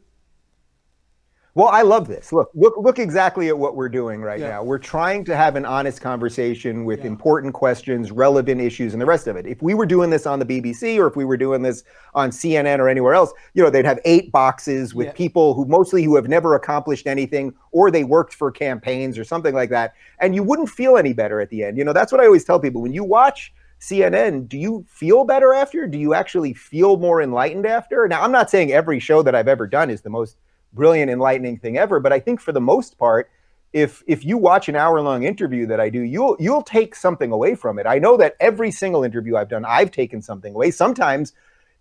Well, 1.56 1.68
I 1.68 1.82
love 1.82 2.08
this. 2.08 2.32
Look, 2.32 2.50
look, 2.52 2.74
look 2.76 2.98
exactly 2.98 3.46
at 3.46 3.56
what 3.56 3.76
we're 3.76 3.88
doing 3.88 4.20
right 4.20 4.40
yeah. 4.40 4.48
now. 4.48 4.64
We're 4.64 4.78
trying 4.78 5.24
to 5.26 5.36
have 5.36 5.54
an 5.54 5.64
honest 5.64 6.00
conversation 6.00 6.84
with 6.84 7.00
yeah. 7.00 7.06
important 7.06 7.54
questions, 7.54 8.10
relevant 8.10 8.60
issues, 8.60 8.92
and 8.92 9.00
the 9.00 9.06
rest 9.06 9.28
of 9.28 9.36
it. 9.36 9.46
If 9.46 9.62
we 9.62 9.72
were 9.72 9.86
doing 9.86 10.10
this 10.10 10.26
on 10.26 10.40
the 10.40 10.46
BBC 10.46 10.98
or 10.98 11.06
if 11.06 11.14
we 11.14 11.24
were 11.24 11.36
doing 11.36 11.62
this 11.62 11.84
on 12.12 12.30
CNN 12.30 12.80
or 12.80 12.88
anywhere 12.88 13.14
else, 13.14 13.32
you 13.54 13.62
know, 13.62 13.70
they'd 13.70 13.84
have 13.84 14.00
eight 14.04 14.32
boxes 14.32 14.96
with 14.96 15.06
yeah. 15.06 15.12
people 15.12 15.54
who 15.54 15.64
mostly 15.64 16.02
who 16.02 16.16
have 16.16 16.26
never 16.28 16.56
accomplished 16.56 17.06
anything 17.06 17.54
or 17.70 17.88
they 17.88 18.02
worked 18.02 18.34
for 18.34 18.50
campaigns 18.50 19.16
or 19.16 19.22
something 19.22 19.54
like 19.54 19.70
that, 19.70 19.94
and 20.18 20.34
you 20.34 20.42
wouldn't 20.42 20.68
feel 20.68 20.96
any 20.96 21.12
better 21.12 21.40
at 21.40 21.50
the 21.50 21.62
end. 21.62 21.78
You 21.78 21.84
know, 21.84 21.92
that's 21.92 22.10
what 22.10 22.20
I 22.20 22.26
always 22.26 22.44
tell 22.44 22.58
people. 22.58 22.82
When 22.82 22.92
you 22.92 23.04
watch 23.04 23.54
CNN, 23.80 24.48
do 24.48 24.58
you 24.58 24.84
feel 24.88 25.22
better 25.22 25.54
after? 25.54 25.86
Do 25.86 25.98
you 25.98 26.14
actually 26.14 26.52
feel 26.52 26.96
more 26.96 27.22
enlightened 27.22 27.66
after? 27.66 28.08
Now, 28.08 28.22
I'm 28.22 28.32
not 28.32 28.50
saying 28.50 28.72
every 28.72 28.98
show 28.98 29.22
that 29.22 29.36
I've 29.36 29.46
ever 29.46 29.68
done 29.68 29.88
is 29.88 30.02
the 30.02 30.10
most 30.10 30.36
brilliant, 30.74 31.10
enlightening 31.10 31.58
thing 31.58 31.78
ever. 31.78 32.00
But 32.00 32.12
I 32.12 32.20
think 32.20 32.40
for 32.40 32.52
the 32.52 32.60
most 32.60 32.98
part, 32.98 33.30
if 33.72 34.02
if 34.06 34.24
you 34.24 34.38
watch 34.38 34.68
an 34.68 34.76
hour 34.76 35.00
long 35.00 35.24
interview 35.24 35.66
that 35.66 35.80
I 35.80 35.88
do, 35.88 36.00
you'll 36.00 36.36
you'll 36.38 36.62
take 36.62 36.94
something 36.94 37.32
away 37.32 37.54
from 37.54 37.78
it. 37.78 37.86
I 37.86 37.98
know 37.98 38.16
that 38.16 38.36
every 38.40 38.70
single 38.70 39.02
interview 39.02 39.36
I've 39.36 39.48
done, 39.48 39.64
I've 39.64 39.90
taken 39.90 40.22
something 40.22 40.54
away. 40.54 40.70
Sometimes, 40.70 41.32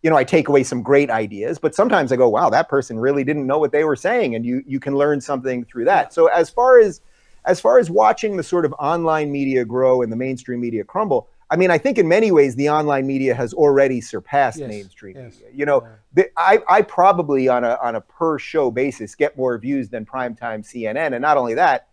you 0.01 0.09
know, 0.09 0.17
I 0.17 0.23
take 0.23 0.47
away 0.47 0.63
some 0.63 0.81
great 0.81 1.11
ideas, 1.11 1.59
but 1.59 1.75
sometimes 1.75 2.11
I 2.11 2.15
go, 2.15 2.27
wow, 2.29 2.49
that 2.49 2.67
person 2.67 2.97
really 2.99 3.23
didn't 3.23 3.45
know 3.45 3.59
what 3.59 3.71
they 3.71 3.83
were 3.83 3.95
saying, 3.95 4.33
and 4.33 4.43
you 4.43 4.63
you 4.65 4.79
can 4.79 4.95
learn 4.95 5.21
something 5.21 5.65
through 5.65 5.85
that. 5.85 6.13
So 6.13 6.27
as 6.27 6.49
far 6.49 6.79
as 6.79 7.01
as 7.45 7.61
far 7.61 7.77
as 7.77 7.91
watching 7.91 8.37
the 8.37 8.43
sort 8.43 8.65
of 8.65 8.73
online 8.79 9.31
media 9.31 9.63
grow 9.63 10.01
and 10.01 10.11
the 10.11 10.15
mainstream 10.15 10.61
media 10.61 10.83
crumble, 10.83 11.29
I 11.51 11.55
mean, 11.55 11.69
I 11.69 11.77
think 11.77 11.99
in 11.99 12.07
many 12.07 12.31
ways 12.31 12.55
the 12.55 12.69
online 12.69 13.05
media 13.05 13.35
has 13.35 13.53
already 13.53 14.01
surpassed 14.01 14.59
yes, 14.59 14.67
mainstream 14.67 15.15
yes. 15.15 15.33
media. 15.35 15.49
You 15.53 15.65
know, 15.67 15.83
yeah. 15.83 15.89
I, 16.37 16.59
I 16.67 16.81
probably 16.83 17.47
on 17.47 17.63
a 17.63 17.77
on 17.81 17.95
a 17.95 18.01
per 18.01 18.37
show 18.37 18.69
basis 18.69 19.15
get 19.15 19.37
more 19.37 19.57
views 19.57 19.89
than 19.89 20.05
primetime 20.05 20.61
CNN, 20.61 21.13
and 21.13 21.21
not 21.21 21.37
only 21.37 21.55
that, 21.55 21.87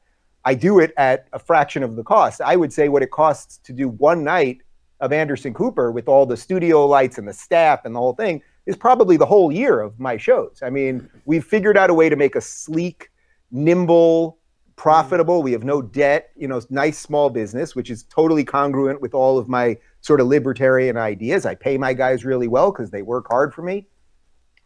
I 0.44 0.54
do 0.54 0.78
it 0.78 0.92
at 0.96 1.26
a 1.32 1.38
fraction 1.38 1.82
of 1.82 1.96
the 1.96 2.02
cost. 2.02 2.40
I 2.40 2.56
would 2.56 2.72
say 2.72 2.88
what 2.88 3.02
it 3.02 3.10
costs 3.10 3.58
to 3.58 3.72
do 3.72 3.88
one 3.88 4.24
night 4.24 4.58
of 5.00 5.12
Anderson 5.12 5.54
Cooper 5.54 5.90
with 5.90 6.08
all 6.08 6.26
the 6.26 6.36
studio 6.36 6.86
lights 6.86 7.18
and 7.18 7.26
the 7.26 7.32
staff 7.32 7.84
and 7.84 7.94
the 7.94 7.98
whole 7.98 8.14
thing 8.14 8.42
is 8.66 8.76
probably 8.76 9.16
the 9.16 9.26
whole 9.26 9.50
year 9.50 9.80
of 9.80 9.98
my 9.98 10.16
shows. 10.16 10.60
I 10.62 10.70
mean, 10.70 11.08
we've 11.24 11.44
figured 11.44 11.76
out 11.76 11.90
a 11.90 11.94
way 11.94 12.08
to 12.08 12.16
make 12.16 12.36
a 12.36 12.40
sleek, 12.40 13.10
nimble, 13.50 14.38
profitable. 14.76 15.42
We 15.42 15.52
have 15.52 15.64
no 15.64 15.82
debt, 15.82 16.30
you 16.36 16.48
know, 16.48 16.60
nice 16.70 16.98
small 16.98 17.30
business, 17.30 17.74
which 17.74 17.90
is 17.90 18.04
totally 18.04 18.44
congruent 18.44 19.00
with 19.00 19.14
all 19.14 19.38
of 19.38 19.48
my 19.48 19.78
sort 20.02 20.20
of 20.20 20.26
libertarian 20.26 20.96
ideas. 20.96 21.46
I 21.46 21.54
pay 21.54 21.76
my 21.78 21.92
guys 21.92 22.24
really 22.24 22.48
well 22.48 22.70
because 22.70 22.90
they 22.90 23.02
work 23.02 23.26
hard 23.28 23.52
for 23.52 23.62
me. 23.62 23.86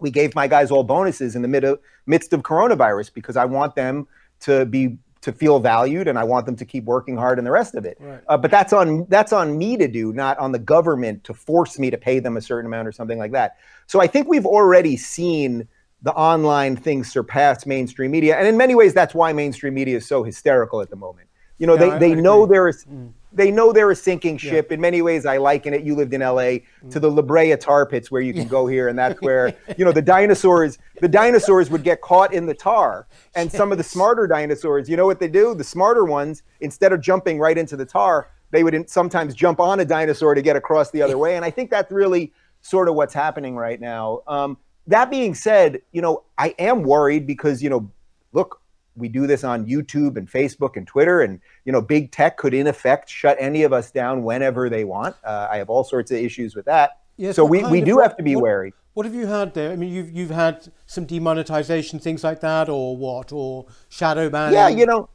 We 0.05 0.11
gave 0.11 0.35
my 0.35 0.47
guys 0.47 0.71
all 0.71 0.85
bonuses 0.85 1.35
in 1.35 1.43
the 1.43 1.49
mid- 1.49 1.79
midst 2.07 2.33
of 2.33 2.43
coronavirus 2.43 3.13
because 3.13 3.37
I 3.37 3.47
want 3.47 3.75
them 3.75 4.07
to 4.41 4.65
be 4.67 4.99
to 5.23 5.33
feel 5.33 5.59
valued 5.59 6.07
and 6.07 6.19
I 6.19 6.25
want 6.25 6.45
them 6.45 6.55
to 6.57 6.67
keep 6.67 6.85
working 6.85 7.17
hard 7.17 7.39
and 7.39 7.47
the 7.47 7.51
rest 7.51 7.75
of 7.75 7.87
it. 7.87 7.97
Right. 7.99 8.21
Uh, 8.29 8.37
but 8.37 8.51
that's 8.51 8.75
on 8.75 9.07
that's 9.09 9.33
on 9.33 9.57
me 9.57 9.79
to 9.79 9.89
do, 9.89 10.13
not 10.13 10.37
on 10.39 10.53
the 10.53 10.59
government 10.59 11.25
to 11.25 11.33
force 11.33 11.79
me 11.79 11.91
to 11.91 11.97
pay 11.97 12.19
them 12.19 12.37
a 12.37 12.43
certain 12.43 12.67
amount 12.67 12.87
or 12.87 12.93
something 12.93 13.19
like 13.19 13.33
that. 13.33 13.57
So 13.87 14.03
I 14.03 14.07
think 14.07 14.29
we've 14.29 14.45
already 14.45 14.99
seen 14.99 15.67
the 16.03 16.13
online 16.13 16.77
things 16.77 17.11
surpass 17.11 17.65
mainstream 17.65 18.11
media. 18.11 18.37
And 18.37 18.47
in 18.47 18.59
many 18.59 18.75
ways, 18.75 18.93
that's 18.93 19.15
why 19.15 19.33
mainstream 19.33 19.73
media 19.73 19.97
is 19.97 20.07
so 20.07 20.23
hysterical 20.23 20.83
at 20.83 20.91
the 20.91 20.97
moment. 20.97 21.29
You 21.57 21.67
know, 21.67 21.75
yeah, 21.79 21.99
they, 21.99 22.15
they 22.15 22.21
know 22.21 22.45
there 22.45 22.69
is 22.69 22.85
mm. 22.85 23.11
They 23.35 23.51
know 23.51 23.73
they're 23.73 23.91
a 23.91 23.97
sinking 23.97 24.39
ship. 24.39 24.69
Yeah. 24.71 24.75
In 24.75 24.81
many 24.81 25.03
ways, 25.03 25.27
I 25.27 25.37
liken 25.39 25.75
it. 25.75 25.83
You 25.83 25.95
lived 25.95 26.15
in 26.15 26.21
LA 26.21 26.61
mm. 26.61 26.91
to 26.91 27.01
the 27.01 27.11
La 27.11 27.23
Brea 27.23 27.57
tar 27.57 27.85
pits 27.85 28.11
where 28.11 28.23
you 28.23 28.33
can 28.33 28.49
go 28.49 28.67
here, 28.67 28.89
and 28.89 28.99
that's 28.99 29.21
where 29.21 29.55
you 29.77 29.85
know 29.85 29.93
the 29.93 30.03
dinosaurs. 30.03 30.79
The 31.01 31.09
dinosaurs 31.09 31.71
would 31.71 31.83
get 31.83 32.01
caught 32.01 32.33
in 32.33 32.47
the 32.47 32.55
tar, 32.55 33.07
and 33.35 33.51
some 33.51 33.73
of 33.73 33.79
the 33.79 33.85
smarter 33.85 34.27
dinosaurs. 34.27 34.89
You 34.89 34.97
know 34.97 35.07
what 35.07 35.21
they 35.21 35.29
do? 35.29 35.55
The 35.55 35.65
smarter 35.65 36.05
ones, 36.05 36.43
instead 36.61 36.93
of 36.93 37.01
jumping 37.01 37.39
right 37.39 37.59
into 37.59 37.77
the 37.77 37.85
tar, 37.85 38.29
they 38.55 38.63
would 38.63 38.89
sometimes 38.89 39.35
jump 39.35 39.59
on 39.59 39.81
a 39.81 39.85
dinosaur 39.85 40.35
to 40.35 40.41
get 40.41 40.55
across 40.55 40.91
the 40.93 41.03
other 41.03 41.19
way. 41.19 41.35
And 41.35 41.45
I 41.45 41.51
think 41.51 41.71
that's 41.71 41.91
really 41.91 42.33
sort 42.61 42.89
of 42.89 42.95
what's 42.95 43.13
happening 43.13 43.57
right 43.57 43.81
now. 43.81 44.21
Um, 44.29 44.59
that 44.87 45.11
being 45.11 45.35
said, 45.35 45.83
you 45.91 46.01
know, 46.01 46.23
I 46.39 46.55
am 46.59 46.85
worried 46.85 47.27
because, 47.27 47.63
you 47.63 47.69
know, 47.69 47.91
look, 48.33 48.61
we 48.97 49.09
do 49.09 49.27
this 49.27 49.45
on 49.45 49.67
YouTube 49.67 50.17
and 50.17 50.31
Facebook 50.31 50.77
and 50.77 50.87
Twitter, 50.87 51.23
and 51.23 51.41
you 51.65 51.73
know, 51.73 51.81
big 51.81 52.13
tech 52.13 52.37
could 52.37 52.55
in 52.55 52.67
effect 52.67 53.09
shut 53.09 53.37
any 53.41 53.63
of 53.63 53.73
us 53.73 53.91
down 53.91 54.23
whenever 54.23 54.69
they 54.69 54.85
want. 54.85 55.17
Uh, 55.25 55.49
I 55.51 55.59
have 55.59 55.71
all 55.71 55.85
sorts 55.85 56.11
of 56.11 56.19
issues 56.19 56.55
with 56.55 56.67
that. 56.67 56.99
Yes, 57.17 57.37
so 57.37 57.45
we, 57.45 57.63
we 57.65 57.81
do 57.81 57.99
have 57.99 58.17
to 58.17 58.23
be 58.23 58.35
what, 58.35 58.43
wary. 58.43 58.75
What 58.95 59.07
have 59.07 59.15
you 59.15 59.27
had 59.27 59.55
there? 59.55 59.73
I 59.73 59.77
mean, 59.77 59.93
you've 59.93 60.11
you've 60.11 60.31
had 60.31 60.69
some 60.87 61.05
demonetization, 61.05 61.99
things 61.99 62.25
like 62.25 62.41
that, 62.41 62.69
or 62.69 62.97
what, 62.97 63.33
or 63.33 63.67
shadow 63.89 64.29
banning? 64.31 64.55
Yeah, 64.55 64.69
you 64.69 64.87
know, 64.87 65.09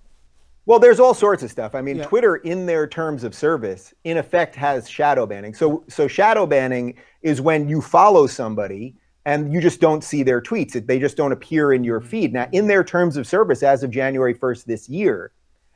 well, 0.69 0.77
there's 0.77 0.99
all 0.99 1.15
sorts 1.15 1.41
of 1.41 1.49
stuff. 1.49 1.73
I 1.73 1.81
mean, 1.81 1.97
yeah. 1.97 2.03
Twitter, 2.03 2.35
in 2.35 2.67
their 2.67 2.85
terms 2.85 3.23
of 3.23 3.33
service, 3.33 3.91
in 4.03 4.17
effect, 4.17 4.53
has 4.55 4.87
shadow 4.87 5.25
banning. 5.25 5.53
So 5.53 5.83
so 5.87 6.07
shadow 6.07 6.45
banning 6.45 6.95
is 7.21 7.41
when 7.41 7.67
you 7.67 7.81
follow 7.81 8.27
somebody 8.27 8.95
and 9.29 9.53
you 9.53 9.61
just 9.61 9.79
don't 9.79 10.03
see 10.03 10.23
their 10.23 10.41
tweets. 10.41 10.73
They 10.87 10.97
just 10.97 11.15
don't 11.15 11.31
appear 11.31 11.71
in 11.73 11.83
your 11.83 12.01
feed. 12.01 12.33
Now, 12.33 12.49
in 12.51 12.65
their 12.65 12.83
terms 12.83 13.15
of 13.15 13.27
service 13.27 13.61
as 13.61 13.83
of 13.83 13.91
January 13.91 14.33
1st 14.33 14.65
this 14.65 14.89
year, 14.89 15.31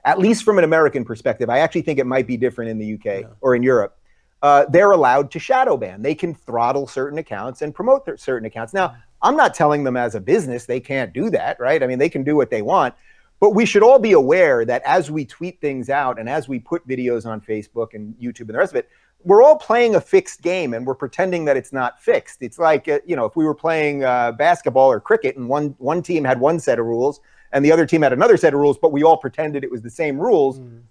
at 0.06 0.18
least 0.18 0.44
from 0.44 0.58
an 0.58 0.64
American 0.64 1.06
perspective, 1.06 1.52
I 1.52 1.60
actually 1.60 1.84
think 1.84 2.00
it 2.00 2.08
might 2.08 2.26
be 2.26 2.36
different 2.36 2.72
in 2.72 2.80
the 2.80 2.96
UK 2.96 3.06
yeah. 3.06 3.28
or 3.42 3.56
in 3.56 3.62
Europe. 3.62 3.96
uh, 4.42 4.66
they're 4.70 4.92
allowed 4.92 5.30
to 5.32 5.40
shadow 5.40 5.78
ban. 5.78 6.02
They 6.02 6.16
can 6.16 6.34
throttle 6.34 6.88
certain 6.88 7.20
accounts 7.20 7.62
and 7.62 7.76
promote 7.76 8.20
certain 8.20 8.48
accounts. 8.48 8.74
Now, 8.74 8.96
I'm 9.22 9.38
not 9.38 9.54
telling 9.54 9.84
them 9.84 9.98
as 9.98 10.16
a 10.16 10.20
business 10.20 10.66
they 10.66 10.80
can't 10.80 11.14
do 11.14 11.30
that, 11.30 11.60
right? 11.60 11.82
I 11.84 11.86
mean, 11.86 12.00
they 12.00 12.10
can 12.10 12.24
do 12.24 12.36
what 12.36 12.50
they 12.50 12.64
want. 12.64 12.96
But 13.40 13.52
we 13.52 13.66
should 13.66 13.84
all 13.84 14.00
be 14.00 14.14
aware 14.14 14.66
that 14.66 14.82
as 14.84 15.12
we 15.12 15.26
tweet 15.26 15.62
things 15.62 15.92
out 15.92 16.18
and 16.18 16.28
as 16.28 16.48
we 16.48 16.60
put 16.60 16.88
videos 16.88 17.26
on 17.28 17.40
Facebook 17.40 17.94
and 17.94 18.16
YouTube 18.16 18.48
and 18.48 18.56
the 18.56 18.58
rest 18.58 18.74
of 18.74 18.78
it, 18.78 18.90
we're 19.24 19.42
all 19.42 19.58
playing 19.58 19.96
a 19.96 20.02
fixed 20.02 20.42
game 20.42 20.74
and 20.74 20.86
we're 20.86 20.96
pretending 20.96 21.46
that 21.46 21.58
it's 21.58 21.72
not 21.74 22.02
fixed. 22.02 22.42
It's 22.42 22.60
like, 22.60 22.88
uh, 22.88 23.00
you 23.06 23.16
know, 23.16 23.26
if 23.26 23.36
we 23.36 23.46
were 23.46 23.56
playing 23.56 24.04
uh, 24.04 24.34
basketball 24.34 24.92
or 24.92 25.00
cricket 25.00 25.38
and 25.38 25.48
one, 25.48 25.76
one 25.78 26.02
team 26.02 26.24
had 26.24 26.40
one 26.40 26.60
set 26.60 26.80
of 26.80 26.86
rules 26.86 27.20
and 27.52 27.64
the 27.64 27.72
other 27.72 27.86
team 27.86 28.02
had 28.02 28.14
another 28.14 28.38
set 28.38 28.54
of 28.54 28.60
rules, 28.60 28.78
but 28.78 28.92
we 28.92 29.04
all 29.04 29.18
pretended 29.18 29.64
it 29.64 29.72
was 29.72 29.82
the 29.82 29.90
same 29.90 30.20
rules. 30.20 30.60
Mm 30.60 30.82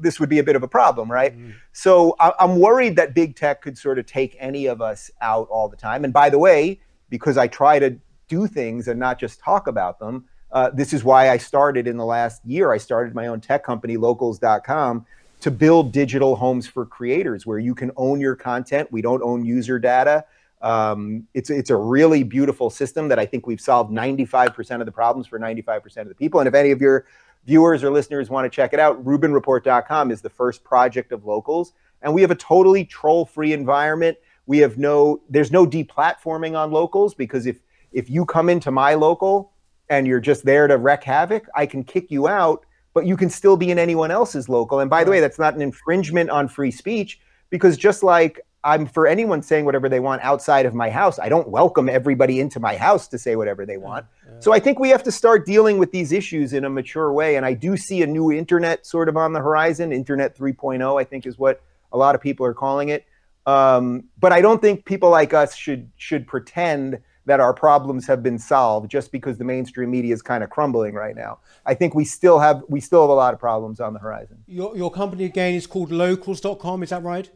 this 0.00 0.20
would 0.20 0.28
be 0.28 0.38
a 0.38 0.44
bit 0.44 0.56
of 0.56 0.62
a 0.62 0.68
problem, 0.68 1.10
right? 1.10 1.36
Mm-hmm. 1.36 1.50
So 1.72 2.16
I, 2.20 2.32
am 2.40 2.58
worried 2.58 2.96
that 2.96 3.14
big 3.14 3.36
tech 3.36 3.62
could 3.62 3.76
sort 3.76 3.98
of 3.98 4.06
take 4.06 4.36
any 4.38 4.66
of 4.66 4.80
us 4.80 5.10
out 5.20 5.48
all 5.48 5.68
the 5.68 5.76
time. 5.76 6.04
And 6.04 6.12
by 6.12 6.30
the 6.30 6.38
way, 6.38 6.80
because 7.08 7.36
I 7.36 7.46
try 7.46 7.78
to 7.78 7.98
do 8.28 8.46
things 8.46 8.88
and 8.88 8.98
not 8.98 9.18
just 9.18 9.40
talk 9.40 9.66
about 9.66 9.98
them, 9.98 10.26
uh, 10.50 10.70
this 10.70 10.92
is 10.92 11.02
why 11.02 11.30
I 11.30 11.38
started 11.38 11.86
in 11.86 11.96
the 11.96 12.04
last 12.04 12.44
year. 12.44 12.72
I 12.72 12.78
started 12.78 13.14
my 13.14 13.26
own 13.26 13.40
tech 13.40 13.64
company, 13.64 13.96
locals.com, 13.96 15.06
to 15.42 15.50
build 15.50 15.92
digital 15.92 16.36
homes 16.36 16.66
for 16.66 16.86
creators 16.86 17.46
where 17.46 17.58
you 17.58 17.74
can 17.74 17.90
own 17.96 18.20
your 18.20 18.36
content. 18.36 18.90
We 18.90 19.02
don't 19.02 19.22
own 19.22 19.44
user 19.44 19.78
data. 19.78 20.24
Um, 20.60 21.26
it's 21.34 21.50
it's 21.50 21.70
a 21.70 21.76
really 21.76 22.22
beautiful 22.22 22.70
system 22.70 23.08
that 23.08 23.18
I 23.18 23.26
think 23.26 23.46
we've 23.46 23.60
solved 23.60 23.92
95% 23.92 24.80
of 24.80 24.86
the 24.86 24.92
problems 24.92 25.26
for 25.26 25.38
95% 25.38 25.96
of 25.98 26.08
the 26.08 26.14
people. 26.14 26.40
And 26.40 26.48
if 26.48 26.54
any 26.54 26.70
of 26.70 26.80
your 26.80 27.06
viewers 27.44 27.82
or 27.82 27.90
listeners 27.90 28.30
want 28.30 28.44
to 28.44 28.54
check 28.54 28.72
it 28.72 28.78
out, 28.78 29.04
RubinReport.com 29.04 30.10
is 30.10 30.20
the 30.22 30.30
first 30.30 30.62
project 30.62 31.12
of 31.12 31.24
locals. 31.24 31.72
And 32.02 32.14
we 32.14 32.20
have 32.22 32.30
a 32.30 32.36
totally 32.36 32.84
troll 32.84 33.26
free 33.26 33.52
environment. 33.52 34.16
We 34.46 34.58
have 34.58 34.78
no, 34.78 35.20
there's 35.28 35.50
no 35.50 35.66
deplatforming 35.66 36.56
on 36.56 36.70
locals 36.70 37.14
because 37.14 37.46
if, 37.46 37.60
if 37.92 38.10
you 38.10 38.24
come 38.24 38.48
into 38.48 38.70
my 38.70 38.94
local 38.94 39.52
and 39.88 40.06
you're 40.06 40.20
just 40.20 40.44
there 40.44 40.66
to 40.66 40.78
wreak 40.78 41.04
havoc, 41.04 41.46
I 41.54 41.66
can 41.66 41.84
kick 41.84 42.10
you 42.10 42.28
out, 42.28 42.64
but 42.94 43.06
you 43.06 43.16
can 43.16 43.30
still 43.30 43.56
be 43.56 43.70
in 43.70 43.78
anyone 43.78 44.10
else's 44.10 44.48
local. 44.48 44.80
And 44.80 44.90
by 44.90 45.04
the 45.04 45.10
way, 45.10 45.20
that's 45.20 45.38
not 45.38 45.54
an 45.54 45.62
infringement 45.62 46.30
on 46.30 46.48
free 46.48 46.70
speech 46.70 47.20
because 47.50 47.76
just 47.76 48.02
like 48.02 48.40
I'm 48.64 48.86
for 48.86 49.06
anyone 49.06 49.42
saying 49.42 49.64
whatever 49.64 49.88
they 49.88 49.98
want 49.98 50.22
outside 50.22 50.66
of 50.66 50.74
my 50.74 50.88
house. 50.88 51.18
I 51.18 51.28
don't 51.28 51.48
welcome 51.48 51.88
everybody 51.88 52.38
into 52.38 52.60
my 52.60 52.76
house 52.76 53.08
to 53.08 53.18
say 53.18 53.34
whatever 53.34 53.66
they 53.66 53.76
want. 53.76 54.06
Yeah. 54.24 54.38
So 54.38 54.52
I 54.52 54.60
think 54.60 54.78
we 54.78 54.88
have 54.90 55.02
to 55.02 55.10
start 55.10 55.44
dealing 55.44 55.78
with 55.78 55.90
these 55.90 56.12
issues 56.12 56.52
in 56.52 56.64
a 56.64 56.70
mature 56.70 57.12
way. 57.12 57.36
And 57.36 57.44
I 57.44 57.54
do 57.54 57.76
see 57.76 58.02
a 58.02 58.06
new 58.06 58.30
internet 58.30 58.86
sort 58.86 59.08
of 59.08 59.16
on 59.16 59.32
the 59.32 59.40
horizon. 59.40 59.92
Internet 59.92 60.36
3.0, 60.36 61.00
I 61.00 61.04
think, 61.04 61.26
is 61.26 61.38
what 61.38 61.60
a 61.92 61.98
lot 61.98 62.14
of 62.14 62.20
people 62.20 62.46
are 62.46 62.54
calling 62.54 62.90
it. 62.90 63.04
Um, 63.46 64.04
but 64.20 64.32
I 64.32 64.40
don't 64.40 64.60
think 64.60 64.84
people 64.84 65.10
like 65.10 65.34
us 65.34 65.56
should 65.56 65.90
should 65.96 66.28
pretend 66.28 67.00
that 67.26 67.40
our 67.40 67.54
problems 67.54 68.06
have 68.06 68.22
been 68.22 68.38
solved 68.38 68.90
just 68.90 69.12
because 69.12 69.38
the 69.38 69.44
mainstream 69.44 69.90
media 69.90 70.12
is 70.12 70.22
kind 70.22 70.42
of 70.42 70.50
crumbling 70.50 70.94
right 70.94 71.14
now. 71.14 71.38
I 71.64 71.74
think 71.74 71.94
we 71.94 72.04
still 72.04 72.38
have 72.38 72.62
we 72.68 72.80
still 72.80 73.02
have 73.02 73.10
a 73.10 73.14
lot 73.14 73.34
of 73.34 73.40
problems 73.40 73.80
on 73.80 73.92
the 73.92 74.00
horizon. 74.00 74.38
Your 74.46 74.76
your 74.76 74.90
company 74.90 75.24
again 75.24 75.54
is 75.54 75.66
called 75.66 75.92
locals.com, 75.92 76.82
is 76.82 76.90
that 76.90 77.02
right? 77.02 77.30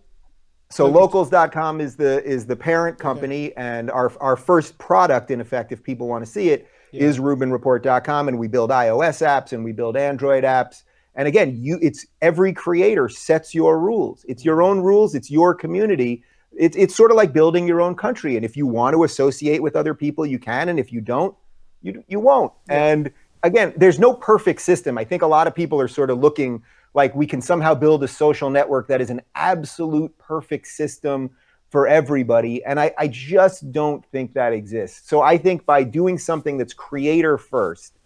So 0.70 0.87
locals. 0.87 1.30
locals.com 1.32 1.80
is 1.80 1.97
the 1.97 2.24
is 2.24 2.47
the 2.47 2.57
parent 2.57 2.99
company, 2.99 3.47
okay. 3.47 3.55
and 3.57 3.91
our 3.91 4.12
our 4.20 4.37
first 4.37 4.76
product, 4.78 5.30
in 5.30 5.41
effect, 5.41 5.70
if 5.70 5.82
people 5.82 6.09
want 6.09 6.24
to 6.24 6.30
see 6.30 6.51
it, 6.51 6.68
yeah. 6.91 7.05
is 7.05 7.18
RubinReport.com, 7.18 8.28
and 8.28 8.39
we 8.39 8.49
build 8.49 8.70
iOS 8.70 9.24
apps 9.24 9.53
and 9.53 9.64
we 9.64 9.72
build 9.72 9.97
Android 9.97 10.43
apps. 10.43 10.82
And 11.14 11.28
again, 11.28 11.57
you 11.57 11.78
it's 11.80 12.05
every 12.20 12.53
creator 12.53 13.09
sets 13.09 13.55
your 13.55 13.78
rules. 13.78 14.24
It's 14.28 14.45
your 14.45 14.61
own 14.61 14.80
rules. 14.80 15.14
It's 15.14 15.30
your 15.30 15.55
community. 15.55 16.24
It's 16.53 16.77
it's 16.77 16.95
sort 16.95 17.11
of 17.11 17.17
like 17.17 17.33
building 17.33 17.67
your 17.67 17.81
own 17.81 17.95
country. 17.95 18.37
And 18.37 18.45
if 18.45 18.57
you 18.57 18.67
want 18.67 18.95
to 18.95 19.05
associate 19.05 19.63
with 19.63 19.77
other 19.77 19.95
people, 19.95 20.27
you 20.27 20.39
can, 20.39 20.69
and 20.69 20.79
if 20.79 20.93
you 20.93 21.01
don't, 21.01 21.35
you 21.83 22.03
you 22.09 22.21
won't. 22.21 22.53
Yeah. 22.69 22.87
And 22.87 23.13
again, 23.43 23.73
there's 23.77 23.99
no 23.99 24.15
perfect 24.15 24.61
system. 24.61 24.99
I 24.99 25.05
think 25.05 25.23
a 25.23 25.27
lot 25.27 25.47
of 25.47 25.55
people 25.55 25.81
are 25.81 25.89
sort 25.89 26.11
of 26.11 26.19
looking 26.19 26.63
like 26.95 27.15
we 27.15 27.27
can 27.27 27.43
somehow 27.43 27.75
build 27.75 28.03
a 28.03 28.09
social 28.09 28.49
network 28.49 28.89
that 28.89 29.01
is 29.01 29.11
an 29.11 29.21
absolute 29.35 30.17
perfect 30.19 30.67
system 30.67 31.31
for 31.69 31.87
everybody. 31.87 32.65
And 32.65 32.81
I, 32.81 32.93
I 32.97 33.09
just 33.09 33.71
don't 33.71 34.05
think 34.07 34.33
that 34.35 34.53
exists. 34.53 35.09
So 35.09 35.21
I 35.21 35.37
think 35.37 35.67
by 35.67 35.83
doing 35.83 36.17
something 36.17 36.57
that's 36.57 36.73
creator 36.73 37.37
first, 37.37 37.99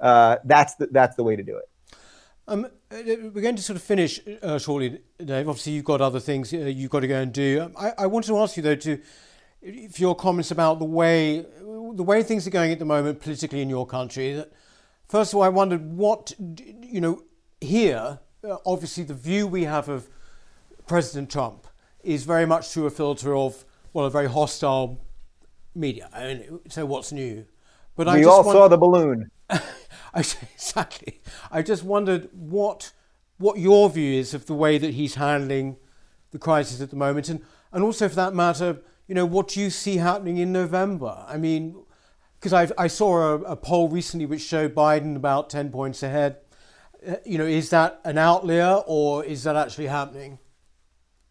uh, 0.00 0.36
that's 0.44 0.76
the, 0.76 0.86
that's 0.92 1.16
the 1.16 1.24
way 1.24 1.36
to 1.36 1.42
do 1.42 1.56
it. 1.56 1.68
Um, 2.48 2.64
uh, 2.64 2.96
we're 3.34 3.42
going 3.42 3.56
to 3.56 3.62
sort 3.62 3.76
of 3.76 3.82
finish 3.82 4.20
uh, 4.42 4.58
shortly, 4.58 5.00
Dave. 5.22 5.46
Obviously, 5.48 5.72
you've 5.72 5.84
got 5.84 6.00
other 6.00 6.18
things 6.18 6.52
uh, 6.54 6.56
you've 6.56 6.90
got 6.90 7.00
to 7.00 7.06
go 7.06 7.20
and 7.20 7.30
do. 7.30 7.60
Um, 7.60 7.74
I, 7.78 7.92
I 7.98 8.06
wanted 8.06 8.28
to 8.28 8.38
ask 8.38 8.56
you 8.56 8.62
though 8.62 8.74
to 8.74 8.98
if 9.60 10.00
your 10.00 10.14
comments 10.14 10.50
about 10.50 10.78
the 10.78 10.86
way 10.86 11.44
the 11.60 12.02
way 12.02 12.22
things 12.22 12.46
are 12.46 12.50
going 12.50 12.72
at 12.72 12.78
the 12.78 12.86
moment 12.86 13.20
politically 13.20 13.60
in 13.60 13.68
your 13.68 13.86
country. 13.86 14.32
That 14.32 14.50
first 15.06 15.34
of 15.34 15.36
all, 15.36 15.42
I 15.42 15.50
wondered 15.50 15.92
what 15.92 16.32
you 16.38 17.02
know 17.02 17.22
here 17.60 18.18
uh, 18.42 18.56
obviously 18.64 19.04
the 19.04 19.14
view 19.14 19.46
we 19.46 19.64
have 19.64 19.90
of 19.90 20.08
President 20.86 21.30
Trump 21.30 21.66
is 22.02 22.24
very 22.24 22.46
much 22.46 22.68
through 22.68 22.86
a 22.86 22.90
filter 22.90 23.36
of 23.36 23.66
well 23.92 24.06
a 24.06 24.10
very 24.10 24.28
hostile 24.28 25.04
media. 25.74 26.08
I 26.14 26.22
mean, 26.22 26.60
so 26.70 26.86
what's 26.86 27.12
new? 27.12 27.44
But 27.94 28.06
we 28.06 28.24
I 28.24 28.24
all 28.24 28.42
wonder, 28.42 28.58
saw 28.58 28.68
the 28.68 28.78
balloon. 28.78 29.30
exactly. 30.14 31.20
I 31.50 31.62
just 31.62 31.84
wondered 31.84 32.28
what 32.32 32.92
what 33.38 33.58
your 33.58 33.88
view 33.88 34.18
is 34.18 34.34
of 34.34 34.46
the 34.46 34.54
way 34.54 34.78
that 34.78 34.94
he's 34.94 35.14
handling 35.14 35.76
the 36.32 36.38
crisis 36.38 36.80
at 36.80 36.90
the 36.90 36.96
moment, 36.96 37.28
and 37.28 37.40
and 37.72 37.84
also 37.84 38.08
for 38.08 38.16
that 38.16 38.34
matter, 38.34 38.78
you 39.06 39.14
know, 39.14 39.26
what 39.26 39.48
do 39.48 39.60
you 39.60 39.70
see 39.70 39.96
happening 39.96 40.38
in 40.38 40.52
November? 40.52 41.24
I 41.26 41.36
mean, 41.36 41.84
because 42.38 42.52
I 42.52 42.68
I 42.76 42.88
saw 42.88 43.18
a, 43.18 43.34
a 43.42 43.56
poll 43.56 43.88
recently 43.88 44.26
which 44.26 44.42
showed 44.42 44.74
Biden 44.74 45.16
about 45.16 45.50
ten 45.50 45.70
points 45.70 46.02
ahead 46.02 46.38
uh, 47.06 47.16
you 47.24 47.38
know, 47.38 47.46
is 47.46 47.70
that 47.70 48.00
an 48.04 48.18
outlier 48.18 48.82
or 48.86 49.24
is 49.24 49.44
that 49.44 49.56
actually 49.56 49.86
happening? 49.86 50.38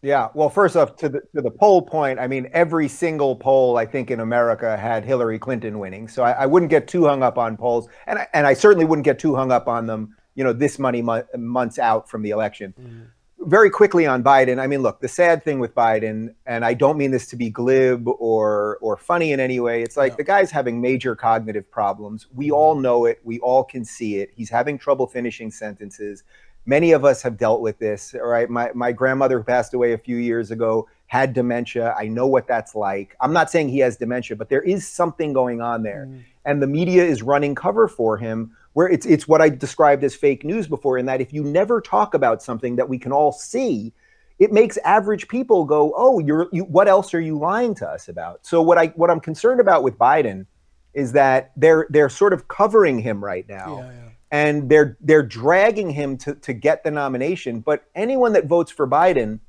Yeah. 0.02 0.28
Well, 0.34 0.48
first 0.48 0.76
off, 0.76 0.96
to 0.96 1.08
the 1.08 1.20
to 1.34 1.42
the 1.42 1.50
poll 1.50 1.82
point, 1.82 2.18
I 2.18 2.26
mean, 2.28 2.48
every 2.52 2.88
single 2.88 3.34
poll 3.36 3.76
I 3.76 3.86
think 3.86 4.10
in 4.10 4.20
America 4.20 4.76
had 4.76 5.04
Hillary 5.04 5.38
Clinton 5.38 5.78
winning. 5.78 6.08
So 6.08 6.22
I, 6.22 6.32
I 6.32 6.46
wouldn't 6.46 6.70
get 6.70 6.86
too 6.86 7.06
hung 7.06 7.22
up 7.22 7.36
on 7.38 7.56
polls, 7.56 7.88
and 8.06 8.20
I, 8.20 8.28
and 8.32 8.46
I 8.46 8.54
certainly 8.54 8.84
wouldn't 8.84 9.04
get 9.04 9.18
too 9.18 9.34
hung 9.34 9.50
up 9.50 9.66
on 9.66 9.86
them. 9.86 10.14
You 10.34 10.44
know, 10.44 10.52
this 10.52 10.78
many 10.78 11.02
mo- 11.02 11.26
months 11.36 11.78
out 11.80 12.08
from 12.08 12.22
the 12.22 12.30
election. 12.30 12.74
Mm 12.80 13.08
very 13.40 13.70
quickly 13.70 14.06
on 14.06 14.22
Biden, 14.22 14.60
I 14.60 14.66
mean, 14.66 14.82
look, 14.82 15.00
the 15.00 15.08
sad 15.08 15.44
thing 15.44 15.58
with 15.58 15.74
Biden, 15.74 16.34
and 16.44 16.64
I 16.64 16.74
don't 16.74 16.98
mean 16.98 17.12
this 17.12 17.26
to 17.28 17.36
be 17.36 17.50
glib 17.50 18.08
or 18.08 18.78
or 18.80 18.96
funny 18.96 19.32
in 19.32 19.40
any 19.40 19.60
way. 19.60 19.82
It's 19.82 19.96
like 19.96 20.16
the 20.16 20.24
guy's 20.24 20.50
having 20.50 20.80
major 20.80 21.14
cognitive 21.14 21.70
problems. 21.70 22.26
We 22.34 22.46
mm-hmm. 22.46 22.54
all 22.54 22.74
know 22.74 23.04
it. 23.04 23.20
We 23.24 23.38
all 23.40 23.64
can 23.64 23.84
see 23.84 24.16
it. 24.16 24.30
He's 24.34 24.50
having 24.50 24.78
trouble 24.78 25.06
finishing 25.06 25.50
sentences. 25.50 26.24
Many 26.66 26.92
of 26.92 27.04
us 27.04 27.22
have 27.22 27.38
dealt 27.38 27.60
with 27.60 27.78
this. 27.78 28.14
All 28.14 28.26
right, 28.26 28.48
my 28.48 28.70
my 28.74 28.92
grandmother 28.92 29.38
who 29.38 29.44
passed 29.44 29.74
away 29.74 29.92
a 29.92 29.98
few 29.98 30.16
years 30.16 30.50
ago 30.50 30.88
had 31.06 31.32
dementia. 31.32 31.94
I 31.98 32.08
know 32.08 32.26
what 32.26 32.46
that's 32.46 32.74
like. 32.74 33.16
I'm 33.20 33.32
not 33.32 33.50
saying 33.50 33.70
he 33.70 33.78
has 33.78 33.96
dementia, 33.96 34.36
but 34.36 34.50
there 34.50 34.62
is 34.62 34.86
something 34.86 35.32
going 35.32 35.60
on 35.62 35.82
there, 35.82 36.06
mm. 36.10 36.22
and 36.44 36.60
the 36.62 36.66
media 36.66 37.04
is 37.04 37.22
running 37.22 37.54
cover 37.54 37.88
for 37.88 38.18
him 38.18 38.54
where 38.78 38.88
it's 38.88 39.06
it's 39.06 39.26
what 39.26 39.40
I 39.40 39.48
described 39.48 40.04
as 40.04 40.14
fake 40.14 40.44
news 40.44 40.68
before, 40.68 40.98
in 40.98 41.06
that 41.06 41.20
if 41.20 41.32
you 41.32 41.42
never 41.42 41.80
talk 41.80 42.14
about 42.14 42.42
something 42.42 42.76
that 42.76 42.88
we 42.88 42.96
can 42.96 43.10
all 43.10 43.32
see, 43.32 43.92
it 44.38 44.52
makes 44.52 44.76
average 44.78 45.26
people 45.26 45.64
go, 45.64 45.92
"Oh, 45.96 46.20
you're 46.20 46.48
you, 46.52 46.62
what 46.62 46.86
else 46.86 47.12
are 47.12 47.20
you 47.20 47.36
lying 47.36 47.74
to 47.74 47.88
us 47.88 48.08
about?" 48.08 48.46
So 48.46 48.62
what 48.62 48.78
I 48.78 48.86
what 48.88 49.10
I'm 49.10 49.18
concerned 49.18 49.60
about 49.60 49.82
with 49.82 49.98
Biden 49.98 50.46
is 50.94 51.10
that 51.12 51.50
they're 51.56 51.88
they're 51.90 52.08
sort 52.08 52.32
of 52.32 52.46
covering 52.46 53.00
him 53.00 53.24
right 53.24 53.48
now. 53.48 53.78
Yeah, 53.78 53.90
yeah. 53.90 54.07
And 54.30 54.68
they're 54.68 54.96
they're 55.00 55.22
dragging 55.22 55.90
him 55.90 56.18
to, 56.18 56.34
to 56.34 56.52
get 56.52 56.84
the 56.84 56.90
nomination. 56.90 57.60
But 57.60 57.84
anyone 57.94 58.34
that 58.34 58.46
votes 58.46 58.70
for 58.70 58.86
Biden, 58.86 59.40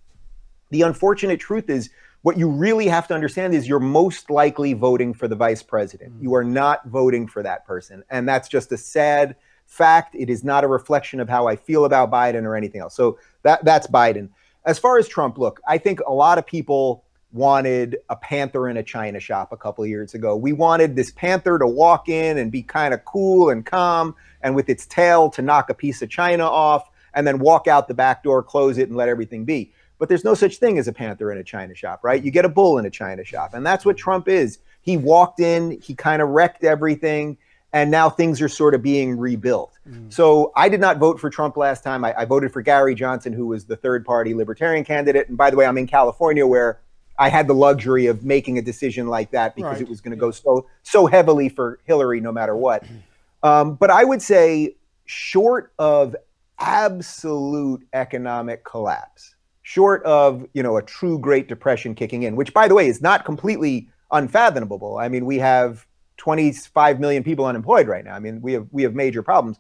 the 0.69 0.83
unfortunate 0.83 1.39
truth 1.39 1.69
is 1.69 1.89
what 2.21 2.37
you 2.37 2.49
really 2.49 2.87
have 2.87 3.07
to 3.07 3.13
understand 3.13 3.53
is 3.53 3.67
you're 3.67 3.79
most 3.79 4.29
likely 4.29 4.73
voting 4.73 5.13
for 5.13 5.27
the 5.27 5.35
vice 5.35 5.63
president. 5.63 6.13
Mm-hmm. 6.13 6.23
You 6.23 6.35
are 6.35 6.43
not 6.43 6.85
voting 6.87 7.27
for 7.27 7.43
that 7.43 7.65
person. 7.65 8.03
And 8.09 8.27
that's 8.27 8.49
just 8.49 8.71
a 8.71 8.77
sad 8.77 9.35
fact. 9.67 10.15
It 10.15 10.29
is 10.29 10.43
not 10.43 10.63
a 10.63 10.67
reflection 10.67 11.19
of 11.19 11.29
how 11.29 11.47
I 11.47 11.55
feel 11.55 11.85
about 11.85 12.11
Biden 12.11 12.43
or 12.43 12.55
anything 12.55 12.81
else. 12.81 12.95
So 12.95 13.19
that 13.43 13.63
that's 13.63 13.87
Biden. 13.87 14.29
As 14.65 14.77
far 14.77 14.97
as 14.97 15.07
Trump, 15.07 15.37
look, 15.37 15.61
I 15.67 15.77
think 15.77 16.01
a 16.01 16.13
lot 16.13 16.37
of 16.37 16.45
people 16.45 17.03
wanted 17.31 17.97
a 18.09 18.15
panther 18.15 18.67
in 18.67 18.77
a 18.77 18.83
china 18.83 19.19
shop 19.19 19.51
a 19.51 19.57
couple 19.57 19.85
years 19.85 20.13
ago. 20.13 20.35
We 20.35 20.53
wanted 20.53 20.95
this 20.95 21.11
panther 21.11 21.59
to 21.59 21.67
walk 21.67 22.09
in 22.09 22.37
and 22.37 22.51
be 22.51 22.63
kind 22.63 22.93
of 22.93 23.05
cool 23.05 23.49
and 23.49 23.65
calm 23.65 24.15
and 24.41 24.55
with 24.55 24.69
its 24.69 24.85
tail 24.85 25.29
to 25.31 25.41
knock 25.41 25.69
a 25.69 25.73
piece 25.73 26.01
of 26.01 26.09
china 26.09 26.43
off 26.43 26.89
and 27.13 27.27
then 27.27 27.39
walk 27.39 27.67
out 27.67 27.87
the 27.87 27.93
back 27.93 28.23
door, 28.23 28.41
close 28.41 28.77
it 28.77 28.87
and 28.87 28.97
let 28.97 29.09
everything 29.09 29.45
be. 29.45 29.71
But 29.99 30.09
there's 30.09 30.23
no 30.23 30.33
such 30.33 30.57
thing 30.57 30.79
as 30.79 30.87
a 30.87 30.93
panther 30.93 31.31
in 31.31 31.37
a 31.37 31.43
china 31.43 31.75
shop, 31.75 31.99
right? 32.03 32.23
You 32.23 32.31
get 32.31 32.45
a 32.45 32.49
bull 32.49 32.77
in 32.77 32.85
a 32.85 32.89
china 32.89 33.23
shop. 33.23 33.53
And 33.53 33.65
that's 33.65 33.85
what 33.85 33.97
Trump 33.97 34.27
is. 34.27 34.59
He 34.81 34.97
walked 34.97 35.39
in, 35.39 35.79
he 35.81 35.93
kind 35.93 36.21
of 36.21 36.29
wrecked 36.29 36.63
everything. 36.63 37.37
and 37.71 37.91
now 37.91 38.09
things 38.09 38.41
are 38.41 38.49
sort 38.49 38.73
of 38.73 38.81
being 38.81 39.15
rebuilt. 39.15 39.77
Mm. 39.87 40.11
So 40.11 40.51
I 40.55 40.69
did 40.69 40.79
not 40.79 40.97
vote 40.97 41.19
for 41.19 41.29
Trump 41.29 41.55
last 41.55 41.83
time. 41.83 42.03
I, 42.03 42.15
I, 42.17 42.25
voted 42.25 42.51
for 42.51 42.63
Gary 42.63 42.95
Johnson, 42.95 43.31
who 43.31 43.45
was 43.45 43.65
the 43.65 43.75
third 43.75 44.03
party 44.03 44.33
libertarian 44.33 44.83
candidate. 44.83 45.29
And 45.29 45.37
by 45.37 45.51
the 45.51 45.57
way, 45.57 45.67
I'm 45.67 45.77
in 45.77 45.85
California 45.85 46.47
where 46.47 46.79
I 47.19 47.29
had 47.29 47.47
the 47.47 47.53
luxury 47.53 48.07
of 48.07 48.23
making 48.23 48.57
a 48.57 48.61
decision 48.61 49.07
like 49.07 49.31
that 49.31 49.55
because 49.55 49.73
right. 49.73 49.81
it 49.81 49.89
was 49.89 50.01
going 50.01 50.11
to 50.11 50.17
yeah. 50.17 50.29
go 50.29 50.31
so 50.31 50.67
so 50.83 51.05
heavily 51.05 51.49
for 51.49 51.79
Hillary, 51.83 52.21
no 52.21 52.31
matter 52.31 52.55
what. 52.55 52.83
Um, 53.41 53.75
but 53.75 53.89
I 53.89 54.03
would 54.03 54.21
say, 54.21 54.75
short 55.05 55.71
of 55.79 56.13
absolute 56.59 57.87
economic 57.93 58.65
collapse, 58.65 59.33
short 59.61 60.03
of 60.03 60.45
you 60.51 60.61
know 60.61 60.75
a 60.75 60.81
true 60.81 61.17
Great 61.17 61.47
Depression 61.47 61.95
kicking 61.95 62.23
in, 62.23 62.35
which 62.35 62.53
by 62.53 62.67
the 62.67 62.75
way 62.75 62.87
is 62.87 63.01
not 63.01 63.23
completely 63.23 63.87
unfathomable. 64.11 64.97
I 64.97 65.07
mean, 65.07 65.25
we 65.25 65.37
have 65.37 65.85
25 66.17 66.99
million 66.99 67.23
people 67.23 67.45
unemployed 67.45 67.87
right 67.87 68.03
now. 68.03 68.13
I 68.13 68.19
mean, 68.19 68.41
we 68.41 68.51
have 68.51 68.67
we 68.71 68.83
have 68.83 68.93
major 68.93 69.23
problems. 69.23 69.57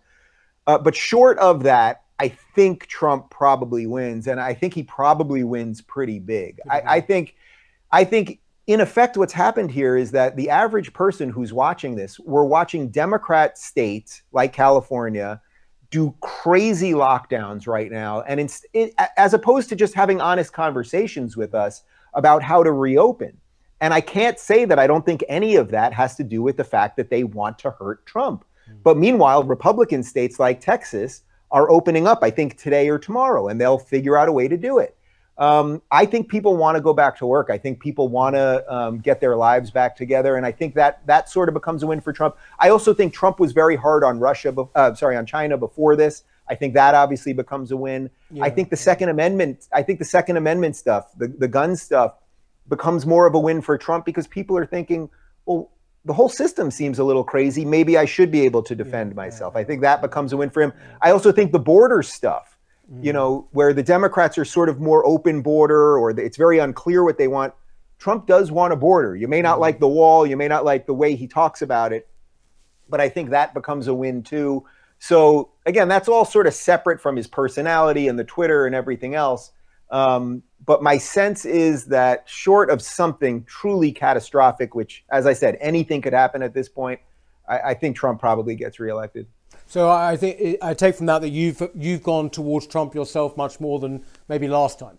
Uh, 0.67 0.77
but 0.77 0.93
short 0.93 1.37
of 1.39 1.63
that, 1.63 2.03
I 2.19 2.27
think 2.53 2.85
Trump 2.87 3.29
probably 3.29 3.87
wins, 3.87 4.27
and 4.27 4.39
I 4.39 4.53
think 4.53 4.73
he 4.73 4.83
probably 4.83 5.43
wins 5.43 5.81
pretty 5.81 6.19
big. 6.19 6.57
Mm-hmm. 6.57 6.71
I, 6.71 6.95
I 6.95 7.01
think, 7.01 7.35
I 7.91 8.03
think 8.03 8.39
in 8.67 8.81
effect, 8.81 9.17
what's 9.17 9.33
happened 9.33 9.71
here 9.71 9.97
is 9.97 10.11
that 10.11 10.35
the 10.35 10.51
average 10.51 10.93
person 10.93 11.29
who's 11.29 11.51
watching 11.51 11.95
this, 11.95 12.19
we're 12.19 12.43
watching 12.43 12.89
Democrat 12.89 13.57
states 13.57 14.21
like 14.31 14.53
California 14.53 15.41
do 15.89 16.13
crazy 16.21 16.91
lockdowns 16.91 17.65
right 17.65 17.91
now, 17.91 18.21
and 18.21 18.39
it, 18.73 18.93
as 19.17 19.33
opposed 19.33 19.69
to 19.69 19.75
just 19.75 19.95
having 19.95 20.21
honest 20.21 20.53
conversations 20.53 21.35
with 21.35 21.55
us 21.55 21.81
about 22.13 22.43
how 22.43 22.61
to 22.61 22.71
reopen. 22.71 23.35
And 23.81 23.91
I 23.91 24.01
can't 24.01 24.37
say 24.37 24.65
that 24.65 24.77
I 24.77 24.85
don't 24.85 25.03
think 25.03 25.23
any 25.27 25.55
of 25.55 25.71
that 25.71 25.91
has 25.93 26.15
to 26.17 26.23
do 26.23 26.43
with 26.43 26.57
the 26.57 26.63
fact 26.63 26.95
that 26.97 27.09
they 27.09 27.23
want 27.23 27.57
to 27.59 27.71
hurt 27.71 28.05
Trump. 28.05 28.45
Mm-hmm. 28.69 28.81
But 28.83 28.97
meanwhile, 28.97 29.43
Republican 29.43 30.03
states 30.03 30.39
like 30.39 30.61
Texas 30.61 31.23
are 31.49 31.71
opening 31.71 32.05
up, 32.05 32.19
I 32.21 32.29
think, 32.29 32.57
today 32.57 32.89
or 32.89 32.99
tomorrow, 32.99 33.47
and 33.47 33.59
they'll 33.59 33.79
figure 33.79 34.15
out 34.15 34.29
a 34.29 34.31
way 34.31 34.47
to 34.47 34.57
do 34.57 34.77
it. 34.77 34.95
Um, 35.39 35.81
I 35.89 36.05
think 36.05 36.27
people 36.27 36.57
want 36.57 36.75
to 36.75 36.81
go 36.81 36.93
back 36.93 37.17
to 37.19 37.25
work. 37.25 37.49
I 37.49 37.57
think 37.57 37.79
people 37.79 38.09
want 38.09 38.35
to 38.35 38.73
um, 38.73 38.99
get 38.99 39.21
their 39.21 39.37
lives 39.37 39.71
back 39.71 39.95
together, 39.95 40.35
and 40.35 40.45
I 40.45 40.51
think 40.51 40.75
that 40.75 41.05
that 41.07 41.29
sort 41.29 41.47
of 41.47 41.53
becomes 41.53 41.81
a 41.81 41.87
win 41.87 42.01
for 42.01 42.11
Trump. 42.11 42.35
I 42.59 42.69
also 42.69 42.93
think 42.93 43.13
Trump 43.13 43.39
was 43.39 43.53
very 43.53 43.77
hard 43.77 44.03
on 44.03 44.19
Russia, 44.19 44.51
be- 44.51 44.65
uh, 44.75 44.93
sorry, 44.95 45.15
on 45.15 45.25
China 45.25 45.57
before 45.57 45.95
this. 45.95 46.23
I 46.49 46.55
think 46.55 46.73
that 46.73 46.93
obviously 46.93 47.31
becomes 47.31 47.71
a 47.71 47.77
win. 47.77 48.09
Yeah. 48.31 48.43
I 48.43 48.49
think 48.49 48.69
the 48.69 48.75
Second 48.75 49.09
Amendment, 49.09 49.67
I 49.71 49.81
think 49.81 49.99
the 49.99 50.05
Second 50.05 50.35
Amendment 50.37 50.75
stuff, 50.75 51.11
the 51.17 51.27
the 51.27 51.47
gun 51.47 51.75
stuff, 51.77 52.15
becomes 52.67 53.05
more 53.05 53.25
of 53.25 53.33
a 53.33 53.39
win 53.39 53.61
for 53.61 53.77
Trump 53.77 54.05
because 54.05 54.27
people 54.27 54.57
are 54.57 54.65
thinking, 54.65 55.09
well, 55.45 55.71
the 56.05 56.13
whole 56.13 56.29
system 56.29 56.71
seems 56.71 56.99
a 56.99 57.03
little 57.03 57.23
crazy. 57.23 57.63
Maybe 57.63 57.97
I 57.97 58.05
should 58.05 58.31
be 58.31 58.41
able 58.41 58.63
to 58.63 58.75
defend 58.75 59.11
yeah, 59.11 59.15
myself. 59.15 59.55
I 59.55 59.63
think 59.63 59.81
that 59.81 60.01
becomes 60.01 60.33
a 60.33 60.37
win 60.37 60.49
for 60.49 60.61
him. 60.61 60.73
I 61.01 61.11
also 61.11 61.31
think 61.31 61.51
the 61.51 61.59
border 61.59 62.03
stuff, 62.03 62.57
mm. 62.91 63.03
you 63.03 63.13
know, 63.13 63.47
where 63.51 63.73
the 63.73 63.83
Democrats 63.83 64.37
are 64.37 64.45
sort 64.45 64.69
of 64.69 64.79
more 64.79 65.05
open 65.05 65.41
border 65.41 65.97
or 65.97 66.11
it's 66.11 66.37
very 66.37 66.59
unclear 66.59 67.03
what 67.03 67.17
they 67.17 67.27
want. 67.27 67.53
Trump 67.97 68.27
does 68.27 68.51
want 68.51 68.71
a 68.71 68.75
border. 68.75 69.15
You 69.15 69.27
may 69.27 69.41
not 69.41 69.57
mm. 69.57 69.61
like 69.61 69.79
the 69.79 69.87
wall, 69.87 70.25
you 70.25 70.37
may 70.37 70.47
not 70.47 70.65
like 70.65 70.85
the 70.85 70.93
way 70.93 71.15
he 71.15 71.27
talks 71.27 71.61
about 71.61 71.93
it, 71.93 72.07
but 72.87 73.01
I 73.01 73.09
think 73.09 73.31
that 73.31 73.53
becomes 73.53 73.87
a 73.87 73.93
win 73.93 74.23
too. 74.23 74.65
So 74.99 75.51
again, 75.65 75.87
that's 75.87 76.07
all 76.07 76.25
sort 76.25 76.47
of 76.47 76.53
separate 76.53 77.01
from 77.01 77.15
his 77.15 77.27
personality 77.27 78.07
and 78.07 78.19
the 78.19 78.23
Twitter 78.23 78.65
and 78.65 78.75
everything 78.75 79.15
else. 79.15 79.51
Um, 79.91 80.43
but 80.65 80.83
my 80.83 80.97
sense 80.97 81.45
is 81.45 81.85
that 81.85 82.23
short 82.27 82.69
of 82.69 82.81
something 82.81 83.43
truly 83.45 83.91
catastrophic, 83.91 84.75
which, 84.75 85.03
as 85.09 85.25
I 85.25 85.33
said, 85.33 85.57
anything 85.59 86.01
could 86.01 86.13
happen 86.13 86.43
at 86.43 86.53
this 86.53 86.69
point, 86.69 86.99
I, 87.47 87.59
I 87.59 87.73
think 87.73 87.95
Trump 87.95 88.19
probably 88.19 88.55
gets 88.55 88.79
reelected. 88.79 89.27
So 89.69 89.87
I 89.87 90.17
think 90.17 90.57
I 90.63 90.73
take 90.73 90.95
from 90.95 91.05
that 91.05 91.19
that 91.21 91.29
you've 91.29 91.61
you've 91.75 92.01
gone 92.01 92.31
towards 92.31 92.65
Trump 92.65 92.95
yourself 92.95 93.37
much 93.37 93.59
more 93.59 93.77
than 93.77 94.03
maybe 94.27 94.47
last 94.47 94.79
time. 94.79 94.97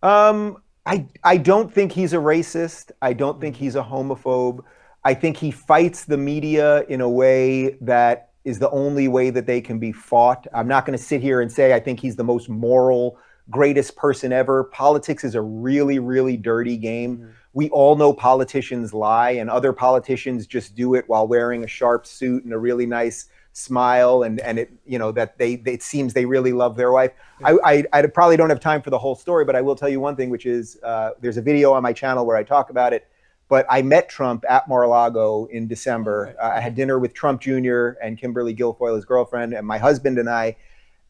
Um, 0.00 0.62
I 0.86 1.08
I 1.24 1.38
don't 1.38 1.72
think 1.74 1.90
he's 1.90 2.12
a 2.12 2.18
racist. 2.18 2.92
I 3.02 3.12
don't 3.14 3.40
think 3.40 3.56
he's 3.56 3.74
a 3.74 3.82
homophobe. 3.82 4.60
I 5.02 5.14
think 5.14 5.36
he 5.36 5.50
fights 5.50 6.04
the 6.04 6.16
media 6.16 6.84
in 6.84 7.00
a 7.00 7.10
way 7.10 7.70
that 7.80 8.30
is 8.44 8.60
the 8.60 8.70
only 8.70 9.08
way 9.08 9.30
that 9.30 9.46
they 9.46 9.60
can 9.60 9.80
be 9.80 9.90
fought. 9.90 10.46
I'm 10.54 10.68
not 10.68 10.86
going 10.86 10.96
to 10.96 11.04
sit 11.04 11.20
here 11.20 11.40
and 11.40 11.50
say 11.50 11.74
I 11.74 11.80
think 11.80 11.98
he's 11.98 12.14
the 12.14 12.24
most 12.24 12.48
moral 12.48 13.18
greatest 13.50 13.96
person 13.96 14.32
ever. 14.32 14.64
Politics 14.64 15.24
is 15.24 15.34
a 15.34 15.42
really, 15.42 15.98
really 15.98 16.36
dirty 16.36 16.76
game. 16.76 17.18
Mm-hmm. 17.18 17.30
We 17.54 17.68
all 17.70 17.96
know 17.96 18.12
politicians 18.12 18.94
lie, 18.94 19.32
and 19.32 19.50
other 19.50 19.72
politicians 19.72 20.46
just 20.46 20.74
do 20.74 20.94
it 20.94 21.08
while 21.08 21.26
wearing 21.26 21.64
a 21.64 21.68
sharp 21.68 22.06
suit 22.06 22.44
and 22.44 22.52
a 22.52 22.58
really 22.58 22.86
nice 22.86 23.26
smile, 23.52 24.22
and 24.22 24.40
and 24.40 24.58
it 24.58 24.72
you 24.86 24.98
know 24.98 25.12
that 25.12 25.38
they, 25.38 25.56
they 25.56 25.74
it 25.74 25.82
seems 25.82 26.14
they 26.14 26.24
really 26.24 26.52
love 26.52 26.76
their 26.76 26.92
wife. 26.92 27.12
I, 27.44 27.58
I, 27.64 27.84
I 27.92 28.06
probably 28.06 28.36
don't 28.36 28.50
have 28.50 28.60
time 28.60 28.82
for 28.82 28.90
the 28.90 28.98
whole 28.98 29.14
story, 29.14 29.44
but 29.44 29.54
I 29.54 29.60
will 29.60 29.76
tell 29.76 29.88
you 29.88 30.00
one 30.00 30.16
thing, 30.16 30.30
which 30.30 30.46
is 30.46 30.78
uh, 30.82 31.10
there's 31.20 31.36
a 31.36 31.42
video 31.42 31.72
on 31.72 31.82
my 31.82 31.92
channel 31.92 32.24
where 32.24 32.36
I 32.36 32.42
talk 32.42 32.70
about 32.70 32.92
it. 32.92 33.06
But 33.48 33.66
I 33.68 33.82
met 33.82 34.08
Trump 34.08 34.46
at 34.48 34.66
Mar-a-Lago 34.66 35.46
in 35.50 35.66
December. 35.66 36.34
Uh, 36.40 36.52
I 36.54 36.60
had 36.60 36.74
dinner 36.74 36.98
with 36.98 37.12
Trump 37.12 37.42
Jr. 37.42 37.88
and 38.02 38.16
Kimberly 38.16 38.54
Guilfoyle, 38.54 38.96
his 38.96 39.04
girlfriend, 39.04 39.52
and 39.52 39.66
my 39.66 39.76
husband 39.76 40.18
and 40.18 40.30
I. 40.30 40.56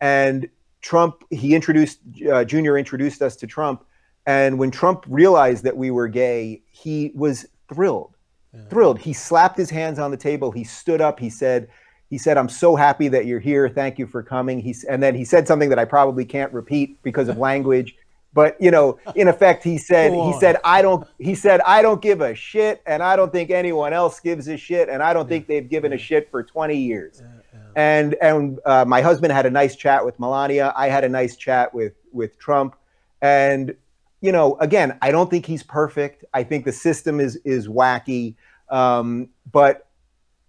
And 0.01 0.49
Trump, 0.81 1.23
he 1.31 1.55
introduced, 1.55 2.01
uh, 2.29 2.45
Junior 2.45 2.77
introduced 2.77 3.23
us 3.23 3.37
to 3.37 3.47
Trump. 3.47 3.85
And 4.27 4.59
when 4.59 4.71
Trump 4.71 5.05
realized 5.09 5.65
that 5.65 5.77
we 5.77 5.91
were 5.91 6.09
gay, 6.09 6.63
he 6.71 7.13
was 7.15 7.47
thrilled, 7.69 8.15
yeah. 8.55 8.61
thrilled. 8.69 8.99
He 8.99 9.13
slapped 9.13 9.57
his 9.57 9.71
hands 9.71 9.99
on 9.99 10.11
the 10.11 10.17
table. 10.17 10.53
He 10.53 10.65
stood 10.65 11.01
up. 11.01 11.19
He 11.19 11.31
said, 11.31 11.69
he 12.09 12.19
said, 12.19 12.37
I'm 12.37 12.49
so 12.49 12.77
happy 12.77 13.09
that 13.09 13.27
you're 13.27 13.41
here. 13.41 13.69
Thank 13.69 13.99
you 13.99 14.07
for 14.07 14.23
coming. 14.23 14.61
He's, 14.61 14.85
and 14.85 15.03
then 15.03 15.15
he 15.15 15.25
said 15.25 15.49
something 15.49 15.71
that 15.71 15.79
I 15.79 15.85
probably 15.85 16.25
can't 16.25 16.53
repeat 16.53 17.03
because 17.03 17.29
of 17.29 17.39
language. 17.39 17.97
But 18.35 18.57
you 18.61 18.71
know, 18.71 18.99
in 19.15 19.29
effect, 19.29 19.63
he 19.63 19.77
said, 19.77 20.13
he 20.13 20.33
said, 20.41 20.57
I 20.65 20.81
don't, 20.81 21.07
he 21.19 21.35
said, 21.35 21.61
I 21.67 21.83
don't 21.83 22.01
give 22.01 22.23
a 22.23 22.35
shit, 22.35 22.81
and 22.87 23.03
I 23.03 23.15
don't 23.15 23.31
think 23.31 23.51
anyone 23.51 23.93
else 23.93 24.21
gives 24.21 24.49
a 24.49 24.57
shit, 24.57 24.89
and 24.89 25.03
I 25.03 25.13
don't 25.13 25.29
think 25.29 25.47
they've 25.47 25.69
given 25.69 25.93
a 25.93 25.99
shit 25.99 26.31
for 26.31 26.43
20 26.43 26.75
years. 26.75 27.21
Yeah 27.23 27.43
and 27.75 28.15
and 28.21 28.61
uh, 28.65 28.85
my 28.85 29.01
husband 29.01 29.33
had 29.33 29.47
a 29.47 29.51
nice 29.51 29.77
chat 29.77 30.05
with 30.05 30.19
Melania. 30.19 30.73
I 30.77 30.89
had 30.89 31.05
a 31.05 31.09
nice 31.09 31.37
chat 31.37 31.73
with 31.73 31.95
with 32.13 32.39
Trump, 32.39 32.77
and 33.21 33.75
you 34.23 34.33
know, 34.33 34.57
again, 34.57 34.97
I 35.03 35.11
don't 35.11 35.29
think 35.29 35.45
he's 35.45 35.63
perfect. 35.63 36.25
I 36.33 36.43
think 36.43 36.65
the 36.65 36.73
system 36.73 37.21
is 37.21 37.37
is 37.45 37.69
wacky, 37.69 38.37
um, 38.71 39.29
but 39.53 39.89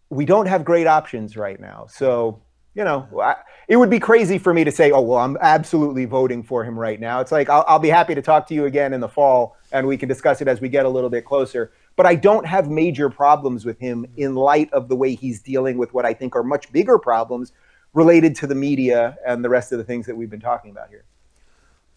we 0.09 0.23
don't 0.25 0.45
have 0.45 0.63
great 0.63 0.87
options 0.87 1.35
right 1.35 1.59
now. 1.59 1.87
So 1.89 2.41
you 2.75 2.83
know, 2.83 3.07
I, 3.21 3.35
it 3.67 3.75
would 3.75 3.91
be 3.91 3.99
crazy 3.99 4.39
for 4.39 4.51
me 4.51 4.63
to 4.63 4.71
say, 4.71 4.91
oh 4.91 5.01
well, 5.01 5.19
I'm 5.19 5.37
absolutely 5.41 6.05
voting 6.05 6.41
for 6.41 6.63
him 6.63 6.79
right 6.79 6.99
now. 6.99 7.19
It's 7.19 7.31
like 7.31 7.49
I'll, 7.49 7.65
I'll 7.67 7.79
be 7.79 7.89
happy 7.89 8.15
to 8.15 8.21
talk 8.21 8.47
to 8.47 8.53
you 8.53 8.65
again 8.65 8.93
in 8.93 9.01
the 9.01 9.09
fall, 9.09 9.57
and 9.73 9.85
we 9.85 9.97
can 9.97 10.07
discuss 10.07 10.39
it 10.39 10.47
as 10.47 10.61
we 10.61 10.69
get 10.69 10.85
a 10.85 10.89
little 10.89 11.09
bit 11.09 11.25
closer 11.25 11.73
but 11.95 12.05
I 12.05 12.15
don't 12.15 12.45
have 12.45 12.69
major 12.69 13.09
problems 13.09 13.65
with 13.65 13.79
him 13.79 14.05
in 14.17 14.35
light 14.35 14.71
of 14.73 14.87
the 14.89 14.95
way 14.95 15.15
he's 15.15 15.41
dealing 15.41 15.77
with 15.77 15.93
what 15.93 16.05
I 16.05 16.13
think 16.13 16.35
are 16.35 16.43
much 16.43 16.71
bigger 16.71 16.97
problems 16.97 17.51
related 17.93 18.35
to 18.37 18.47
the 18.47 18.55
media 18.55 19.17
and 19.25 19.43
the 19.43 19.49
rest 19.49 19.71
of 19.71 19.77
the 19.77 19.83
things 19.83 20.07
that 20.07 20.15
we've 20.15 20.29
been 20.29 20.39
talking 20.39 20.71
about 20.71 20.89
here. 20.89 21.05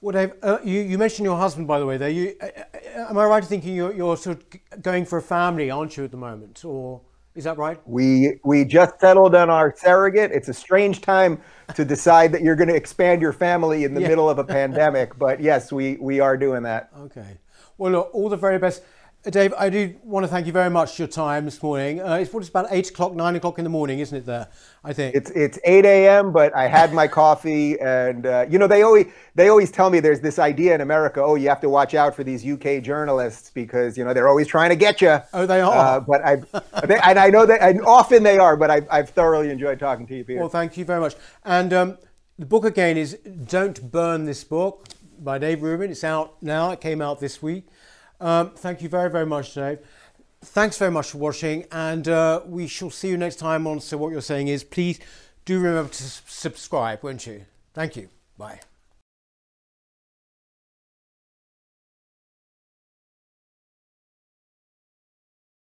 Well, 0.06 0.12
Dave, 0.12 0.34
uh, 0.40 0.58
you, 0.62 0.82
you, 0.82 0.98
mentioned 0.98 1.24
your 1.24 1.36
husband, 1.36 1.66
by 1.66 1.80
the 1.80 1.84
way. 1.84 1.96
There, 1.96 2.08
you, 2.08 2.36
uh, 2.40 2.46
uh, 2.46 3.06
am 3.10 3.18
I 3.18 3.24
right 3.24 3.42
in 3.42 3.48
thinking 3.48 3.74
you're, 3.74 3.92
you're, 3.92 4.16
sort 4.16 4.38
of 4.38 4.80
going 4.80 5.04
for 5.04 5.18
a 5.18 5.22
family, 5.22 5.68
aren't 5.68 5.96
you, 5.96 6.04
at 6.04 6.12
the 6.12 6.16
moment, 6.16 6.64
or 6.64 7.00
is 7.34 7.42
that 7.42 7.58
right? 7.58 7.80
We 7.86 8.38
we 8.44 8.64
just 8.64 9.00
settled 9.00 9.34
on 9.34 9.50
our 9.50 9.74
surrogate. 9.76 10.30
It's 10.30 10.46
a 10.46 10.54
strange 10.54 11.00
time 11.00 11.40
to 11.74 11.84
decide 11.84 12.30
that 12.30 12.42
you're 12.42 12.54
going 12.54 12.68
to 12.68 12.76
expand 12.76 13.20
your 13.20 13.32
family 13.32 13.82
in 13.82 13.94
the 13.94 14.00
yeah. 14.00 14.06
middle 14.06 14.30
of 14.30 14.38
a 14.38 14.44
pandemic, 14.44 15.18
but 15.18 15.40
yes, 15.40 15.72
we 15.72 15.96
we 15.96 16.20
are 16.20 16.36
doing 16.36 16.62
that. 16.62 16.88
Okay. 16.96 17.38
Well, 17.76 17.90
look, 17.90 18.10
all 18.14 18.28
the 18.28 18.36
very 18.36 18.60
best. 18.60 18.84
Dave, 19.30 19.52
I 19.58 19.70
do 19.70 19.94
want 20.04 20.22
to 20.22 20.28
thank 20.28 20.46
you 20.46 20.52
very 20.52 20.70
much 20.70 20.94
for 20.94 21.02
your 21.02 21.08
time 21.08 21.46
this 21.46 21.60
morning. 21.60 22.00
Uh, 22.00 22.14
it's, 22.14 22.32
it's 22.32 22.48
about 22.48 22.68
8 22.70 22.90
o'clock, 22.90 23.14
9 23.14 23.36
o'clock 23.36 23.58
in 23.58 23.64
the 23.64 23.70
morning, 23.70 23.98
isn't 23.98 24.16
it, 24.16 24.24
there? 24.24 24.46
I 24.84 24.92
think. 24.92 25.16
It's, 25.16 25.30
it's 25.32 25.58
8 25.64 25.84
a.m., 25.84 26.32
but 26.32 26.54
I 26.54 26.68
had 26.68 26.92
my 26.92 27.08
coffee. 27.08 27.78
And, 27.80 28.24
uh, 28.24 28.46
you 28.48 28.58
know, 28.58 28.68
they 28.68 28.82
always, 28.82 29.06
they 29.34 29.48
always 29.48 29.72
tell 29.72 29.90
me 29.90 29.98
there's 29.98 30.20
this 30.20 30.38
idea 30.38 30.76
in 30.76 30.80
America 30.80 31.20
oh, 31.20 31.34
you 31.34 31.48
have 31.48 31.60
to 31.62 31.68
watch 31.68 31.94
out 31.94 32.14
for 32.14 32.22
these 32.22 32.46
UK 32.46 32.82
journalists 32.82 33.50
because, 33.50 33.98
you 33.98 34.04
know, 34.04 34.14
they're 34.14 34.28
always 34.28 34.46
trying 34.46 34.70
to 34.70 34.76
get 34.76 35.00
you. 35.00 35.18
Oh, 35.32 35.44
they 35.44 35.60
are? 35.60 35.96
Uh, 35.96 36.00
but 36.00 36.24
I, 36.24 36.36
they, 36.86 36.98
and 36.98 37.18
I 37.18 37.28
know 37.28 37.46
that, 37.46 37.60
and 37.62 37.80
often 37.82 38.22
they 38.22 38.38
are, 38.38 38.56
but 38.56 38.70
I've, 38.70 38.86
I've 38.90 39.10
thoroughly 39.10 39.50
enjoyed 39.50 39.80
talking 39.80 40.06
to 40.06 40.16
you, 40.16 40.24
Peter. 40.24 40.38
Well, 40.38 40.48
thank 40.48 40.76
you 40.76 40.84
very 40.84 41.00
much. 41.00 41.16
And 41.44 41.72
um, 41.72 41.98
the 42.38 42.46
book 42.46 42.64
again 42.64 42.96
is 42.96 43.14
Don't 43.14 43.90
Burn 43.90 44.24
This 44.24 44.44
Book 44.44 44.86
by 45.18 45.38
Dave 45.38 45.62
Rubin. 45.62 45.90
It's 45.90 46.04
out 46.04 46.40
now, 46.42 46.70
it 46.70 46.80
came 46.80 47.02
out 47.02 47.18
this 47.18 47.42
week. 47.42 47.66
Um, 48.20 48.50
thank 48.50 48.82
you 48.82 48.88
very, 48.88 49.10
very 49.10 49.26
much, 49.26 49.54
Dave. 49.54 49.78
Thanks 50.42 50.78
very 50.78 50.90
much 50.90 51.10
for 51.10 51.18
watching, 51.18 51.66
and 51.72 52.06
uh, 52.08 52.42
we 52.46 52.66
shall 52.66 52.90
see 52.90 53.08
you 53.08 53.16
next 53.16 53.36
time 53.36 53.66
on 53.66 53.80
So 53.80 53.96
What 53.96 54.12
You're 54.12 54.20
Saying 54.20 54.48
Is. 54.48 54.62
Please 54.64 55.00
do 55.44 55.58
remember 55.60 55.90
to 55.90 56.02
subscribe, 56.02 57.02
won't 57.02 57.26
you? 57.26 57.46
Thank 57.74 57.96
you. 57.96 58.08
Bye. 58.38 58.60